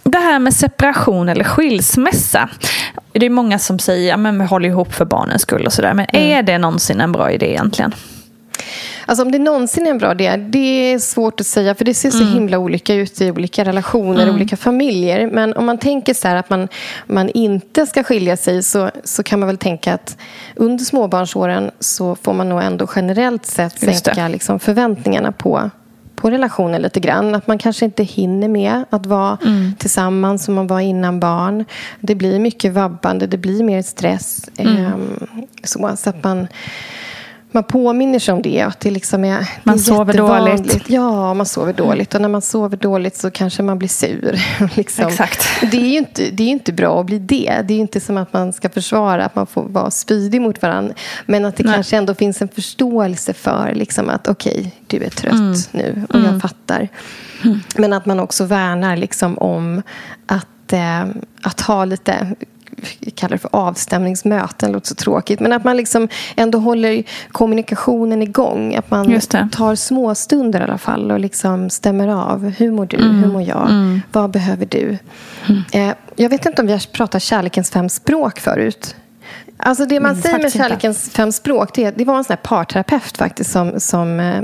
Det 0.03 0.19
här 0.19 0.39
med 0.39 0.55
separation 0.55 1.29
eller 1.29 1.45
skilsmässa. 1.45 2.49
Det 3.19 3.27
är 3.27 3.31
många 3.31 3.59
som 3.59 3.79
säger 3.79 4.15
att 4.15 4.35
vi 4.35 4.45
håller 4.45 4.69
ihop 4.69 4.93
för 4.93 5.05
barnens 5.05 5.43
skull 5.43 5.67
och 5.67 5.73
sådär. 5.73 5.95
Men 5.95 6.07
är 6.17 6.43
det 6.43 6.59
någonsin 6.59 7.01
en 7.01 7.13
bra 7.13 7.31
idé 7.31 7.51
egentligen? 7.51 7.95
Alltså 9.07 9.25
om 9.25 9.33
det 9.33 9.39
någonsin 9.39 9.87
är 9.87 9.91
en 9.91 9.99
bra 9.99 10.13
idé, 10.13 10.37
det 10.37 10.93
är 10.93 10.99
svårt 10.99 11.41
att 11.41 11.47
säga 11.47 11.75
för 11.75 11.85
det 11.85 11.95
ser 11.95 12.11
så 12.11 12.23
Mm. 12.23 12.35
himla 12.35 12.59
olika 12.59 12.95
ut 12.95 13.21
i 13.21 13.31
olika 13.31 13.65
relationer, 13.65 14.31
olika 14.31 14.57
familjer. 14.57 15.31
Men 15.31 15.53
om 15.55 15.67
man 15.67 15.79
tänker 15.79 16.15
så 16.15 16.29
här 16.29 16.37
att 16.37 16.51
man, 16.51 16.69
man 17.07 17.29
inte 17.29 17.87
ska 17.87 18.03
skilja 18.05 18.37
sig 18.37 18.63
så, 18.63 18.91
så 19.05 19.23
kan 19.23 19.41
man 19.41 19.47
väl 19.47 19.59
tänka 19.59 19.95
att 19.95 20.17
under 20.57 20.85
småbarnsåren 20.85 21.71
så 21.81 22.17
får 22.23 22.33
man 22.33 22.49
nog 22.49 22.63
ändå 22.63 22.89
generellt 22.97 23.47
sett 23.47 23.81
sänka 23.81 24.29
liksom 24.29 24.61
förväntningarna 24.61 25.33
på 25.33 25.71
på 26.25 26.31
relationen 26.31 26.83
lite 26.83 27.01
grann. 27.01 27.35
Att 27.35 27.47
man 27.47 27.59
kanske 27.59 27.85
inte 27.85 28.03
hinner 28.03 28.49
med 28.49 28.85
att 28.91 29.07
vara 29.07 29.39
Mm. 29.45 29.75
tillsammans 29.79 30.45
som 30.45 30.55
man 30.55 30.67
var 30.67 30.81
innan 30.81 31.21
barn. 31.21 31.65
Det 32.01 32.15
blir 32.15 32.39
mycket 32.39 32.73
vabbande, 32.73 33.27
det 33.27 33.37
blir 33.39 33.63
mer 33.65 33.83
stress. 33.83 34.49
Mm. 34.57 34.77
Ehm, 34.77 35.27
så, 35.65 35.93
så 35.97 36.11
att 36.11 36.25
man, 36.25 36.49
man 37.55 37.65
påminner 37.65 38.19
sig 38.19 38.35
om 38.35 38.43
det. 38.43 38.61
Att 38.61 38.81
det 38.81 38.91
liksom 38.91 39.25
är, 39.25 39.49
Man 39.63 39.77
det 39.77 39.83
är 39.83 39.85
sover 39.85 40.15
dåligt. 40.15 40.85
Ja, 40.91 41.35
man 41.35 41.47
sover 41.47 41.73
dåligt. 41.73 42.15
Och 42.15 42.21
när 42.21 42.29
man 42.29 42.43
sover 42.43 42.77
dåligt 42.77 43.17
så 43.17 43.31
kanske 43.31 43.63
man 43.63 43.79
blir 43.79 43.89
sur. 43.89 44.41
liksom. 44.77 45.07
Exakt. 45.07 45.49
Det 45.71 45.77
är 45.77 45.89
ju 45.89 45.99
inte, 45.99 46.31
det 46.31 46.43
är 46.43 46.49
inte 46.49 46.73
bra 46.73 47.01
att 47.01 47.07
bli 47.07 47.19
det. 47.19 47.63
Det 47.65 47.75
är 47.75 47.79
inte 47.79 48.01
som 48.01 48.17
att 48.17 48.33
man 48.33 48.53
ska 48.53 48.69
försvara 48.69 49.25
att 49.25 49.35
man 49.35 49.47
får 49.47 49.63
vara 49.63 49.91
spydig 49.91 50.41
mot 50.41 50.63
varandra. 50.63 50.95
Men 51.27 51.45
att 51.45 51.57
det 51.57 51.65
Nej. 51.65 51.75
kanske 51.75 51.97
ändå 51.97 52.15
finns 52.15 52.43
en 52.43 52.49
förståelse 52.49 53.33
för 53.33 53.75
liksom 53.75 54.09
att 54.09 54.29
okej, 54.29 54.73
du 54.87 55.05
är 55.05 55.11
trött 55.11 55.33
Mm. 55.35 55.55
nu 55.71 56.07
och 56.09 56.21
jag 56.21 56.41
fattar. 56.43 56.89
Men 57.77 57.93
att 57.93 58.07
man 58.07 58.21
också 58.21 58.45
värnar 58.45 58.97
liksom 58.97 59.39
om 59.39 59.83
att, 60.27 60.73
eh, 60.73 61.05
att 61.43 61.61
ha 61.61 61.85
lite 61.85 62.35
kallar 63.15 63.31
det 63.31 63.39
för 63.39 63.51
avstämningsmöten, 63.53 64.73
låter 64.73 64.87
så 64.89 64.95
tråkigt. 64.95 65.41
Men 65.41 65.53
att 65.53 65.65
man 65.65 65.77
liksom 65.77 66.09
ändå 66.37 66.59
håller 66.59 67.03
kommunikationen 67.33 68.23
igång. 68.23 68.75
Att 68.77 68.91
man 68.91 69.21
tar 69.53 69.75
små 69.75 70.15
stunder 70.15 70.61
i 70.61 70.63
alla 70.63 70.79
fall 70.79 71.11
och 71.11 71.21
liksom 71.21 71.71
stämmer 71.71 72.09
av. 72.09 72.49
Hur 72.49 72.71
mår 72.71 72.87
du? 72.87 72.97
Hur 72.97 73.27
mår 73.33 73.43
jag? 73.43 74.01
Vad 74.13 74.31
behöver 74.31 74.67
du? 74.67 74.99
Eh, 75.73 75.91
jag 76.17 76.31
vet 76.31 76.47
inte 76.47 76.63
om 76.63 76.67
vi 76.67 76.73
har 76.73 76.93
pratat 76.93 77.23
kärlekens 77.23 77.71
fem 77.71 77.89
språk 77.89 78.41
förut. 78.41 78.97
Alltså 79.57 79.87
det 79.87 80.01
man 80.01 80.11
Mm, 80.11 80.23
säger 80.23 80.35
med 80.35 80.43
faktiskt 80.43 80.57
inte. 80.57 80.69
kärlekens 80.69 81.11
fem 81.11 81.33
språk, 81.33 81.75
det, 81.75 81.91
det 81.91 82.05
var 82.05 82.19
en 82.19 82.25
sån 82.25 82.33
här 82.33 82.43
parterapeut 82.43 83.17
faktiskt 83.17 83.51
som, 83.51 83.81
som 83.81 84.21
eh, 84.21 84.43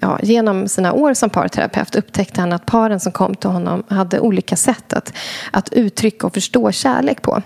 ja, 0.00 0.18
genom 0.22 0.68
sina 0.68 0.92
år 0.92 1.14
som 1.14 1.30
parterapeut 1.30 1.96
upptäckte 1.96 2.40
han 2.40 2.52
att 2.52 2.66
paren 2.66 3.00
som 3.00 3.12
kom 3.12 3.34
till 3.34 3.50
honom 3.50 3.82
hade 3.88 4.20
olika 4.20 4.56
sätt 4.56 4.92
att, 4.92 5.12
att 5.50 5.72
uttrycka 5.72 6.26
och 6.26 6.34
förstå 6.34 6.72
kärlek 6.72 7.22
på. 7.22 7.42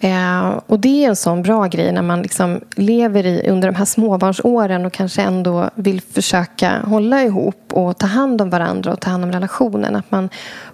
Eh, 0.00 0.60
och 0.66 0.80
det 0.80 1.04
är 1.04 1.08
en 1.08 1.16
sån 1.16 1.42
bra 1.42 1.66
grej 1.66 1.92
när 1.92 2.02
man 2.02 2.22
liksom 2.22 2.60
lever 2.76 3.26
i, 3.26 3.48
under 3.48 3.68
de 3.68 3.74
här 3.74 3.84
småbarnsåren 3.84 4.86
och 4.86 4.92
kanske 4.92 5.22
ändå 5.22 5.70
vill 5.74 6.00
försöka 6.00 6.80
hålla 6.84 7.22
ihop 7.22 7.72
och 7.72 7.98
ta 7.98 8.06
hand 8.06 8.40
om 8.40 8.50
varandra 8.50 8.92
och 8.92 9.00
ta 9.00 9.10
hand 9.10 9.24
om 9.24 9.32
relationen. 9.32 9.96
Att 9.96 10.10
man 10.10 10.28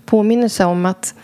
påminner 0.05 0.49
sig 0.49 0.67
om 0.67 0.87
att 0.87 1.15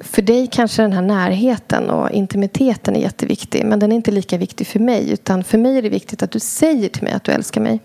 för 0.00 0.22
dig 0.22 0.46
kanske 0.46 0.82
den 0.82 0.92
här 0.92 1.02
närheten 1.02 1.90
och 1.90 2.10
intimiteten 2.10 2.96
är 2.96 3.00
jätteviktig 3.00 3.64
men 3.64 3.78
den 3.78 3.92
är 3.92 3.96
inte 3.96 4.10
lika 4.10 4.38
viktig 4.38 4.66
för 4.66 4.80
mig. 4.80 5.10
Utan 5.10 5.44
för 5.44 5.58
mig 5.58 5.78
är 5.78 5.82
det 5.82 5.88
viktigt 5.88 6.22
att 6.22 6.30
du 6.30 6.40
säger 6.40 6.88
till 6.88 7.02
mig 7.02 7.12
att 7.12 7.24
du 7.24 7.32
älskar 7.32 7.60
mig. 7.60 7.80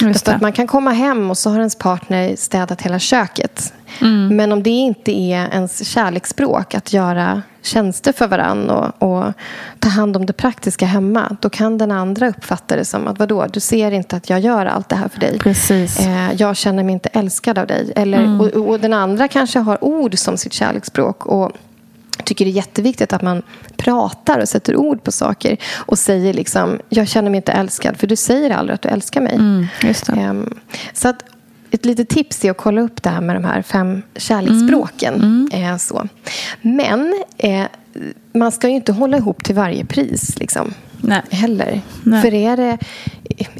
Just 0.00 0.28
att 0.28 0.40
man 0.40 0.52
kan 0.52 0.66
komma 0.66 0.90
hem 0.90 1.30
och 1.30 1.38
så 1.38 1.50
har 1.50 1.58
ens 1.58 1.78
partner 1.78 2.36
städat 2.36 2.82
hela 2.82 2.98
köket. 2.98 3.72
Mm. 4.00 4.36
Men 4.36 4.52
om 4.52 4.62
det 4.62 4.70
inte 4.70 5.12
är 5.12 5.48
ens 5.52 5.88
kärleksspråk 5.88 6.74
att 6.74 6.92
göra 6.92 7.42
tjänster 7.62 8.12
för 8.12 8.26
varann 8.26 8.70
och, 8.70 9.02
och 9.02 9.32
ta 9.78 9.88
hand 9.88 10.16
om 10.16 10.26
det 10.26 10.32
praktiska 10.32 10.86
hemma 10.86 11.36
då 11.40 11.50
kan 11.50 11.78
den 11.78 11.90
andra 11.90 12.28
uppfatta 12.28 12.76
det 12.76 12.84
som 12.84 13.06
att 13.06 13.18
vadå, 13.18 13.46
du 13.52 13.60
ser 13.60 13.90
inte 13.90 14.16
att 14.16 14.30
jag 14.30 14.40
gör 14.40 14.66
allt 14.66 14.88
det 14.88 14.96
här 14.96 15.08
för 15.08 15.20
dig. 15.20 15.38
Precis. 15.38 16.00
Eh, 16.00 16.32
jag 16.32 16.56
känner 16.56 16.84
mig 16.84 16.92
inte 16.92 17.08
älskad 17.08 17.58
av 17.58 17.66
dig. 17.66 17.92
Eller, 17.96 18.40
och, 18.40 18.68
och 18.68 18.80
den 18.80 18.92
andra 18.92 19.28
kanske 19.28 19.58
har 19.58 19.84
ord 19.84 20.18
som 20.18 20.36
sitt 20.36 20.52
kärleksspråk 20.52 21.26
och 21.26 21.52
tycker 22.24 22.44
det 22.44 22.50
är 22.50 22.52
jätteviktigt 22.52 23.12
att 23.12 23.22
man 23.22 23.42
pratar 23.76 24.38
och 24.40 24.48
sätter 24.48 24.76
ord 24.76 25.02
på 25.02 25.12
saker 25.12 25.56
och 25.74 25.98
säger 25.98 26.34
liksom, 26.34 26.80
jag 26.88 27.08
känner 27.08 27.30
mig 27.30 27.36
inte 27.36 27.52
älskad 27.52 27.96
för 27.96 28.06
du 28.06 28.16
säger 28.16 28.50
aldrig 28.50 28.74
att 28.74 28.82
du 28.82 28.88
älskar 28.88 29.20
mig. 29.20 29.34
Mm. 29.34 29.66
Ehm, 30.18 30.58
så 30.92 31.08
att 31.08 31.24
ett 31.74 31.84
litet 31.84 32.08
tips 32.08 32.44
är 32.44 32.50
att 32.50 32.56
kolla 32.56 32.80
upp 32.80 33.02
det 33.02 33.10
här 33.10 33.20
med 33.20 33.36
de 33.36 33.44
här 33.44 33.62
fem 33.62 34.02
kärleksspråken. 34.16 35.14
Mm. 35.14 35.48
Eh, 35.52 35.76
så. 35.76 36.08
Men 36.62 37.22
eh, 37.38 37.64
man 38.32 38.52
ska 38.52 38.68
ju 38.68 38.74
inte 38.74 38.92
hålla 38.92 39.16
ihop 39.16 39.44
till 39.44 39.54
varje 39.54 39.84
pris. 39.84 40.38
Liksom 40.38 40.74
Nej. 41.00 41.22
heller. 41.30 41.80
Nej. 42.02 42.22
För 42.22 42.34
är, 42.34 42.56
det, 42.56 42.78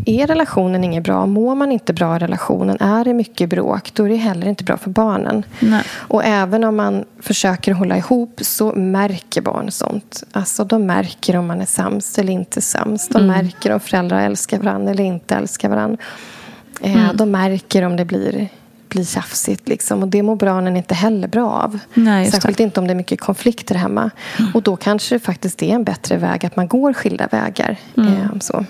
är 0.06 0.26
relationen 0.26 0.84
inget 0.84 1.04
bra, 1.04 1.26
mår 1.26 1.54
man 1.54 1.72
inte 1.72 1.92
bra 1.92 2.16
i 2.16 2.18
relationen, 2.18 2.76
är 2.80 3.04
det 3.04 3.14
mycket 3.14 3.50
bråk, 3.50 3.90
då 3.94 4.04
är 4.04 4.08
det 4.08 4.16
heller 4.16 4.46
inte 4.46 4.64
bra 4.64 4.76
för 4.76 4.90
barnen. 4.90 5.42
Nej. 5.60 5.82
Och 5.90 6.24
även 6.24 6.64
om 6.64 6.76
man 6.76 7.04
försöker 7.20 7.72
hålla 7.72 7.96
ihop 7.96 8.40
så 8.42 8.72
märker 8.72 9.40
barn 9.40 9.70
sånt. 9.70 10.22
Alltså 10.32 10.64
de 10.64 10.86
märker 10.86 11.36
om 11.36 11.46
man 11.46 11.60
är 11.60 11.66
sams 11.66 12.18
eller 12.18 12.32
inte 12.32 12.60
sams. 12.60 13.08
De 13.08 13.22
Mm. 13.22 13.36
märker 13.36 13.72
om 13.72 13.80
föräldrar 13.80 14.20
älskar 14.20 14.58
varandra 14.58 14.90
eller 14.90 15.04
inte 15.04 15.34
älskar 15.34 15.68
varandra. 15.68 15.96
Eh, 16.80 17.04
mm. 17.04 17.16
De 17.16 17.30
märker 17.30 17.82
om 17.82 17.96
det 17.96 18.04
blir, 18.04 18.48
blir 18.88 19.04
tjafsigt. 19.04 19.68
Liksom, 19.68 20.02
och 20.02 20.08
det 20.08 20.22
mår 20.22 20.36
barnen 20.36 20.76
inte 20.76 20.94
heller 20.94 21.28
bra 21.28 21.50
av. 21.50 21.78
Nej, 21.94 22.30
Särskilt 22.30 22.58
det. 22.58 22.62
inte 22.62 22.80
om 22.80 22.86
det 22.86 22.92
är 22.92 22.96
mycket 22.96 23.20
konflikter 23.20 23.74
hemma. 23.74 24.10
Mm. 24.38 24.50
Och 24.54 24.62
då 24.62 24.76
kanske 24.76 25.14
det 25.14 25.18
faktiskt 25.18 25.62
är 25.62 25.74
en 25.74 25.84
bättre 25.84 26.16
väg 26.16 26.46
att 26.46 26.56
man 26.56 26.68
går 26.68 26.92
skilda 26.92 27.26
vägar. 27.26 27.76
Mm. 27.96 28.12
Eh, 28.12 28.38
så. 28.40 28.64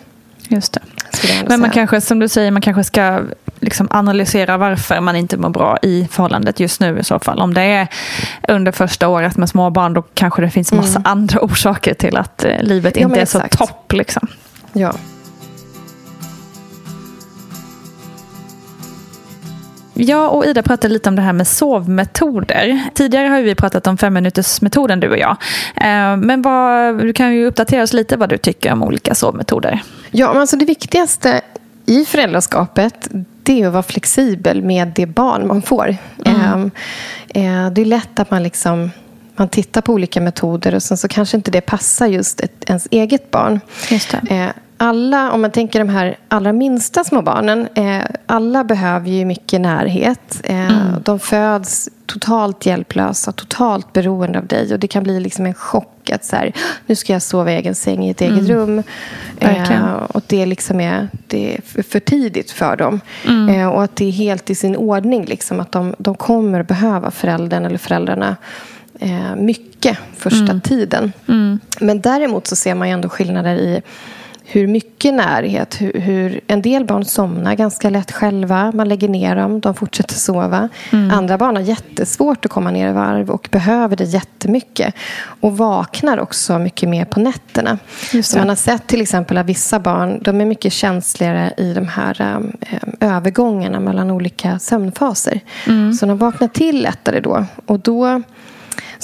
Just 0.49 0.73
det. 0.73 0.81
Men 1.49 1.61
man 1.61 1.71
kanske, 1.71 2.01
som 2.01 2.19
du 2.19 2.29
säger, 2.29 2.51
man 2.51 2.63
kanske 2.63 2.85
ska 2.85 3.23
liksom 3.61 3.89
analysera 3.91 4.57
varför 4.57 5.01
man 5.01 5.17
inte 5.17 5.37
mår 5.37 5.49
bra 5.49 5.79
i 5.83 6.09
förhållandet 6.11 6.61
just 6.61 6.81
nu 6.81 6.99
i 6.99 7.05
så 7.05 7.19
fall. 7.19 7.41
Om 7.41 7.55
det 7.55 7.63
är 7.63 7.89
under 8.49 8.73
första 8.73 9.09
året 9.09 9.37
med 9.37 9.49
småbarn 9.49 9.95
då 9.95 10.03
kanske 10.03 10.43
det 10.43 10.51
finns 10.51 10.73
massa 10.73 10.99
mm. 10.99 11.03
andra 11.05 11.41
orsaker 11.45 11.95
till 11.95 12.17
att 12.17 12.45
eh, 12.45 12.63
livet 12.63 12.97
ja, 12.97 13.03
inte 13.03 13.19
är 13.19 13.23
exakt. 13.23 13.59
så 13.59 13.67
topp. 13.67 13.93
Liksom. 13.93 14.29
Ja. 14.73 14.95
Jag 19.95 20.35
och 20.35 20.47
Ida 20.47 20.63
pratade 20.63 20.95
lite 20.95 21.09
om 21.09 21.17
det 21.17 21.23
här 21.23 21.33
med 21.33 21.47
sovmetoder. 21.47 22.83
Tidigare 22.95 23.29
har 23.29 23.43
vi 23.43 23.55
pratat 23.55 23.87
om 23.87 23.99
femminutersmetoden 23.99 25.01
du 25.01 25.11
och 25.11 25.19
jag. 25.19 25.37
Eh, 25.77 26.17
men 26.17 26.43
vad, 26.43 26.99
du 26.99 27.13
kan 27.13 27.35
ju 27.35 27.47
uppdatera 27.47 27.83
oss 27.83 27.93
lite 27.93 28.17
vad 28.17 28.29
du 28.29 28.39
tycker 28.39 28.73
om 28.73 28.83
olika 28.83 29.15
sovmetoder. 29.15 29.83
Ja, 30.11 30.41
alltså 30.41 30.57
det 30.57 30.65
viktigaste 30.65 31.41
i 31.87 32.05
föräldraskapet 32.05 33.09
det 33.43 33.63
är 33.63 33.67
att 33.67 33.73
vara 33.73 33.83
flexibel 33.83 34.63
med 34.63 34.89
det 34.89 35.07
barn 35.07 35.47
man 35.47 35.63
får. 35.63 35.97
Mm. 36.25 36.41
Ehm, 36.41 36.71
eh, 37.29 37.71
det 37.73 37.81
är 37.81 37.85
lätt 37.85 38.21
att 38.21 38.31
man 38.31 38.43
liksom 38.43 38.91
man 39.37 39.49
tittar 39.49 39.81
på 39.81 39.93
olika 39.93 40.21
metoder 40.21 40.75
och 40.75 40.83
sen 40.83 40.97
så 40.97 41.09
kanske 41.09 41.37
inte 41.37 41.51
det 41.51 41.61
passar 41.61 42.07
just 42.07 42.41
ett, 42.41 42.65
ens 42.67 42.89
eget 42.91 43.31
barn. 43.31 43.61
Just. 43.91 44.15
Eh, 44.15 44.49
alla, 44.85 45.33
om 45.33 45.41
man 45.41 45.51
tänker 45.51 45.79
de 45.79 45.89
här 45.89 46.17
allra 46.29 46.53
minsta 46.53 47.05
små 47.05 47.23
barnen, 47.23 47.69
eh, 47.75 48.03
alla 48.27 48.65
behöver 48.65 49.11
ju 49.11 49.25
mycket 49.25 49.61
närhet. 49.61 50.41
Eh, 50.45 50.73
mm. 50.73 51.03
De 51.03 51.19
föds 51.19 51.89
totalt 52.07 52.67
hjälplösa, 52.67 53.33
totalt 53.33 53.93
beroende 53.93 54.39
av 54.39 54.47
dig. 54.47 54.73
Och 54.73 54.79
Det 54.79 54.89
kan 54.89 55.03
bli 55.03 55.21
liksom 55.21 55.47
en 55.47 55.55
chock 55.55 56.11
att 56.11 56.25
så 56.25 56.37
här, 56.37 56.53
nu 56.87 56.97
ska 56.97 57.13
jag 57.13 57.23
sova 57.23 57.53
i 57.53 57.55
egen 57.55 57.75
säng 57.75 58.05
i 58.05 58.11
ett 58.11 58.21
eget 58.21 58.39
mm. 58.39 58.53
rum. 58.53 58.83
Eh, 59.39 59.93
och 60.09 60.23
det, 60.27 60.47
liksom 60.47 60.81
är, 60.81 61.09
det 61.27 61.55
är 61.55 61.83
för 61.83 62.01
tidigt 62.01 62.51
för 62.51 62.77
dem. 62.77 63.01
Mm. 63.27 63.49
Eh, 63.49 63.69
och 63.69 63.85
att 63.85 63.97
det 63.97 64.05
är 64.05 64.13
helt 64.13 64.51
i 64.51 64.55
sin 64.55 64.77
ordning. 64.77 65.25
Liksom, 65.25 65.61
att 65.61 65.73
de, 65.73 65.95
de 65.99 66.15
kommer 66.15 66.63
behöva 66.63 67.11
föräldern 67.11 67.65
eller 67.65 67.79
föräldrarna 67.79 68.37
eh, 68.99 69.37
mycket 69.37 69.99
första 70.17 70.51
mm. 70.51 70.61
tiden. 70.61 71.13
Mm. 71.29 71.61
Men 71.81 72.01
däremot 72.01 72.47
så 72.47 72.57
ser 72.57 72.75
man 72.75 72.89
ju 72.89 72.95
ändå 72.95 73.09
skillnader 73.09 73.55
i 73.55 73.83
hur 74.47 74.67
mycket 74.67 75.15
närhet. 75.15 75.81
Hur, 75.81 76.01
hur, 76.01 76.41
en 76.47 76.63
del 76.63 76.85
barn 76.85 77.05
somnar 77.05 77.55
ganska 77.55 77.91
lätt 77.91 78.13
själva. 78.13 78.73
Man 78.75 78.89
lägger 78.89 79.09
ner 79.09 79.37
dem, 79.37 79.61
de 79.61 79.75
fortsätter 79.75 80.15
sova. 80.15 80.69
Mm. 80.93 81.11
Andra 81.11 81.39
barn 81.39 81.57
har 81.57 81.63
jättesvårt 81.63 82.45
att 82.45 82.51
komma 82.51 82.71
ner 82.71 82.89
i 82.89 82.93
varv 82.93 83.31
och 83.31 83.49
behöver 83.51 83.97
det 83.97 84.05
jättemycket. 84.05 84.95
Och 85.41 85.57
vaknar 85.57 86.19
också 86.19 86.59
mycket 86.59 86.89
mer 86.89 87.05
på 87.05 87.21
nätterna. 87.21 87.79
Så 88.23 88.39
man 88.39 88.49
har 88.49 88.57
sett 88.57 88.87
till 88.87 89.01
exempel 89.01 89.39
att 89.39 89.47
vissa 89.47 89.79
barn 89.79 90.19
de 90.23 90.41
är 90.41 90.45
mycket 90.45 90.73
känsligare 90.73 91.53
i 91.57 91.73
de 91.73 91.89
här 91.89 92.41
äh, 92.61 92.79
övergångarna 93.01 93.81
mellan 93.81 94.11
olika 94.11 94.59
sömnfaser. 94.59 95.41
Mm. 95.67 95.93
Så 95.93 96.07
de 96.07 96.19
vaknar 96.19 96.49
till 96.49 96.83
lättare 96.83 97.21
då. 97.21 97.45
Och 97.67 97.81
då 97.81 98.23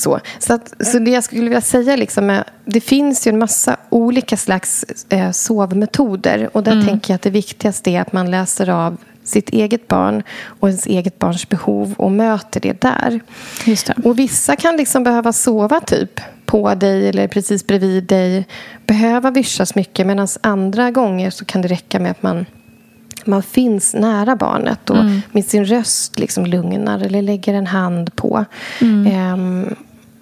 så, 0.01 0.21
så, 0.39 0.55
att, 0.55 0.75
så 0.81 0.99
det 0.99 1.11
jag 1.11 1.25
skulle 1.25 1.43
vilja 1.43 1.61
säga 1.61 1.97
liksom 1.97 2.31
är, 2.31 2.45
det 2.65 2.81
finns 2.81 3.27
ju 3.27 3.29
en 3.29 3.39
massa 3.39 3.77
olika 3.89 4.37
slags 4.37 4.85
eh, 5.09 5.31
sovmetoder. 5.31 6.51
Och 6.53 6.63
där 6.63 6.73
mm. 6.73 6.87
tänker 6.87 7.13
jag 7.13 7.15
att 7.15 7.23
det 7.23 7.31
viktigaste 7.31 7.91
är 7.91 8.01
att 8.01 8.13
man 8.13 8.31
läser 8.31 8.69
av 8.69 8.97
sitt 9.25 9.51
eget 9.51 9.89
barn 9.89 10.23
och 10.45 10.69
ens 10.69 10.87
eget 10.87 11.19
barns 11.19 11.49
behov 11.49 11.95
och 11.99 12.13
möter 12.13 12.61
det 12.61 12.81
där. 12.81 13.21
Just 13.65 13.87
det. 13.87 13.95
Och 14.05 14.19
vissa 14.19 14.57
kan 14.57 14.77
liksom 14.77 15.05
behöva 15.05 15.33
sova 15.33 15.81
typ 15.81 16.21
på 16.47 16.75
dig 16.75 17.09
eller 17.09 17.29
precis 17.29 17.67
bredvid 17.67 18.05
dig. 18.05 18.47
Behöva 18.87 19.31
vyssjas 19.31 19.75
mycket 19.75 20.07
medan 20.07 20.29
andra 20.41 20.91
gånger 20.91 21.31
så 21.31 21.45
kan 21.45 21.63
det 21.63 21.69
räcka 21.69 22.01
med 22.01 22.11
att 22.11 22.23
man 22.23 22.47
man 23.25 23.43
finns 23.43 23.95
nära 23.95 24.37
barnet 24.37 24.91
och 24.91 24.97
mm. 24.97 25.23
med 25.33 25.45
sin 25.45 25.65
röst 25.65 26.19
liksom 26.19 26.47
lugnar 26.47 26.99
eller 26.99 27.23
lägger 27.23 27.55
en 27.55 27.67
hand 27.67 28.17
på. 28.17 28.45
Mm. 28.81 29.33
Um, 29.33 29.75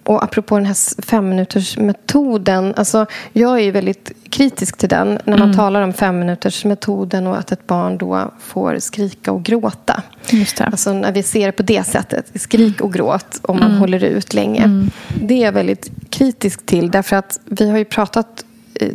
och 0.08 0.24
apropå 0.24 0.56
den 0.56 0.66
här 0.66 1.02
femminutersmetoden. 1.02 2.74
Alltså, 2.76 3.06
jag 3.32 3.60
är 3.60 3.72
väldigt 3.72 4.12
kritisk 4.30 4.76
till 4.76 4.88
den. 4.88 5.08
När 5.24 5.38
man 5.38 5.42
mm. 5.42 5.56
talar 5.56 5.82
om 5.82 5.92
femminutersmetoden 5.92 7.26
och 7.26 7.38
att 7.38 7.52
ett 7.52 7.66
barn 7.66 7.98
då 7.98 8.30
får 8.40 8.78
skrika 8.78 9.32
och 9.32 9.42
gråta. 9.42 10.02
Just 10.30 10.56
det. 10.56 10.64
Alltså 10.64 10.92
när 10.92 11.12
vi 11.12 11.22
ser 11.22 11.46
det 11.46 11.52
på 11.52 11.62
det 11.62 11.86
sättet. 11.86 12.40
Skrik 12.40 12.80
och 12.80 12.92
gråt 12.92 13.40
om 13.42 13.56
man 13.56 13.68
mm. 13.68 13.80
håller 13.80 14.04
ut 14.04 14.34
länge. 14.34 14.64
Mm. 14.64 14.90
Det 15.22 15.34
är 15.34 15.44
jag 15.44 15.52
väldigt 15.52 15.90
kritisk 16.10 16.66
till. 16.66 16.90
Därför 16.90 17.16
att 17.16 17.40
vi 17.44 17.70
har 17.70 17.78
ju 17.78 17.84
pratat 17.84 18.44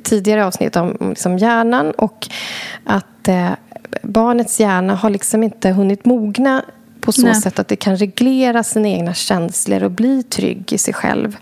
tidigare 0.03 0.45
avsnitt 0.45 0.75
om 0.75 0.97
liksom 1.09 1.37
hjärnan 1.37 1.91
och 1.91 2.27
att 2.85 3.27
eh, 3.27 3.49
barnets 4.01 4.59
hjärna 4.59 4.95
har 4.95 5.09
liksom 5.09 5.43
inte 5.43 5.69
hunnit 5.69 6.05
mogna 6.05 6.63
på 7.03 7.11
så 7.11 7.21
Nej. 7.21 7.35
sätt 7.35 7.59
att 7.59 7.67
det 7.67 7.75
kan 7.75 7.97
reglera 7.97 8.63
sina 8.63 8.87
egna 8.87 9.13
känslor 9.13 9.83
och 9.83 9.91
bli 9.91 10.23
trygg 10.23 10.73
i 10.73 10.77
sig 10.77 10.93
själv. 10.93 11.37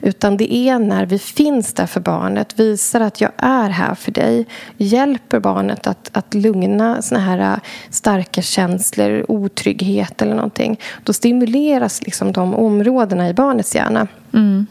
Utan 0.00 0.36
det 0.36 0.54
är 0.54 0.78
när 0.78 1.06
vi 1.06 1.18
finns 1.18 1.74
där 1.74 1.86
för 1.86 2.00
barnet, 2.00 2.60
visar 2.60 3.00
att 3.00 3.20
jag 3.20 3.30
är 3.36 3.68
här 3.68 3.94
för 3.94 4.12
dig, 4.12 4.46
hjälper 4.76 5.40
barnet 5.40 5.86
att, 5.86 6.10
att 6.12 6.34
lugna 6.34 7.02
såna 7.02 7.20
här 7.20 7.38
äh, 7.38 7.58
starka 7.90 8.42
känslor, 8.42 9.24
otrygghet 9.28 10.22
eller 10.22 10.34
någonting. 10.34 10.80
Då 11.04 11.12
stimuleras 11.12 12.02
liksom 12.02 12.32
de 12.32 12.54
områdena 12.54 13.28
i 13.28 13.34
barnets 13.34 13.74
hjärna. 13.74 14.06
Mm. 14.32 14.66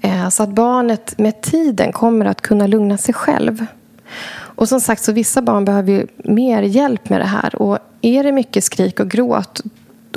Äh, 0.00 0.28
så 0.28 0.42
att 0.42 0.50
barnet 0.50 1.18
med 1.18 1.40
tiden 1.40 1.92
kommer 1.92 2.26
att 2.26 2.40
kunna 2.40 2.66
lugna 2.66 2.98
sig 2.98 3.14
själv. 3.14 3.66
Och 4.58 4.68
som 4.68 4.80
sagt, 4.80 5.04
så 5.04 5.12
vissa 5.12 5.42
barn 5.42 5.64
behöver 5.64 5.92
ju 5.92 6.06
mer 6.16 6.62
hjälp 6.62 7.08
med 7.08 7.20
det 7.20 7.26
här. 7.26 7.62
Och 7.62 7.78
är 8.02 8.24
det 8.24 8.32
mycket 8.32 8.64
skrik 8.64 9.00
och 9.00 9.10
gråt 9.10 9.60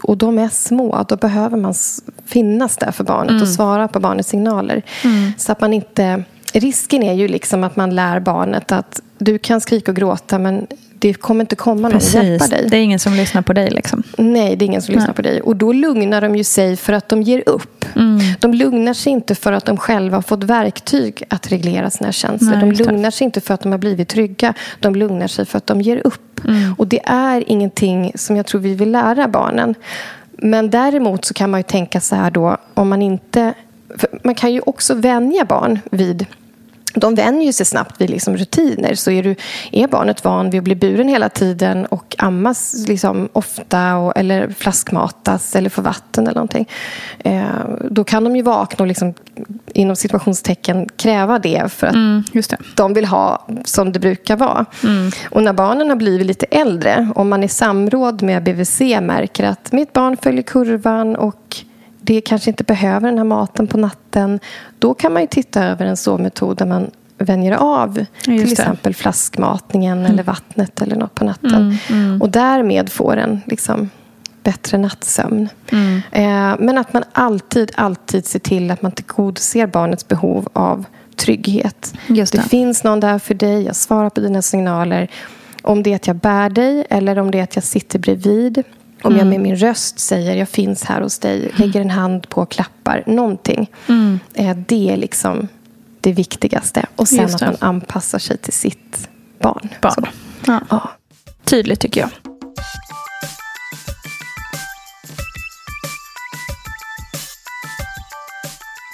och 0.04 0.18
de 0.18 0.40
är 0.40 0.50
små, 0.50 1.06
då 1.08 1.16
behöver 1.16 1.58
man 1.58 1.74
finnas 2.26 2.78
där 2.78 2.92
för 2.92 3.04
barnet 3.04 3.30
mm. 3.30 3.42
och 3.42 3.48
svara 3.48 3.88
på 3.88 4.00
barnets 4.00 4.30
signaler. 4.30 4.82
Mm. 5.04 5.32
Så 5.38 5.52
att 5.52 5.62
man 5.62 5.74
inte... 5.74 6.24
Risken 6.54 7.04
är 7.04 7.14
ju 7.14 7.28
liksom 7.28 7.64
att 7.64 7.76
man 7.76 7.96
lär 7.96 8.20
barnet 8.20 8.72
att 8.72 9.02
du 9.18 9.38
kan 9.38 9.62
skrika 9.62 9.92
och 9.92 9.96
gråta 9.96 10.40
men 10.40 10.68
det 11.02 11.14
kommer 11.14 11.44
inte 11.44 11.56
komma 11.56 11.90
någon 11.90 11.96
och 11.96 12.04
hjälpa 12.04 12.48
dig. 12.48 12.68
Det 12.70 12.78
är 12.78 12.82
ingen 12.82 13.00
som 13.00 13.14
lyssnar 13.14 13.42
på 13.42 13.54
dig. 13.54 13.70
Liksom. 13.70 14.04
Nej, 14.18 14.56
det 14.56 14.66
är 14.66 14.68
ingen 14.68 14.82
som 14.82 14.94
Nej. 14.94 15.00
lyssnar 15.00 15.14
på 15.14 15.22
dig. 15.22 15.42
Och 15.42 15.56
då 15.56 15.74
lugnar 15.74 16.22
de 16.22 16.36
ju 16.36 16.44
sig 16.44 16.76
för 16.76 16.94
att 16.94 17.10
de 17.10 17.22
ger 17.22 17.44
upp. 17.46 17.86
Mm. 17.96 18.20
De 18.40 18.54
lugnar 18.54 18.94
sig 18.94 19.14
inte 19.14 19.36
för 19.36 19.52
att 19.52 19.66
de 19.66 19.78
själva 19.78 20.18
har 20.18 20.22
fått 20.22 20.44
verktyg 20.44 21.24
att 21.30 21.52
reglera 21.52 21.90
sina 21.90 22.12
känslor. 22.12 22.52
Nej, 22.52 22.60
de 22.60 22.72
lugnar 22.72 23.12
sig 23.12 23.26
inte 23.26 23.42
för 23.42 23.54
att 23.54 23.62
de 23.62 23.72
har 23.72 23.80
blivit 23.80 24.08
trygga. 24.08 24.54
De 24.80 24.96
lugnar 24.96 25.28
sig 25.28 25.46
för 25.46 25.58
att 25.58 25.68
de 25.68 25.82
ger 25.82 26.02
upp. 26.04 26.46
Mm. 26.46 26.76
Och 26.78 26.88
det 26.88 27.02
är 27.06 27.44
ingenting 27.48 28.12
som 28.16 28.38
jag 28.38 28.46
tror 28.46 28.62
vi 28.62 28.76
vill 28.76 28.92
lära 28.92 29.28
barnen. 29.28 29.76
Men 30.32 30.70
däremot 30.70 31.26
så 31.26 31.34
kan 31.34 31.50
man 31.50 31.60
ju 31.60 31.64
tänka 31.64 32.02
så 32.02 32.16
här 32.16 32.32
då, 32.32 32.58
om 32.74 32.90
man 32.90 33.02
inte... 33.02 33.54
man 34.24 34.36
kan 34.36 34.54
ju 34.54 34.62
också 34.66 34.94
vänja 34.94 35.46
barn 35.46 35.80
vid 35.92 36.26
de 36.94 37.16
vänjer 37.16 37.52
sig 37.52 37.66
snabbt 37.66 38.02
vid 38.02 38.10
liksom 38.10 38.38
rutiner. 38.38 38.96
Så 38.96 39.12
är, 39.12 39.24
du, 39.24 39.36
är 39.72 39.88
barnet 39.88 40.24
van 40.24 40.50
vid 40.50 40.60
att 40.60 40.64
bli 40.64 40.76
buren 40.76 41.08
hela 41.08 41.30
tiden 41.30 41.86
och 41.86 42.16
ammas 42.18 42.86
liksom 42.88 43.30
ofta 43.34 43.96
och, 43.96 44.18
eller 44.18 44.50
flaskmatas 44.50 45.56
eller 45.56 45.70
få 45.70 45.82
vatten 45.82 46.24
eller 46.24 46.36
någonting. 46.36 46.70
Eh, 47.20 47.44
då 47.90 48.04
kan 48.04 48.24
de 48.24 48.36
ju 48.36 48.42
vakna 48.42 48.84
och 48.84 48.88
liksom, 48.88 49.14
inom 49.74 49.96
situationstecken 49.96 50.90
kräva 50.96 51.40
det 51.40 51.72
för 51.72 51.88
att 51.88 51.94
mm, 51.94 52.24
det. 52.34 52.58
de 52.76 52.94
vill 52.94 53.06
ha 53.06 53.48
som 53.66 53.92
det 53.92 54.00
brukar 54.00 54.38
vara. 54.38 54.66
Mm. 54.84 55.12
Och 55.30 55.44
när 55.44 55.54
barnen 55.54 55.90
har 55.90 55.96
blivit 55.96 56.28
lite 56.28 56.46
äldre, 56.46 57.12
om 57.16 57.30
man 57.30 57.44
i 57.44 57.48
samråd 57.48 58.22
med 58.22 58.44
BVC 58.44 58.80
märker 59.02 59.44
att 59.44 59.72
mitt 59.72 59.94
barn 59.94 60.18
följer 60.18 60.42
kurvan 60.42 61.16
och 61.16 61.58
det 62.02 62.22
kanske 62.22 62.50
inte 62.50 62.64
behöver 62.64 63.08
den 63.08 63.18
här 63.18 63.26
maten 63.26 63.68
på 63.68 63.78
natten. 63.78 64.40
Då 64.80 64.94
kan 64.94 65.14
man 65.14 65.22
ju 65.22 65.28
titta 65.28 65.64
över 65.64 65.86
en 65.86 65.98
sovmetod 65.98 66.58
där 66.58 66.66
man 66.66 66.92
vänjer 67.18 67.52
av 67.54 67.98
Just 67.98 68.24
till 68.24 68.38
det. 68.38 68.52
exempel 68.52 68.96
flaskmatningen 68.96 70.00
mm. 70.00 70.12
eller 70.12 70.24
vattnet 70.24 70.82
eller 70.82 70.96
något 70.96 71.16
på 71.16 71.26
natten. 71.26 71.54
Mm, 71.54 71.78
mm. 71.90 72.22
Och 72.22 72.30
därmed 72.30 72.92
får 72.92 73.18
en 73.18 73.42
liksom, 73.46 73.90
bättre 74.44 74.78
nattsömn. 74.78 75.50
Mm. 75.72 76.02
Eh, 76.12 76.56
men 76.60 76.78
att 76.78 76.94
man 76.94 77.04
alltid, 77.12 77.72
alltid 77.76 78.26
ser 78.26 78.40
till 78.40 78.72
att 78.72 78.82
man 78.82 78.92
tillgodoser 78.92 79.68
barnets 79.68 80.08
behov 80.08 80.50
av 80.54 80.86
trygghet. 81.16 81.94
Det. 82.08 82.32
det 82.32 82.42
finns 82.42 82.84
någon 82.84 83.00
där 83.00 83.20
för 83.20 83.34
dig, 83.34 83.64
jag 83.64 83.76
svarar 83.76 84.10
på 84.10 84.20
dina 84.20 84.42
signaler. 84.42 85.08
Om 85.62 85.84
det 85.84 85.92
är 85.92 85.96
att 85.96 86.08
jag 86.08 86.16
bär 86.16 86.50
dig 86.50 86.86
eller 86.90 87.20
om 87.20 87.32
det 87.32 87.40
är 87.40 87.44
att 87.44 87.56
jag 87.56 87.64
sitter 87.64 88.00
bredvid 88.00 88.64
om 89.04 89.12
jag 89.12 89.22
mm. 89.22 89.30
med 89.30 89.40
min 89.40 89.56
röst 89.56 90.00
säger 90.00 90.36
jag 90.36 90.50
finns 90.50 90.84
här 90.84 91.02
hos 91.02 91.20
dig, 91.20 91.40
mm. 91.40 91.52
lägger 91.56 91.82
en 91.82 91.90
hand 91.90 92.30
på 92.30 92.46
klappar, 92.46 93.04
någonting. 93.08 93.72
Mm. 93.88 94.20
Det 94.68 94.90
är 94.90 94.98
liksom 94.98 95.48
det 96.02 96.12
viktigaste. 96.12 96.86
Och 96.96 97.08
sen 97.08 97.26
att 97.26 97.42
man 97.42 97.56
anpassar 97.60 98.20
sig 98.20 98.38
till 98.38 98.54
sitt 98.54 99.10
barn. 99.40 99.70
barn. 99.82 100.08
Ja. 100.46 100.62
Ja. 100.70 100.90
Tydligt 101.44 101.80
tycker 101.80 102.02
jag. 102.02 102.10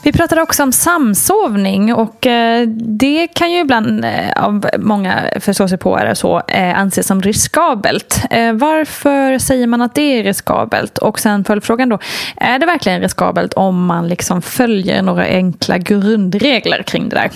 Vi 0.08 0.14
pratade 0.14 0.42
också 0.42 0.64
om 0.64 0.72
samsovning 0.72 1.94
och 1.94 2.28
eh, 2.28 2.68
det 2.78 3.28
kan 3.28 3.52
ju 3.52 3.60
ibland 3.60 4.06
eh, 4.06 4.44
av 4.44 4.70
många 4.78 5.24
förståsigpåare 5.40 6.16
så 6.16 6.42
eh, 6.48 6.80
anses 6.80 7.08
som 7.08 7.22
riskabelt. 7.22 8.22
Varför 8.54 9.40
säger 9.40 9.68
man 9.68 9.82
att 9.82 9.96
det 9.96 10.02
är 10.02 10.24
riskabelt? 10.24 10.98
Och 10.98 11.20
sen 11.20 11.44
följdfrågan 11.44 11.90
då, 11.90 12.00
är 12.36 12.60
det 12.60 12.66
verkligen 12.66 13.02
riskabelt 13.02 13.54
om 13.54 13.86
man 13.86 14.08
liksom 14.08 14.42
följer 14.42 15.02
några 15.02 15.26
enkla 15.26 15.78
grundregler 15.78 16.84
kring 16.84 17.10
det 17.10 17.16
där? 17.16 17.32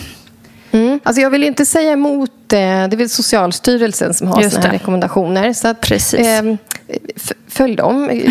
Mm. 0.72 0.99
Alltså 1.03 1.22
jag 1.22 1.30
vill 1.30 1.43
inte 1.43 1.65
säga 1.65 1.91
emot 1.91 2.32
det. 2.52 2.88
Det 2.88 2.95
är 2.95 2.97
väl 2.97 3.10
Socialstyrelsen 3.10 4.14
som 4.14 4.28
har 4.28 4.62
här 4.62 4.72
rekommendationer. 4.72 5.54
Så 5.54 5.68
att, 5.68 5.82
Precis. 5.82 6.20
Eh, 6.20 6.56
följ 7.47 7.76
dem, 7.76 8.22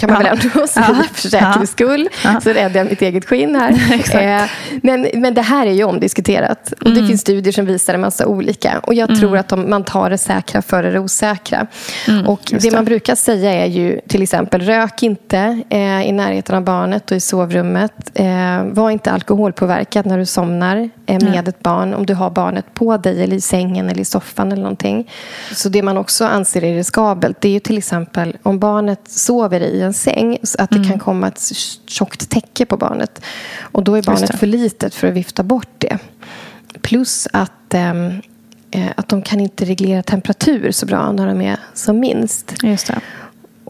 kan 0.00 0.12
man 0.12 0.22
väl 0.22 0.26
ändå 0.26 0.66
säga 0.66 1.04
för 1.12 1.28
säkerhets 1.28 1.72
skull. 1.72 2.08
Så 2.42 2.50
räddar 2.50 2.80
jag 2.80 2.86
mitt 2.90 3.02
eget 3.02 3.24
skinn 3.24 3.54
här. 3.54 3.70
eh, 4.42 4.48
men, 4.82 5.06
men 5.14 5.34
det 5.34 5.42
här 5.42 5.66
är 5.66 5.72
ju 5.72 5.84
omdiskuterat. 5.84 6.72
Och 6.80 6.86
mm. 6.86 7.00
Det 7.00 7.06
finns 7.08 7.20
studier 7.20 7.52
som 7.52 7.66
visar 7.66 7.94
en 7.94 8.00
massa 8.00 8.26
olika. 8.26 8.78
Och 8.82 8.94
Jag 8.94 9.10
mm. 9.10 9.20
tror 9.20 9.36
att 9.36 9.48
de, 9.48 9.70
man 9.70 9.84
tar 9.84 10.10
det 10.10 10.18
säkra 10.18 10.62
före 10.62 10.90
det 10.90 11.00
osäkra. 11.00 11.66
Mm, 12.08 12.26
och 12.26 12.40
det, 12.50 12.58
det, 12.58 12.70
man 12.70 12.84
brukar 12.84 13.14
säga 13.14 13.52
är 13.52 13.66
ju 13.66 14.00
till 14.08 14.22
exempel 14.22 14.60
rök 14.60 15.02
inte 15.02 15.62
eh, 15.70 16.08
i 16.08 16.12
närheten 16.12 16.56
av 16.56 16.64
barnet 16.64 17.10
och 17.10 17.16
i 17.16 17.20
sovrummet. 17.20 18.10
Eh, 18.14 18.64
var 18.64 18.90
inte 18.90 19.10
alkoholpåverkad 19.10 20.06
när 20.06 20.18
du 20.18 20.26
somnar 20.26 20.90
med 21.06 21.48
ett 21.48 21.62
barn. 21.62 21.94
Om 21.94 22.06
du 22.06 22.14
har 22.14 22.30
barnet 22.30 22.74
på 22.74 22.96
dig 22.96 23.22
eller 23.22 23.36
i 23.36 23.40
sängen 23.40 23.61
eller 23.70 24.00
i 24.00 24.04
soffan 24.04 24.52
eller 24.52 24.62
någonting. 24.62 25.10
Så 25.52 25.68
det 25.68 25.82
man 25.82 25.96
också 25.96 26.24
anser 26.24 26.64
är 26.64 26.74
riskabelt 26.74 27.40
det 27.40 27.48
är 27.48 27.52
ju 27.52 27.60
till 27.60 27.78
exempel 27.78 28.36
om 28.42 28.58
barnet 28.58 29.00
sover 29.10 29.60
i 29.60 29.80
en 29.80 29.92
säng 29.92 30.38
så 30.42 30.62
att 30.62 30.70
det 30.70 30.76
mm. 30.76 30.88
kan 30.88 30.98
komma 30.98 31.28
ett 31.28 31.52
tjockt 31.86 32.30
täcke 32.30 32.66
på 32.66 32.76
barnet. 32.76 33.22
Och 33.60 33.84
då 33.84 33.94
är 33.94 34.02
barnet 34.02 34.38
för 34.38 34.46
litet 34.46 34.94
för 34.94 35.08
att 35.08 35.14
vifta 35.14 35.42
bort 35.42 35.74
det. 35.78 35.98
Plus 36.80 37.28
att, 37.32 37.74
ehm, 37.74 38.20
eh, 38.70 38.90
att 38.96 39.08
de 39.08 39.22
kan 39.22 39.40
inte 39.40 39.64
reglera 39.64 40.02
temperatur 40.02 40.70
så 40.70 40.86
bra 40.86 41.12
när 41.12 41.26
de 41.26 41.40
är 41.40 41.56
som 41.74 42.00
minst. 42.00 42.54
Just 42.62 42.86
det. 42.86 43.00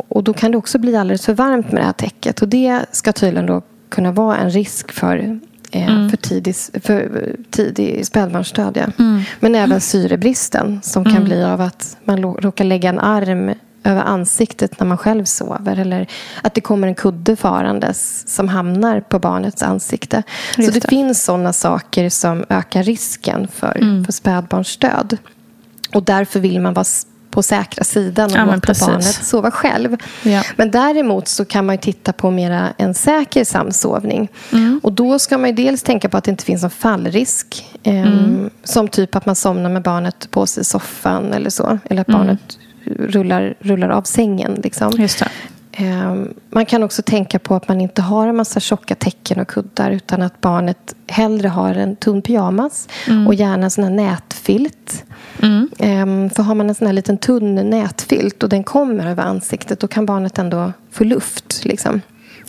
Och 0.09 0.25
då 0.25 0.33
kan 0.33 0.51
det 0.51 0.59
också 0.59 0.79
bli 0.79 0.97
alldeles 0.97 1.27
för 1.27 1.35
varmt 1.35 1.73
med 1.73 1.83
det 1.83 1.87
här 1.87 1.93
täcket. 1.93 2.43
Och 2.43 2.49
det 2.49 2.87
ska 2.91 3.13
tydligen 3.13 3.47
då 3.47 3.63
kunna 3.89 4.13
vara 4.13 4.37
en 4.37 4.51
risk 4.51 4.93
för 4.93 5.41
mm. 5.73 6.11
för, 6.11 6.17
tidig, 6.17 6.55
för 6.83 7.37
tidig 7.51 8.07
spädbarnsdöd. 8.07 8.77
Ja. 8.77 9.05
Mm. 9.05 9.23
Men 9.41 9.55
även 9.55 9.81
syrebristen 9.81 10.81
som 10.83 11.05
kan 11.05 11.17
mm. 11.17 11.25
bli 11.25 11.45
av 11.45 11.61
att 11.61 11.97
man 12.05 12.23
råkar 12.23 12.65
lägga 12.65 12.89
en 12.89 12.99
arm 12.99 13.55
över 13.85 14.03
ansiktet 14.03 14.81
när 14.81 14.87
man 14.87 14.99
själv 14.99 15.25
sover. 15.25 15.79
Eller 15.79 16.07
att 16.43 16.55
det 16.55 16.61
kommer 16.61 16.89
en 16.89 16.95
kudde 16.95 17.37
farandes 17.37 18.29
som 18.35 18.49
hamnar 18.49 19.01
på 19.01 19.19
barnets 19.19 19.63
ansikte. 19.63 20.23
Just 20.57 20.69
så 20.69 20.75
det, 20.75 20.81
det, 20.81 20.89
finns 20.89 21.25
sådana 21.25 21.53
saker 21.53 22.09
som 22.09 22.45
ökar 22.49 22.83
risken 22.83 23.49
för, 23.49 23.77
mm. 23.77 24.05
för 24.05 24.13
spädbarnsdöd. 24.13 25.19
Och 25.95 26.03
därför 26.03 26.41
vill 26.41 26.61
man 26.61 26.75
vara 26.75 26.85
på 27.33 27.43
säkra 27.43 27.85
sidan 27.85 28.31
och 28.31 28.37
ja, 28.37 28.45
låta 28.45 28.75
barnet 28.87 29.05
sova 29.05 29.51
själv. 29.51 29.97
Ja. 30.23 30.43
Men 30.57 30.71
däremot 30.71 31.29
så 31.29 31.45
kan 31.45 31.67
man 31.67 31.79
titta 31.79 32.13
på 32.13 32.31
mera 32.31 32.69
en 32.77 32.95
säker 32.95 33.45
samsovning. 33.45 34.29
Mm. 34.53 34.81
Och 34.83 34.93
då 34.93 35.19
ska 35.19 35.39
man 35.39 35.55
dels 35.55 35.83
tänka 35.83 36.09
på 36.09 36.17
att 36.17 36.25
det 36.25 36.31
inte 36.31 36.45
finns 36.45 36.63
någon 36.63 36.71
fallrisk. 36.71 37.67
Eh, 37.83 38.03
mm. 38.03 38.51
Som 38.65 38.89
typ 38.89 39.17
att 39.17 39.27
man 39.27 39.37
somnar 39.37 39.71
med 39.71 39.83
barnet 39.83 40.31
på 40.31 40.47
sig 40.47 40.61
i 40.61 40.65
soffan 40.65 41.33
eller 41.33 41.51
så. 41.51 41.79
Eller 41.85 42.01
att 42.01 42.09
mm. 42.09 42.21
barnet 42.21 42.59
rullar, 42.85 43.55
rullar 43.61 43.89
av 43.89 44.03
sängen. 44.03 44.61
Liksom. 44.63 44.93
Ehm, 45.73 46.35
man 46.51 46.67
kan 46.67 46.83
också 46.83 47.03
tänka 47.03 47.39
på 47.39 47.55
att 47.55 47.69
man 47.69 47.81
inte 47.81 48.03
har 48.03 48.27
en 48.27 48.37
massa 48.37 48.61
tjocka 48.61 48.95
täcken 48.95 49.41
och 49.41 49.49
kuddar 49.49 49.91
utan 49.91 50.23
att 50.23 50.41
barnet 50.41 50.95
hellre 51.07 51.49
har 51.49 51.75
en 51.75 51.97
tunn 51.97 52.23
pyjamas 52.23 52.89
mm. 53.09 53.27
och 53.27 53.35
gärna 53.35 53.65
en 53.65 53.71
sån 53.71 53.85
här 53.85 53.91
nätfilt. 53.91 55.05
Mm. 55.43 55.69
Ehm, 55.79 56.31
för 56.31 56.43
har 56.43 56.55
man 56.55 56.69
en 56.69 56.75
sån 56.75 56.87
här 56.87 56.95
liten 56.95 57.19
tunn 57.19 57.55
nätfilt 57.55 58.43
och 58.43 58.49
den 58.49 58.65
kommer 58.65 59.07
över 59.07 59.23
ansiktet 59.23 59.81
då 59.81 59.89
kan 59.89 60.07
barnet 60.07 60.39
ändå 60.39 60.73
få 60.91 61.05
luft. 61.05 61.65
Liksom. 61.65 62.01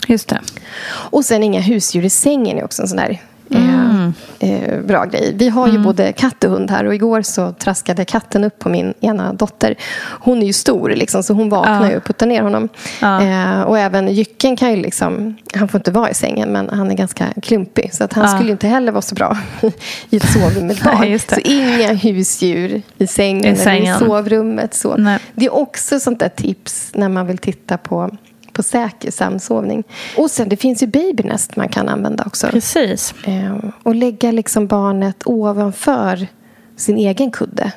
Just 0.08 0.30
det. 0.30 0.40
Och 0.86 1.26
sen 1.26 1.44
inga 1.44 1.62
husdjur 1.62 2.06
i 2.06 2.10
sängen 2.10 2.58
är 2.58 2.64
också 2.64 2.82
en 2.82 2.88
sån 2.88 2.98
där 2.98 3.22
Mm. 3.58 4.14
Eh, 4.40 4.82
bra 4.82 5.06
grej. 5.06 5.34
Vi 5.36 5.50
har 5.50 5.68
ju 5.68 5.72
mm. 5.72 5.84
både 5.84 6.12
katt 6.12 6.44
och 6.44 6.50
hund 6.50 6.72
här 6.72 6.86
och 6.86 6.96
igår 6.96 7.22
så 7.22 7.52
traskade 7.52 8.06
katten 8.06 8.44
upp 8.44 8.60
på 8.60 8.70
min 8.70 8.94
ena 9.00 9.34
dotter. 9.34 9.76
Hon 10.20 10.42
är 10.42 10.48
ju 10.48 10.54
stor 10.54 10.90
liksom, 10.90 11.24
så 11.24 11.34
hon 11.34 11.50
vaknar 11.50 11.92
ja. 11.92 11.98
och 11.98 12.04
puttar 12.04 12.26
ner 12.26 12.42
honom. 12.42 12.70
Ja. 13.02 13.22
Eh, 13.22 13.62
och 13.62 13.80
även 13.80 14.08
Jycken 14.08 14.56
kan 14.56 14.72
ju 14.72 14.76
liksom, 14.76 15.36
han 15.56 15.68
får 15.68 15.80
inte 15.80 15.92
vara 15.92 16.10
i 16.10 16.14
sängen 16.14 16.50
men 16.50 16.70
han 16.70 16.92
är 16.92 16.96
ganska 16.96 17.28
klumpig 17.42 17.94
så 17.94 18.04
att 18.04 18.14
han 18.14 18.26
ja. 18.26 18.36
skulle 18.36 18.52
inte 18.52 18.68
heller 18.68 18.92
vara 18.92 19.02
så 19.02 19.16
bra 19.16 19.38
i 20.10 20.18
ett 20.18 20.30
sovrum 20.30 20.68
med 20.68 20.78
barn. 20.84 21.20
så 21.20 21.40
inga 21.44 21.94
husdjur 21.94 22.82
i 22.98 23.08
sängen, 23.08 23.54
I 23.54 23.58
sängen. 23.58 23.96
eller 23.96 24.06
i 24.06 24.10
sovrummet. 24.10 24.74
Så. 24.74 25.18
Det 25.34 25.46
är 25.46 25.54
också 25.54 26.00
sånt 26.00 26.20
där 26.20 26.30
tips 26.30 26.92
när 26.94 27.10
man 27.10 27.28
vill 27.28 27.38
titta 27.38 27.78
på 27.78 28.10
på 28.54 28.64
säker 28.64 29.12
samsovning. 29.12 29.84
Och 30.18 30.32
sen 30.32 30.50
det 30.50 30.58
finns 30.58 30.84
ju 30.84 30.88
babynest 30.88 31.56
man 31.56 31.70
kan 31.70 31.90
använda 31.90 32.24
också. 32.28 32.48
Precis. 32.48 33.14
Eh, 33.24 33.58
och 33.84 33.96
lägga 33.96 34.32
liksom 34.32 34.68
barnet 34.68 35.24
ovanför 35.26 36.28
sin 36.76 36.98
egen 36.98 37.32
kudde. 37.32 37.72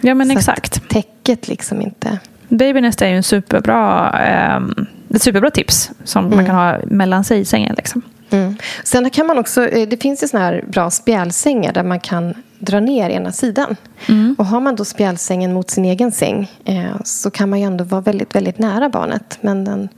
Ja 0.00 0.14
men 0.14 0.26
så 0.26 0.32
exakt. 0.32 0.76
Att 0.76 0.88
täcket 0.88 1.48
liksom 1.48 1.82
inte... 1.82 2.18
Babynest 2.48 3.02
är 3.02 3.08
ju 3.08 3.16
en 3.16 3.22
superbra, 3.22 4.12
eh, 4.26 4.86
ett 5.14 5.22
superbra 5.22 5.50
tips 5.50 5.90
som 6.04 6.24
mm. 6.24 6.36
man 6.36 6.46
kan 6.46 6.54
ha 6.54 6.78
mellan 6.84 7.24
sig 7.24 7.40
i 7.40 7.44
sängen. 7.44 7.74
Liksom. 7.76 8.02
Mm. 8.30 8.56
Sen 8.84 9.10
kan 9.10 9.26
man 9.26 9.38
också, 9.38 9.68
eh, 9.68 9.88
det 9.88 10.02
finns 10.02 10.22
ju 10.22 10.28
såna 10.28 10.42
här 10.42 10.64
bra 10.68 10.90
spjälsängar 10.90 11.72
där 11.72 11.82
man 11.82 12.00
kan 12.00 12.34
dra 12.58 12.80
ner 12.80 13.10
ena 13.10 13.32
sidan. 13.32 13.76
Mm. 14.08 14.34
Och 14.38 14.46
har 14.46 14.60
man 14.60 14.76
då 14.76 14.84
spjälsängen 14.84 15.52
mot 15.52 15.70
sin 15.70 15.84
egen 15.84 16.12
säng 16.12 16.50
eh, 16.64 16.96
så 17.04 17.30
kan 17.30 17.50
man 17.50 17.60
ju 17.60 17.64
ändå 17.64 17.84
vara 17.84 18.00
väldigt, 18.00 18.34
väldigt 18.34 18.58
nära 18.58 18.88
barnet. 18.88 19.38
Men 19.40 19.64
den 19.64 19.88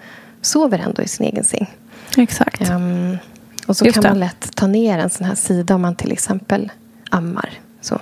sover 0.43 0.79
ändå 0.79 1.03
i 1.03 1.09
sin 1.09 1.27
egen 1.27 1.45
säng. 1.45 1.71
Exakt. 2.17 2.71
Um, 2.71 3.19
och 3.67 3.77
så 3.77 3.85
Just 3.85 3.95
kan 3.95 4.03
det. 4.03 4.09
man 4.09 4.19
lätt 4.19 4.57
ta 4.57 4.67
ner 4.67 4.99
en 4.99 5.11
sån 5.11 5.27
här 5.27 5.35
sida 5.35 5.75
om 5.75 5.83
man 5.83 5.95
till 5.95 6.13
exempel 6.13 6.73
ammar. 7.11 7.51
Så. 7.81 8.01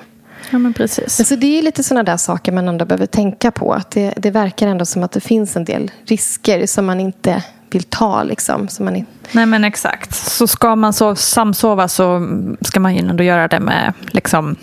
Ja, 0.50 0.58
men 0.58 0.72
precis. 0.72 1.20
Alltså 1.20 1.36
det 1.36 1.58
är 1.58 1.62
lite 1.62 1.82
sådana 1.82 2.02
där 2.02 2.16
saker 2.16 2.52
man 2.52 2.68
ändå 2.68 2.84
behöver 2.84 3.06
tänka 3.06 3.50
på. 3.50 3.72
Att 3.72 3.90
det, 3.90 4.14
det 4.16 4.30
verkar 4.30 4.66
ändå 4.68 4.84
som 4.84 5.02
att 5.02 5.12
det 5.12 5.20
finns 5.20 5.56
en 5.56 5.64
del 5.64 5.90
risker 6.04 6.66
som 6.66 6.86
man 6.86 7.00
inte 7.00 7.44
vill 7.70 7.82
ta. 7.82 8.22
Liksom, 8.22 8.68
som 8.68 8.84
man 8.84 8.96
inte... 8.96 9.10
Nej 9.32 9.46
men 9.46 9.64
exakt. 9.64 10.14
Så 10.14 10.46
ska 10.46 10.76
man 10.76 10.92
så 10.92 11.14
samsova 11.14 11.88
så 11.88 12.28
ska 12.60 12.80
man 12.80 12.94
ju 12.94 13.08
ändå 13.08 13.24
göra 13.24 13.48
det 13.48 13.60
med 13.60 13.92
liksom, 14.06 14.56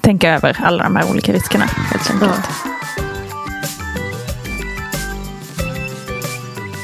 tänka 0.00 0.34
över 0.34 0.56
alla 0.62 0.84
de 0.84 0.96
här 0.96 1.10
olika 1.10 1.32
riskerna. 1.32 1.64
Helt 1.64 2.10
enkelt. 2.10 2.32
Ja. 2.64 2.78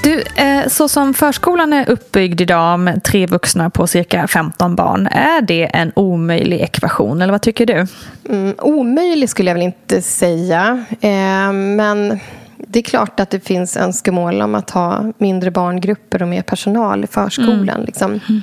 Du, 0.04 0.22
eh, 0.36 0.68
så 0.68 0.88
som 0.88 1.14
förskolan 1.14 1.72
är 1.72 1.90
uppbyggd 1.90 2.40
idag 2.40 2.80
med 2.80 3.02
tre 3.02 3.26
vuxna 3.26 3.70
på 3.70 3.86
cirka 3.86 4.26
15 4.28 4.76
barn, 4.76 5.06
är 5.06 5.42
det 5.42 5.64
en 5.64 5.92
omöjlig 5.96 6.60
ekvation 6.60 7.22
eller 7.22 7.32
vad 7.32 7.42
tycker 7.42 7.66
du? 7.66 7.86
Mm, 8.28 8.54
omöjlig 8.58 9.28
skulle 9.28 9.50
jag 9.50 9.54
väl 9.54 9.64
inte 9.64 10.02
säga, 10.02 10.84
eh, 11.00 11.52
men 11.52 12.20
det 12.66 12.78
är 12.78 12.82
klart 12.82 13.20
att 13.20 13.30
det 13.30 13.40
finns 13.40 13.76
önskemål 13.76 14.42
om 14.42 14.54
att 14.54 14.70
ha 14.70 15.12
mindre 15.18 15.50
barngrupper 15.50 16.22
och 16.22 16.28
mer 16.28 16.42
personal 16.42 17.04
i 17.04 17.06
förskolan. 17.06 17.68
Mm. 17.68 17.84
Liksom. 17.84 18.10
Mm. 18.10 18.42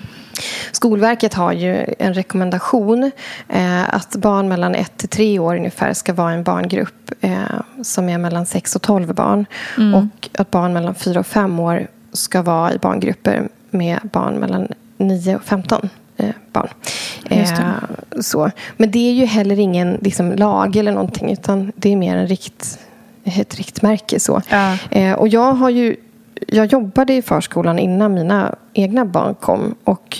Skolverket 0.72 1.34
har 1.34 1.52
ju 1.52 1.86
en 2.00 2.14
rekommendation 2.14 3.12
eh, 3.50 3.96
att 3.96 4.16
barn 4.16 4.48
mellan 4.48 4.76
1 4.76 4.98
till 4.98 5.10
3 5.10 5.40
år 5.40 5.56
ungefär 5.56 5.94
ska 5.94 6.14
vara 6.14 6.32
en 6.32 6.44
barngrupp 6.44 7.12
eh, 7.22 7.42
som 7.84 8.10
är 8.10 8.18
mellan 8.18 8.46
6 8.46 8.76
och 8.76 8.82
12 8.82 9.14
barn. 9.14 9.46
Mm. 9.78 9.94
Och 9.94 10.30
att 10.34 10.52
barn 10.52 10.74
mellan 10.74 10.96
4 10.96 11.20
och 11.20 11.28
5 11.28 11.60
år 11.60 11.88
ska 12.14 12.42
vara 12.42 12.74
i 12.74 12.78
barngrupper 12.78 13.50
med 13.70 14.00
barn 14.04 14.36
mellan 14.36 14.68
9 14.98 15.36
och 15.36 15.44
15 15.44 15.90
eh, 16.18 16.30
barn. 16.52 16.68
Eh, 17.30 17.50
så. 18.20 18.52
Men 18.78 18.92
det 18.92 19.10
är 19.10 19.14
ju 19.14 19.26
heller 19.26 19.60
ingen 19.60 19.98
liksom, 20.02 20.32
lag 20.32 20.76
eller 20.76 20.92
någonting 20.92 21.32
utan 21.32 21.72
det 21.76 21.92
är 21.92 21.96
mer 21.96 22.16
en 22.16 22.28
rikt, 22.28 22.80
ett 23.24 23.56
riktmärke. 23.56 24.20
Så. 24.20 24.42
Ja. 24.50 24.78
Eh, 24.92 25.14
och 25.14 25.28
jag 25.28 25.54
har 25.54 25.70
ju 25.70 25.96
jag 26.48 26.66
jobbade 26.66 27.14
i 27.14 27.22
förskolan 27.22 27.80
innan 27.80 28.14
mina 28.14 28.56
egna 28.74 29.06
barn 29.06 29.36
kom 29.36 29.76
och 29.84 30.18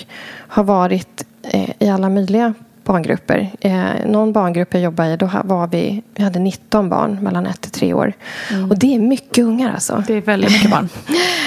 har 0.48 0.64
varit 0.64 1.24
eh, 1.42 1.70
i 1.78 1.88
alla 1.88 2.08
möjliga 2.08 2.54
barngrupper. 2.84 3.50
Eh, 3.60 4.06
någon 4.06 4.32
barngrupp 4.32 4.74
jag 4.74 4.82
jobbade 4.82 5.12
i, 5.12 5.16
då 5.16 5.30
var 5.44 5.66
vi, 5.66 6.02
vi 6.14 6.24
hade 6.24 6.38
19 6.38 6.88
barn 6.88 7.18
mellan 7.22 7.46
1 7.46 7.60
till 7.60 7.70
3 7.70 7.94
år. 7.94 8.12
Mm. 8.50 8.70
Och 8.70 8.78
det 8.78 8.94
är 8.94 8.98
mycket 8.98 9.44
ungar 9.44 9.72
alltså. 9.72 10.04
Det 10.06 10.14
är 10.14 10.20
väldigt 10.20 10.52
mycket 10.52 10.70
barn. 10.70 10.88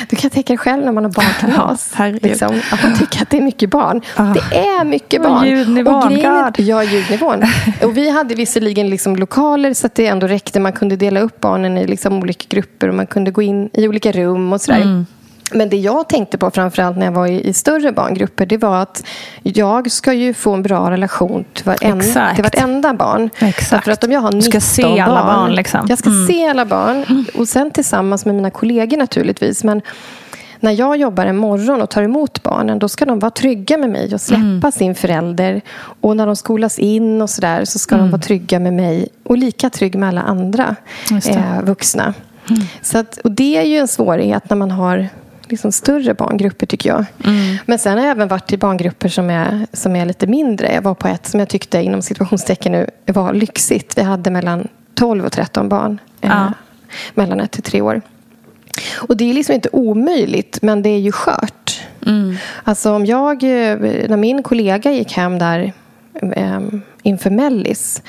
Du 0.09 0.15
kan 0.15 0.29
tänka 0.29 0.53
dig 0.53 0.57
själv 0.57 0.85
när 0.85 0.91
man 0.91 1.03
har 1.03 1.11
barnkalas. 1.11 1.93
Liksom, 2.21 2.61
att 2.71 2.83
man 2.83 2.97
tycker 2.97 3.21
att 3.21 3.29
det 3.29 3.37
är 3.37 3.41
mycket 3.41 3.69
barn. 3.69 4.01
Ah. 4.15 4.33
Det 4.33 4.57
är 4.57 4.85
mycket 4.85 5.21
barn. 5.21 5.37
Och 5.37 5.47
ljudnivån. 5.47 6.03
Och 6.03 6.09
grejen, 6.09 6.53
ja, 6.57 6.83
ljudnivån. 6.83 7.43
och 7.83 7.97
vi 7.97 8.09
hade 8.09 8.35
visserligen 8.35 8.89
liksom 8.89 9.15
lokaler 9.15 9.73
så 9.73 9.87
att 9.87 9.95
det 9.95 10.07
ändå 10.07 10.27
räckte. 10.27 10.59
Man 10.59 10.73
kunde 10.73 10.95
dela 10.95 11.19
upp 11.19 11.39
barnen 11.39 11.77
i 11.77 11.87
liksom 11.87 12.13
olika 12.13 12.45
grupper 12.49 12.87
och 12.87 12.95
man 12.95 13.07
kunde 13.07 13.31
gå 13.31 13.41
in 13.41 13.69
i 13.73 13.87
olika 13.87 14.11
rum 14.11 14.53
och 14.53 14.61
sådär. 14.61 14.81
Mm. 14.81 15.05
Men 15.51 15.69
det 15.69 15.77
jag 15.77 16.09
tänkte 16.09 16.37
på 16.37 16.51
framförallt 16.51 16.97
när 16.97 17.05
jag 17.05 17.11
var 17.13 17.27
i, 17.27 17.47
i, 17.47 17.53
större 17.53 17.91
barngrupper 17.91 18.45
det 18.45 18.57
var 18.57 18.81
att 18.81 19.03
jag 19.43 19.91
ska 19.91 20.13
ju 20.13 20.33
få 20.33 20.53
en 20.53 20.63
bra 20.63 20.91
relation 20.91 21.45
till, 21.53 21.65
varenda, 21.65 22.33
till 22.35 22.43
vartenda 22.43 22.93
barn. 22.93 23.29
Exakt. 23.39 23.85
För 23.85 23.91
att 23.91 24.03
om 24.03 24.11
jag 24.11 24.21
har 24.21 24.31
19 24.31 24.39
du 24.39 24.51
ska 24.51 24.59
se 24.59 24.99
alla 24.99 25.23
barn. 25.23 25.35
barn 25.35 25.55
liksom. 25.55 25.85
Jag 25.89 25.99
ska 25.99 26.09
mm. 26.09 26.27
se 26.27 26.47
alla 26.47 26.65
barn. 26.65 27.25
Och 27.35 27.47
sen 27.47 27.71
tillsammans 27.71 28.25
med 28.25 28.35
mina 28.35 28.51
kollegor 28.51 28.97
naturligtvis. 28.97 29.63
Men 29.63 29.81
när 30.59 30.71
jag 30.71 30.97
jobbar 30.97 31.25
en 31.25 31.37
morgon 31.37 31.81
och 31.81 31.89
tar 31.89 32.03
emot 32.03 32.43
barnen 32.43 32.79
då 32.79 32.89
ska 32.89 33.05
de 33.05 33.19
vara 33.19 33.31
trygga 33.31 33.77
med 33.77 33.89
mig 33.89 34.13
och 34.13 34.21
släppa 34.21 34.41
mm. 34.41 34.71
sin 34.71 34.95
förälder. 34.95 35.61
Och 35.77 36.17
när 36.17 36.25
de 36.25 36.35
skolas 36.35 36.79
in 36.79 37.21
och 37.21 37.29
sådär 37.29 37.65
så 37.65 37.79
ska 37.79 37.95
mm. 37.95 38.05
de 38.05 38.11
vara 38.11 38.21
trygga 38.21 38.59
med 38.59 38.73
mig 38.73 39.07
och 39.23 39.37
lika 39.37 39.69
trygg 39.69 39.95
med 39.95 40.09
alla 40.09 40.21
andra 40.21 40.75
eh, 41.27 41.61
vuxna. 41.63 42.13
Mm. 42.49 42.61
Så 42.81 42.97
att, 42.97 43.17
och 43.17 43.31
det 43.31 43.57
är 43.57 43.63
ju 43.63 43.77
en 43.77 43.87
svårighet 43.87 44.49
när 44.49 44.57
man 44.57 44.71
har 44.71 45.09
liksom 45.51 45.71
större 45.71 46.13
barngrupper 46.13 46.65
tycker 46.65 46.89
jag. 46.89 47.05
Mm. 47.23 47.57
Men 47.65 47.79
sen 47.79 47.97
har 47.97 48.05
jag 48.05 48.11
även 48.11 48.27
varit 48.27 48.53
i 48.53 48.57
barngrupper 48.57 49.09
som 49.09 49.29
är, 49.29 49.67
som 49.73 49.95
är 49.95 50.05
lite 50.05 50.27
mindre. 50.27 50.73
Jag 50.73 50.81
var 50.81 50.93
på 50.93 51.07
ett 51.07 51.27
som 51.27 51.39
jag 51.39 51.49
tyckte 51.49 51.81
inom 51.81 52.01
situationstecken 52.01 52.71
nu 52.71 52.89
var 53.05 53.33
lyxigt. 53.33 53.97
Vi 53.97 54.01
hade 54.01 54.31
mellan 54.31 54.67
12 54.93 55.25
och 55.25 55.31
13 55.31 55.69
barn. 55.69 55.99
Eh, 56.21 56.29
ja. 56.29 56.45
Eh, 56.45 56.51
mellan 57.13 57.39
1 57.39 57.51
till 57.51 57.63
3 57.63 57.81
år. 57.81 58.01
Och 58.95 59.17
det 59.17 59.29
är 59.29 59.33
liksom 59.33 59.55
inte 59.55 59.69
omöjligt, 59.71 60.61
men 60.61 60.81
det 60.81 60.89
är 60.89 60.99
ju 60.99 61.11
skört. 61.11 61.81
Mm. 62.05 62.35
Alltså 62.63 62.93
om 62.93 63.05
jag, 63.05 63.43
eh, 63.43 63.77
när 64.09 64.17
min 64.17 64.43
kollega 64.43 64.91
gick 64.91 65.13
hem 65.13 65.39
där 65.39 65.73
eh, 66.21 66.61
inför 67.03 67.29
Mellis 67.29 68.01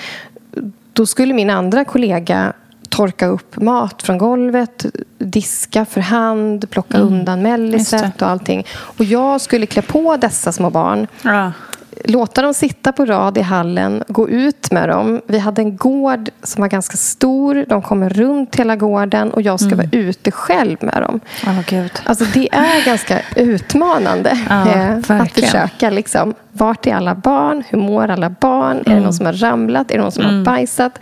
då 0.97 1.07
skulle 1.07 1.34
min 1.34 1.51
andra 1.51 1.84
kollega 1.84 2.53
torka 2.97 3.26
upp 3.26 3.57
mat 3.57 4.03
från 4.03 4.18
golvet, 4.18 4.86
diska 5.18 5.84
för 5.84 6.01
hand, 6.01 6.70
plocka 6.70 6.97
mm. 6.97 7.09
undan 7.09 7.42
melliset 7.42 8.22
och 8.22 8.28
allting. 8.28 8.66
Och 8.72 9.05
jag 9.05 9.40
skulle 9.40 9.66
klä 9.66 9.82
på 9.82 10.16
dessa 10.16 10.53
små 10.53 10.70
barn. 10.70 11.07
Ja. 11.22 11.53
Låta 12.05 12.42
dem 12.42 12.55
sitta 12.55 12.92
på 12.92 13.05
rad 13.05 13.38
i 13.38 13.40
hallen, 13.40 14.05
gå 14.09 14.28
ut 14.28 14.72
med 14.72 14.88
dem. 14.88 15.20
Vi 15.26 15.38
hade 15.38 15.62
en 15.62 15.76
gård 15.76 16.30
som 16.42 16.61
var 16.61 16.68
ganska 16.68 16.97
stor. 16.97 17.64
De 17.68 17.82
kommer 17.82 18.09
runt 18.09 18.57
hela 18.57 18.76
gården 18.76 19.30
och 19.30 19.42
jag 19.42 19.61
ska 19.61 19.66
mm. 19.66 19.78
vara 19.78 19.88
ute 19.92 20.30
själv 20.30 20.76
med 20.80 21.03
dem. 21.03 21.20
Oh, 21.47 21.61
Gud. 21.68 21.92
Alltså, 22.05 22.24
det 22.24 22.49
är 22.55 22.84
ganska 22.84 23.20
utmanande 23.36 24.38
ja, 24.49 24.68
eh, 24.68 25.20
att 25.20 25.32
försöka. 25.32 25.90
Liksom, 25.90 26.34
vart 26.53 26.86
är 26.86 26.94
alla 26.94 27.14
barn? 27.14 27.62
Hur 27.68 27.78
mår 27.78 28.09
alla 28.09 28.30
barn? 28.30 28.76
Mm. 28.76 28.82
Är 28.86 28.90
det 28.90 28.94
någon 28.94 29.03
mm. 29.03 29.12
som 29.12 29.26
har 29.26 29.32
ramlat? 29.32 29.90
Är 29.90 29.94
det 29.97 30.03
någon 30.03 30.12
som 30.12 30.24
mm. 30.24 30.36
har 30.36 30.44
bajsat? 30.44 30.99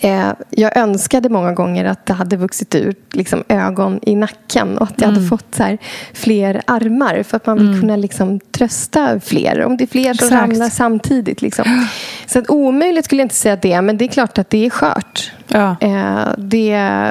Eh, 0.00 0.32
jag 0.50 0.76
önskade 0.76 1.28
många 1.28 1.52
gånger 1.52 1.84
att 1.84 2.06
det 2.06 2.12
hade 2.12 2.36
vuxit 2.36 2.74
ut 2.74 3.16
liksom, 3.16 3.44
ögon 3.48 4.00
i 4.02 4.14
nacken 4.14 4.78
och 4.78 4.88
att 4.88 4.94
jag 4.96 5.08
mm. 5.08 5.14
hade 5.14 5.28
fått 5.28 5.54
så 5.54 5.62
här, 5.62 5.78
fler 6.12 6.62
armar 6.66 7.22
för 7.22 7.36
att 7.36 7.46
man 7.46 7.58
vill 7.58 7.68
mm. 7.68 7.80
kunna 7.80 7.96
liksom, 7.96 8.40
trösta 8.40 9.20
fler. 9.20 9.62
Om 9.62 9.76
det 9.76 9.84
är 9.84 9.88
fler 9.88 10.14
som 10.14 10.30
ramlar 10.30 10.68
samtidigt. 10.68 11.42
Liksom. 11.42 11.86
Så 12.26 12.38
att 12.38 12.50
omöjligt 12.50 13.04
skulle 13.04 13.20
jag 13.20 13.24
inte 13.24 13.34
säga 13.34 13.56
det, 13.56 13.82
men 13.82 13.96
det 13.96 14.04
är 14.04 14.08
klart 14.08 14.38
att 14.38 14.50
det 14.50 14.66
är 14.66 14.70
skört. 14.70 15.32
Ja. 15.48 15.76
Eh, 15.80 16.28
det, 16.38 17.10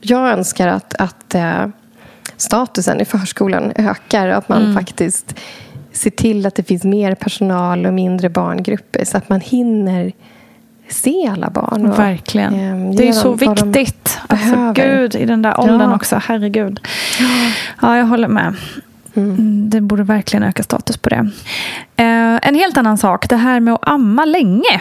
jag 0.00 0.30
önskar 0.30 0.68
att, 0.68 0.94
att 0.94 1.34
eh, 1.34 1.66
statusen 2.36 3.00
i 3.00 3.04
förskolan 3.04 3.72
ökar 3.76 4.28
och 4.28 4.36
att 4.36 4.48
man 4.48 4.62
mm. 4.62 4.74
faktiskt 4.74 5.34
ser 5.92 6.10
till 6.10 6.46
att 6.46 6.54
det 6.54 6.62
finns 6.62 6.84
mer 6.84 7.14
personal 7.14 7.86
och 7.86 7.94
mindre 7.94 8.28
barngrupper 8.28 9.04
så 9.04 9.16
att 9.16 9.28
man 9.28 9.40
hinner 9.40 10.12
se 10.88 11.28
alla 11.32 11.50
barn. 11.50 11.86
Och, 11.86 11.98
Verkligen. 11.98 12.54
Eh, 12.54 12.96
det 12.96 13.08
är 13.08 13.12
så 13.12 13.32
viktigt. 13.32 14.18
Alltså, 14.26 14.72
Gud, 14.74 15.14
i 15.14 15.24
den 15.24 15.42
där 15.42 15.60
åldern 15.60 15.90
ja. 15.90 15.96
också. 15.96 16.20
Herregud. 16.24 16.80
Ja, 17.82 17.96
jag 17.96 18.04
håller 18.04 18.28
med. 18.28 18.54
Mm. 19.14 19.70
Det 19.70 19.80
borde 19.80 20.02
verkligen 20.02 20.42
öka 20.42 20.62
status 20.62 20.96
på 20.96 21.08
det. 21.08 21.30
Eh, 21.96 22.48
en 22.48 22.54
helt 22.54 22.76
annan 22.76 22.98
sak, 22.98 23.28
det 23.28 23.36
här 23.36 23.60
med 23.60 23.74
att 23.74 23.88
amma 23.88 24.24
länge. 24.24 24.80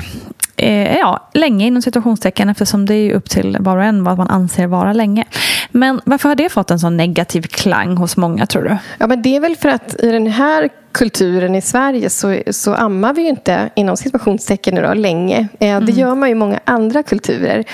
Eh, 0.55 0.97
ja, 0.97 1.29
länge 1.33 1.67
inom 1.67 1.81
situationstecken 1.81 2.49
eftersom 2.49 2.85
det 2.85 2.95
är 2.95 3.13
upp 3.13 3.29
till 3.29 3.57
var 3.59 3.77
och 3.77 3.83
en 3.83 4.03
vad 4.03 4.17
man 4.17 4.29
anser 4.29 4.67
vara 4.67 4.93
länge. 4.93 5.25
Men 5.71 6.01
varför 6.05 6.29
har 6.29 6.35
det 6.35 6.49
fått 6.49 6.71
en 6.71 6.79
sån 6.79 6.97
negativ 6.97 7.41
klang 7.41 7.97
hos 7.97 8.17
många 8.17 8.45
tror 8.45 8.63
du? 8.63 8.77
Ja, 8.97 9.07
men 9.07 9.21
det 9.21 9.35
är 9.35 9.39
väl 9.39 9.55
för 9.55 9.69
att 9.69 9.95
i 9.99 10.11
den 10.11 10.27
här 10.27 10.69
kulturen 10.93 11.55
i 11.55 11.61
Sverige 11.61 12.09
så, 12.09 12.41
så 12.51 12.73
ammar 12.73 13.13
vi 13.13 13.21
ju 13.21 13.29
inte 13.29 13.69
inom 13.75 13.97
situationstecken 13.97 14.75
då, 14.75 14.93
länge. 14.93 15.39
Eh, 15.39 15.47
det 15.59 15.67
mm. 15.67 15.95
gör 15.95 16.15
man 16.15 16.29
ju 16.29 16.35
i 16.35 16.35
många 16.35 16.59
andra 16.65 17.03
kulturer. 17.03 17.65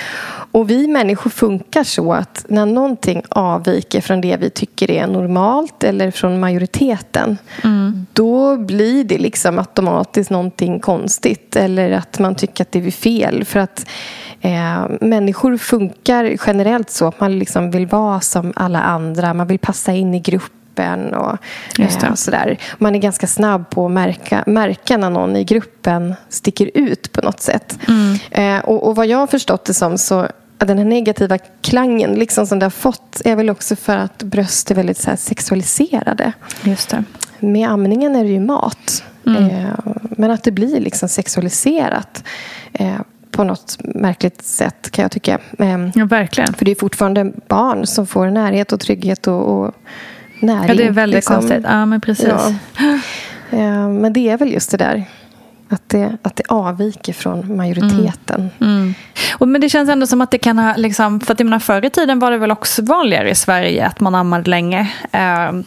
Och 0.52 0.70
vi 0.70 0.86
människor 0.86 1.30
funkar 1.30 1.84
så 1.84 2.12
att 2.12 2.44
när 2.48 2.66
någonting 2.66 3.22
avviker 3.28 4.00
från 4.00 4.20
det 4.20 4.36
vi 4.36 4.50
tycker 4.50 4.90
är 4.90 5.06
normalt 5.06 5.84
eller 5.84 6.10
från 6.10 6.40
majoriteten 6.40 7.38
mm. 7.64 8.06
då 8.12 8.56
blir 8.56 9.04
det 9.04 9.18
liksom 9.18 9.58
automatiskt 9.58 10.30
någonting 10.30 10.80
konstigt 10.80 11.56
eller 11.56 11.90
att 11.90 12.18
man 12.18 12.34
tycker 12.34 12.64
att 12.64 12.72
det 12.72 12.86
är 12.86 12.90
fel. 12.90 13.44
För 13.44 13.60
att 13.60 13.86
eh, 14.40 14.86
människor 15.00 15.56
funkar 15.56 16.36
generellt 16.46 16.90
så 16.90 17.06
att 17.06 17.20
man 17.20 17.38
liksom 17.38 17.70
vill 17.70 17.86
vara 17.86 18.20
som 18.20 18.52
alla 18.56 18.82
andra. 18.82 19.34
Man 19.34 19.46
vill 19.46 19.58
passa 19.58 19.92
in 19.92 20.14
i 20.14 20.20
gruppen 20.20 20.59
gruppen. 20.80 21.14
Och, 21.14 21.38
eh, 21.78 22.14
sådär. 22.14 22.58
Man 22.78 22.94
är 22.94 22.98
ganska 22.98 23.26
snabb 23.26 23.70
på 23.70 23.86
att 23.86 23.92
märka, 23.92 24.44
märka 24.46 24.96
när 24.96 25.10
någon 25.10 25.36
i 25.36 25.44
gruppen 25.44 26.14
sticker 26.28 26.70
ut 26.74 27.12
på 27.12 27.20
något 27.20 27.40
sätt. 27.40 27.78
Mm. 27.88 28.18
Eh, 28.30 28.64
och, 28.64 28.88
och, 28.88 28.96
vad 28.96 29.06
jag 29.06 29.18
har 29.18 29.26
förstått 29.26 29.64
det 29.64 29.74
som 29.74 29.98
så 29.98 30.28
den 30.58 30.78
här 30.78 30.84
negativa 30.84 31.38
klangen 31.38 32.14
liksom 32.14 32.46
som 32.46 32.58
det 32.58 32.66
har 32.66 32.70
fått 32.70 33.22
är 33.24 33.36
väl 33.36 33.50
också 33.50 33.76
för 33.76 33.96
att 33.96 34.22
bröst 34.22 34.70
är 34.70 34.74
väldigt 34.74 34.98
så 34.98 35.10
sexualiserade. 35.16 36.32
Just 36.62 36.90
det. 36.90 37.04
Med 37.38 37.68
amningen 37.68 38.16
är 38.16 38.24
det 38.24 38.30
ju 38.30 38.40
mat. 38.40 39.04
Mm. 39.26 39.44
Eh, 39.44 39.70
men 40.02 40.30
att 40.30 40.44
det 40.44 40.50
blir 40.50 40.80
liksom 40.80 41.08
sexualiserat 41.08 42.24
eh, 42.72 43.00
på 43.30 43.44
något 43.44 43.78
märkligt 43.80 44.42
sätt 44.42 44.90
kan 44.90 45.02
jag 45.02 45.12
tycka. 45.12 45.38
Eh, 45.58 45.88
ja, 45.94 46.04
verkligen. 46.04 46.54
För 46.54 46.64
det 46.64 46.70
är 46.70 46.74
fortfarande 46.74 47.32
barn 47.48 47.86
som 47.86 48.06
får 48.06 48.30
närhet 48.30 48.72
och 48.72 48.80
trygghet 48.80 49.26
och, 49.26 49.42
och 49.42 49.74
näring. 50.42 50.68
Ja, 50.68 50.74
det 50.74 50.86
är 50.86 50.90
väldigt 50.90 51.16
liksom. 51.16 51.34
konstigt. 51.36 51.64
Ja, 51.64 51.86
men 51.86 52.00
precis. 52.00 52.28
Ja. 52.78 52.98
Eh, 53.52 53.88
men 53.88 54.12
det 54.12 54.28
är 54.28 54.36
väl 54.36 54.52
just 54.52 54.70
det 54.70 54.76
där. 54.76 55.04
Att 55.68 55.88
det, 55.88 56.16
att 56.22 56.36
det 56.36 56.42
avviker 56.48 57.12
från 57.12 57.56
majoriteten. 57.56 58.50
Mm. 58.60 58.72
Mm. 58.72 58.94
Och, 59.38 59.48
men 59.48 59.60
det 59.60 59.68
känns 59.68 59.90
ändå 59.90 60.06
som 60.06 60.20
att 60.20 60.30
det 60.30 60.38
kan 60.38 60.58
ha, 60.58 60.76
liksom, 60.76 61.20
för 61.20 61.32
att 61.32 61.40
jag 61.40 61.44
menar, 61.44 61.58
förr 61.58 61.84
i 61.84 61.90
tiden 61.90 62.18
var 62.18 62.30
det 62.30 62.38
väl 62.38 62.50
också 62.50 62.82
vanligare 62.82 63.30
i 63.30 63.34
Sverige 63.34 63.86
att 63.86 64.00
man 64.00 64.14
ammade 64.14 64.50
länge. 64.50 64.80
Uh, 65.14 65.60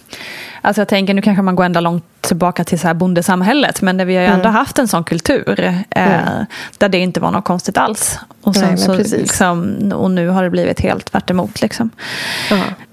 alltså 0.61 0.81
jag 0.81 0.87
tänker, 0.87 1.13
nu 1.13 1.21
kanske 1.21 1.41
man 1.41 1.55
går 1.55 1.63
ända 1.63 1.79
långt 1.79 2.05
tillbaka 2.21 2.63
till 2.63 2.79
så 2.79 2.87
här 2.87 2.93
bondesamhället, 2.93 3.81
men 3.81 4.07
vi 4.07 4.15
har 4.15 4.21
ju 4.21 4.27
ändå 4.27 4.49
mm. 4.49 4.53
haft 4.53 4.79
en 4.79 4.87
sån 4.87 5.03
kultur 5.03 5.59
uh, 5.97 6.43
där 6.77 6.89
det 6.89 6.97
inte 6.97 7.19
var 7.19 7.31
något 7.31 7.45
konstigt 7.45 7.77
alls. 7.77 8.19
Och, 8.41 8.55
Nej, 8.57 8.77
så, 8.77 8.93
liksom, 8.93 9.91
och 9.95 10.11
nu 10.11 10.27
har 10.27 10.43
det 10.43 10.49
blivit 10.49 10.79
helt 10.79 11.11
tvärt 11.11 11.29
emot. 11.29 11.61
Liksom. 11.61 11.89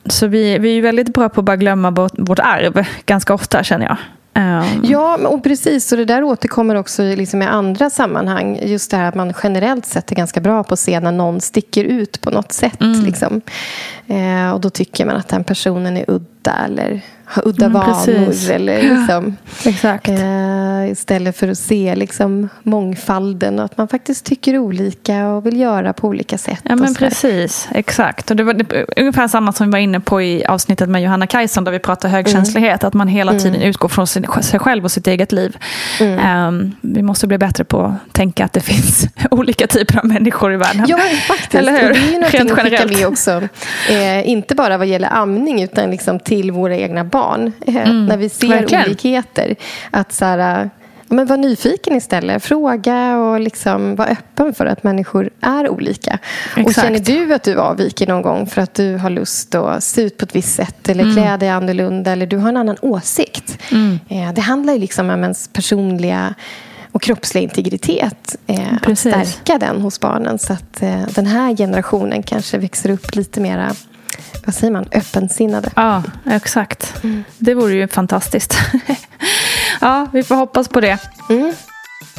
Så 0.06 0.26
vi, 0.26 0.58
vi 0.58 0.78
är 0.78 0.82
väldigt 0.82 1.14
bra 1.14 1.28
på 1.28 1.40
att 1.40 1.44
bara 1.44 1.56
glömma 1.56 1.90
vårt, 1.90 2.18
vårt 2.18 2.38
arv 2.38 2.86
ganska 3.06 3.34
ofta 3.34 3.62
känner 3.62 3.86
jag. 3.86 3.96
Um. 4.34 4.84
Ja, 4.84 5.18
och 5.28 5.44
precis. 5.44 5.92
Och 5.92 5.98
det 5.98 6.04
där 6.04 6.22
återkommer 6.22 6.74
också 6.74 7.02
liksom 7.02 7.42
i 7.42 7.46
andra 7.46 7.90
sammanhang. 7.90 8.60
Just 8.62 8.90
det 8.90 8.96
här 8.96 9.08
att 9.08 9.14
man 9.14 9.32
generellt 9.42 9.86
sett 9.86 10.10
är 10.10 10.16
ganska 10.16 10.40
bra 10.40 10.64
på 10.64 10.74
att 10.74 10.80
se 10.80 11.00
när 11.00 11.12
någon 11.12 11.40
sticker 11.40 11.84
ut 11.84 12.20
på 12.20 12.30
något 12.30 12.52
sätt. 12.52 12.80
Mm. 12.80 13.04
Liksom. 13.04 13.40
Eh, 14.06 14.50
och 14.50 14.60
då 14.60 14.70
tycker 14.70 15.06
man 15.06 15.16
att 15.16 15.28
den 15.28 15.44
personen 15.44 15.96
är 15.96 16.04
udda 16.08 16.54
eller 16.64 17.00
har 17.30 17.48
udda 17.48 17.66
mm, 17.66 17.80
vanor. 17.80 18.50
Eller 18.50 18.82
liksom, 18.98 19.36
Exakt. 19.64 20.08
Eh, 20.08 20.90
istället 20.90 21.36
för 21.36 21.48
att 21.48 21.58
se 21.58 21.94
liksom, 21.94 22.48
mångfalden 22.62 23.58
och 23.58 23.64
att 23.64 23.76
man 23.76 23.88
faktiskt 23.88 24.26
tycker 24.26 24.58
olika 24.58 25.28
och 25.28 25.46
vill 25.46 25.60
göra 25.60 25.92
på 25.92 26.08
olika 26.08 26.38
sätt. 26.38 26.60
Ja, 26.62 26.76
men 26.76 26.94
precis. 26.94 27.68
Exakt. 27.74 28.30
Och 28.30 28.36
det 28.36 28.42
var 28.42 28.54
det, 28.54 28.86
ungefär 28.96 29.28
samma 29.28 29.52
som 29.52 29.66
vi 29.66 29.72
var 29.72 29.78
inne 29.78 30.00
på 30.00 30.22
i 30.22 30.44
avsnittet 30.44 30.88
med 30.88 31.02
Johanna 31.02 31.26
Kajson 31.26 31.64
där 31.64 31.72
vi 31.72 31.78
pratade 31.78 32.12
högkänslighet. 32.12 32.82
Mm. 32.82 32.88
Att 32.88 32.94
man 32.94 33.08
hela 33.08 33.32
tiden 33.32 33.54
mm. 33.54 33.68
utgår 33.68 33.88
från 33.88 34.06
sig, 34.06 34.58
själv 34.58 34.84
och 34.84 34.92
sitt 34.92 35.06
eget 35.06 35.32
liv. 35.32 35.56
Um, 36.00 36.76
vi 36.80 37.02
måste 37.02 37.26
bli 37.26 37.38
bättre 37.38 37.64
på 37.64 37.82
att 37.82 38.14
tänka 38.14 38.44
att 38.44 38.52
det 38.52 38.60
finns 38.70 39.06
olika 39.30 39.66
typer 39.66 39.98
av 39.98 40.06
människor 40.06 40.52
i 40.52 40.56
världen. 40.56 40.84
Ja, 40.88 40.98
faktiskt. 41.28 41.54
Eller 41.54 41.72
hur? 41.72 41.88
Och 41.88 41.94
det 41.94 42.00
är 42.00 42.12
ju 42.12 42.14
någonting 42.14 42.50
att 42.50 42.60
skicka 42.60 42.86
med 42.86 43.06
också. 43.06 43.48
Eh, 43.90 44.28
inte 44.28 44.54
bara 44.54 44.78
vad 44.78 44.86
gäller 44.86 45.08
amning 45.12 45.62
utan 45.62 45.90
liksom 45.90 46.20
till 46.20 46.50
våra 46.50 46.76
egna 46.76 47.04
barn. 47.04 47.19
Eh, 47.66 47.76
mm, 47.76 48.06
när 48.06 48.16
vi 48.16 48.28
ser 48.28 48.48
verkligen. 48.48 48.84
olikheter. 48.84 49.56
Att 49.90 50.12
så 50.12 50.24
här, 50.24 50.70
men 51.12 51.26
var 51.26 51.36
nyfiken 51.36 51.96
istället. 51.96 52.44
Fråga 52.44 53.16
och 53.18 53.40
liksom 53.40 53.96
var 53.96 54.06
öppen 54.06 54.54
för 54.54 54.66
att 54.66 54.82
människor 54.82 55.30
är 55.40 55.68
olika. 55.68 56.18
Exakt. 56.56 56.66
Och 56.68 56.74
känner 56.84 56.98
du 56.98 57.34
att 57.34 57.42
du 57.42 57.56
avviker 57.60 58.06
någon 58.06 58.22
gång 58.22 58.46
för 58.46 58.60
att 58.62 58.74
du 58.74 58.96
har 58.96 59.10
lust 59.10 59.54
att 59.54 59.84
se 59.84 60.02
ut 60.02 60.16
på 60.18 60.24
ett 60.24 60.36
visst 60.36 60.54
sätt 60.54 60.88
eller 60.88 61.04
Mm. 61.04 61.16
klä 61.16 61.36
dig 61.36 61.48
annorlunda 61.48 62.12
eller 62.12 62.26
du 62.26 62.36
har 62.36 62.48
en 62.48 62.56
annan 62.56 62.76
åsikt. 62.82 63.58
Eh, 64.08 64.32
Det 64.32 64.40
handlar 64.40 64.72
ju 64.72 64.78
liksom 64.78 65.10
om 65.10 65.22
ens 65.22 65.48
personliga 65.48 66.34
och 66.92 67.02
kroppsliga 67.02 67.42
integritet. 67.42 68.36
Eh, 68.46 68.58
att 68.82 68.98
stärka 68.98 69.58
den 69.58 69.80
hos 69.80 70.00
barnen 70.00 70.38
så 70.38 70.52
att 70.52 70.82
eh, 70.82 71.02
den 71.14 71.26
här 71.26 71.56
generationen 71.56 72.22
kanske 72.22 72.58
växer 72.58 72.90
upp 72.90 73.14
lite 73.16 73.40
mera 73.40 73.72
vad 74.44 74.54
säger 74.54 74.72
man, 74.72 74.86
öppensinnade. 74.92 75.70
Ja, 75.76 76.02
exakt. 76.26 76.94
Det 77.38 77.54
vore 77.54 77.74
ju 77.74 77.88
fantastiskt. 77.88 78.54
ja, 79.80 80.06
vi 80.12 80.22
får 80.22 80.34
hoppas 80.34 80.68
på 80.68 80.80
det. 80.80 80.98
Mm. 81.28 81.52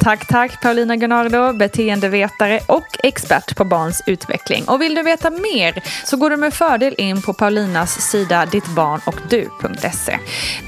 Tack, 0.02 0.26
tack 0.26 0.60
Paulina 0.60 0.96
Gunnardo, 0.96 1.52
beteendevetare 1.52 2.60
och 2.66 2.86
expert 3.02 3.56
på 3.56 3.64
barns 3.64 4.02
utveckling. 4.06 4.64
Och 4.68 4.82
vill 4.82 4.94
du 4.94 5.02
veta 5.02 5.30
mer 5.30 5.82
så 6.04 6.16
går 6.16 6.30
du 6.30 6.36
med 6.36 6.54
fördel 6.54 6.94
in 6.98 7.22
på 7.22 7.32
Paulinas 7.32 8.10
sida 8.10 8.46
dittbarnochdu.se. 8.46 10.18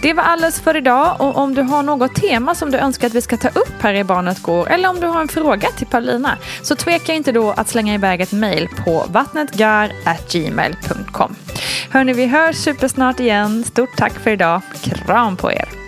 Det 0.03 0.13
var 0.13 0.23
alles 0.23 0.61
för 0.61 0.77
idag 0.77 1.21
och 1.21 1.37
om 1.37 1.55
du 1.55 1.63
har 1.63 1.83
något 1.83 2.15
tema 2.15 2.55
som 2.55 2.71
du 2.71 2.79
önskar 2.79 3.07
att 3.07 3.15
vi 3.15 3.21
ska 3.21 3.37
ta 3.37 3.49
upp 3.49 3.83
här 3.83 3.95
i 3.95 4.05
Barnet 4.05 4.43
Går 4.43 4.71
eller 4.71 4.89
om 4.89 5.01
du 5.01 5.07
har 5.07 5.21
en 5.21 5.29
fråga 5.29 5.69
till 5.69 5.87
Paulina 5.87 6.39
så 6.63 6.77
tveka 6.77 7.13
inte 7.13 7.33
då 7.33 7.51
att 7.51 7.69
slänga 7.69 7.95
iväg 7.95 8.21
ett 8.21 8.33
mejl 8.33 8.69
på 8.85 9.07
vattnetgar.gmail.com. 9.09 11.37
Hörni, 11.91 12.13
vi 12.13 12.27
hörs 12.27 12.57
supersnart 12.57 13.21
igen. 13.21 13.65
Stort 13.65 13.97
tack 13.97 14.13
för 14.13 14.31
idag. 14.31 14.61
Kram 14.83 15.37
på 15.37 15.53
er! 15.53 15.84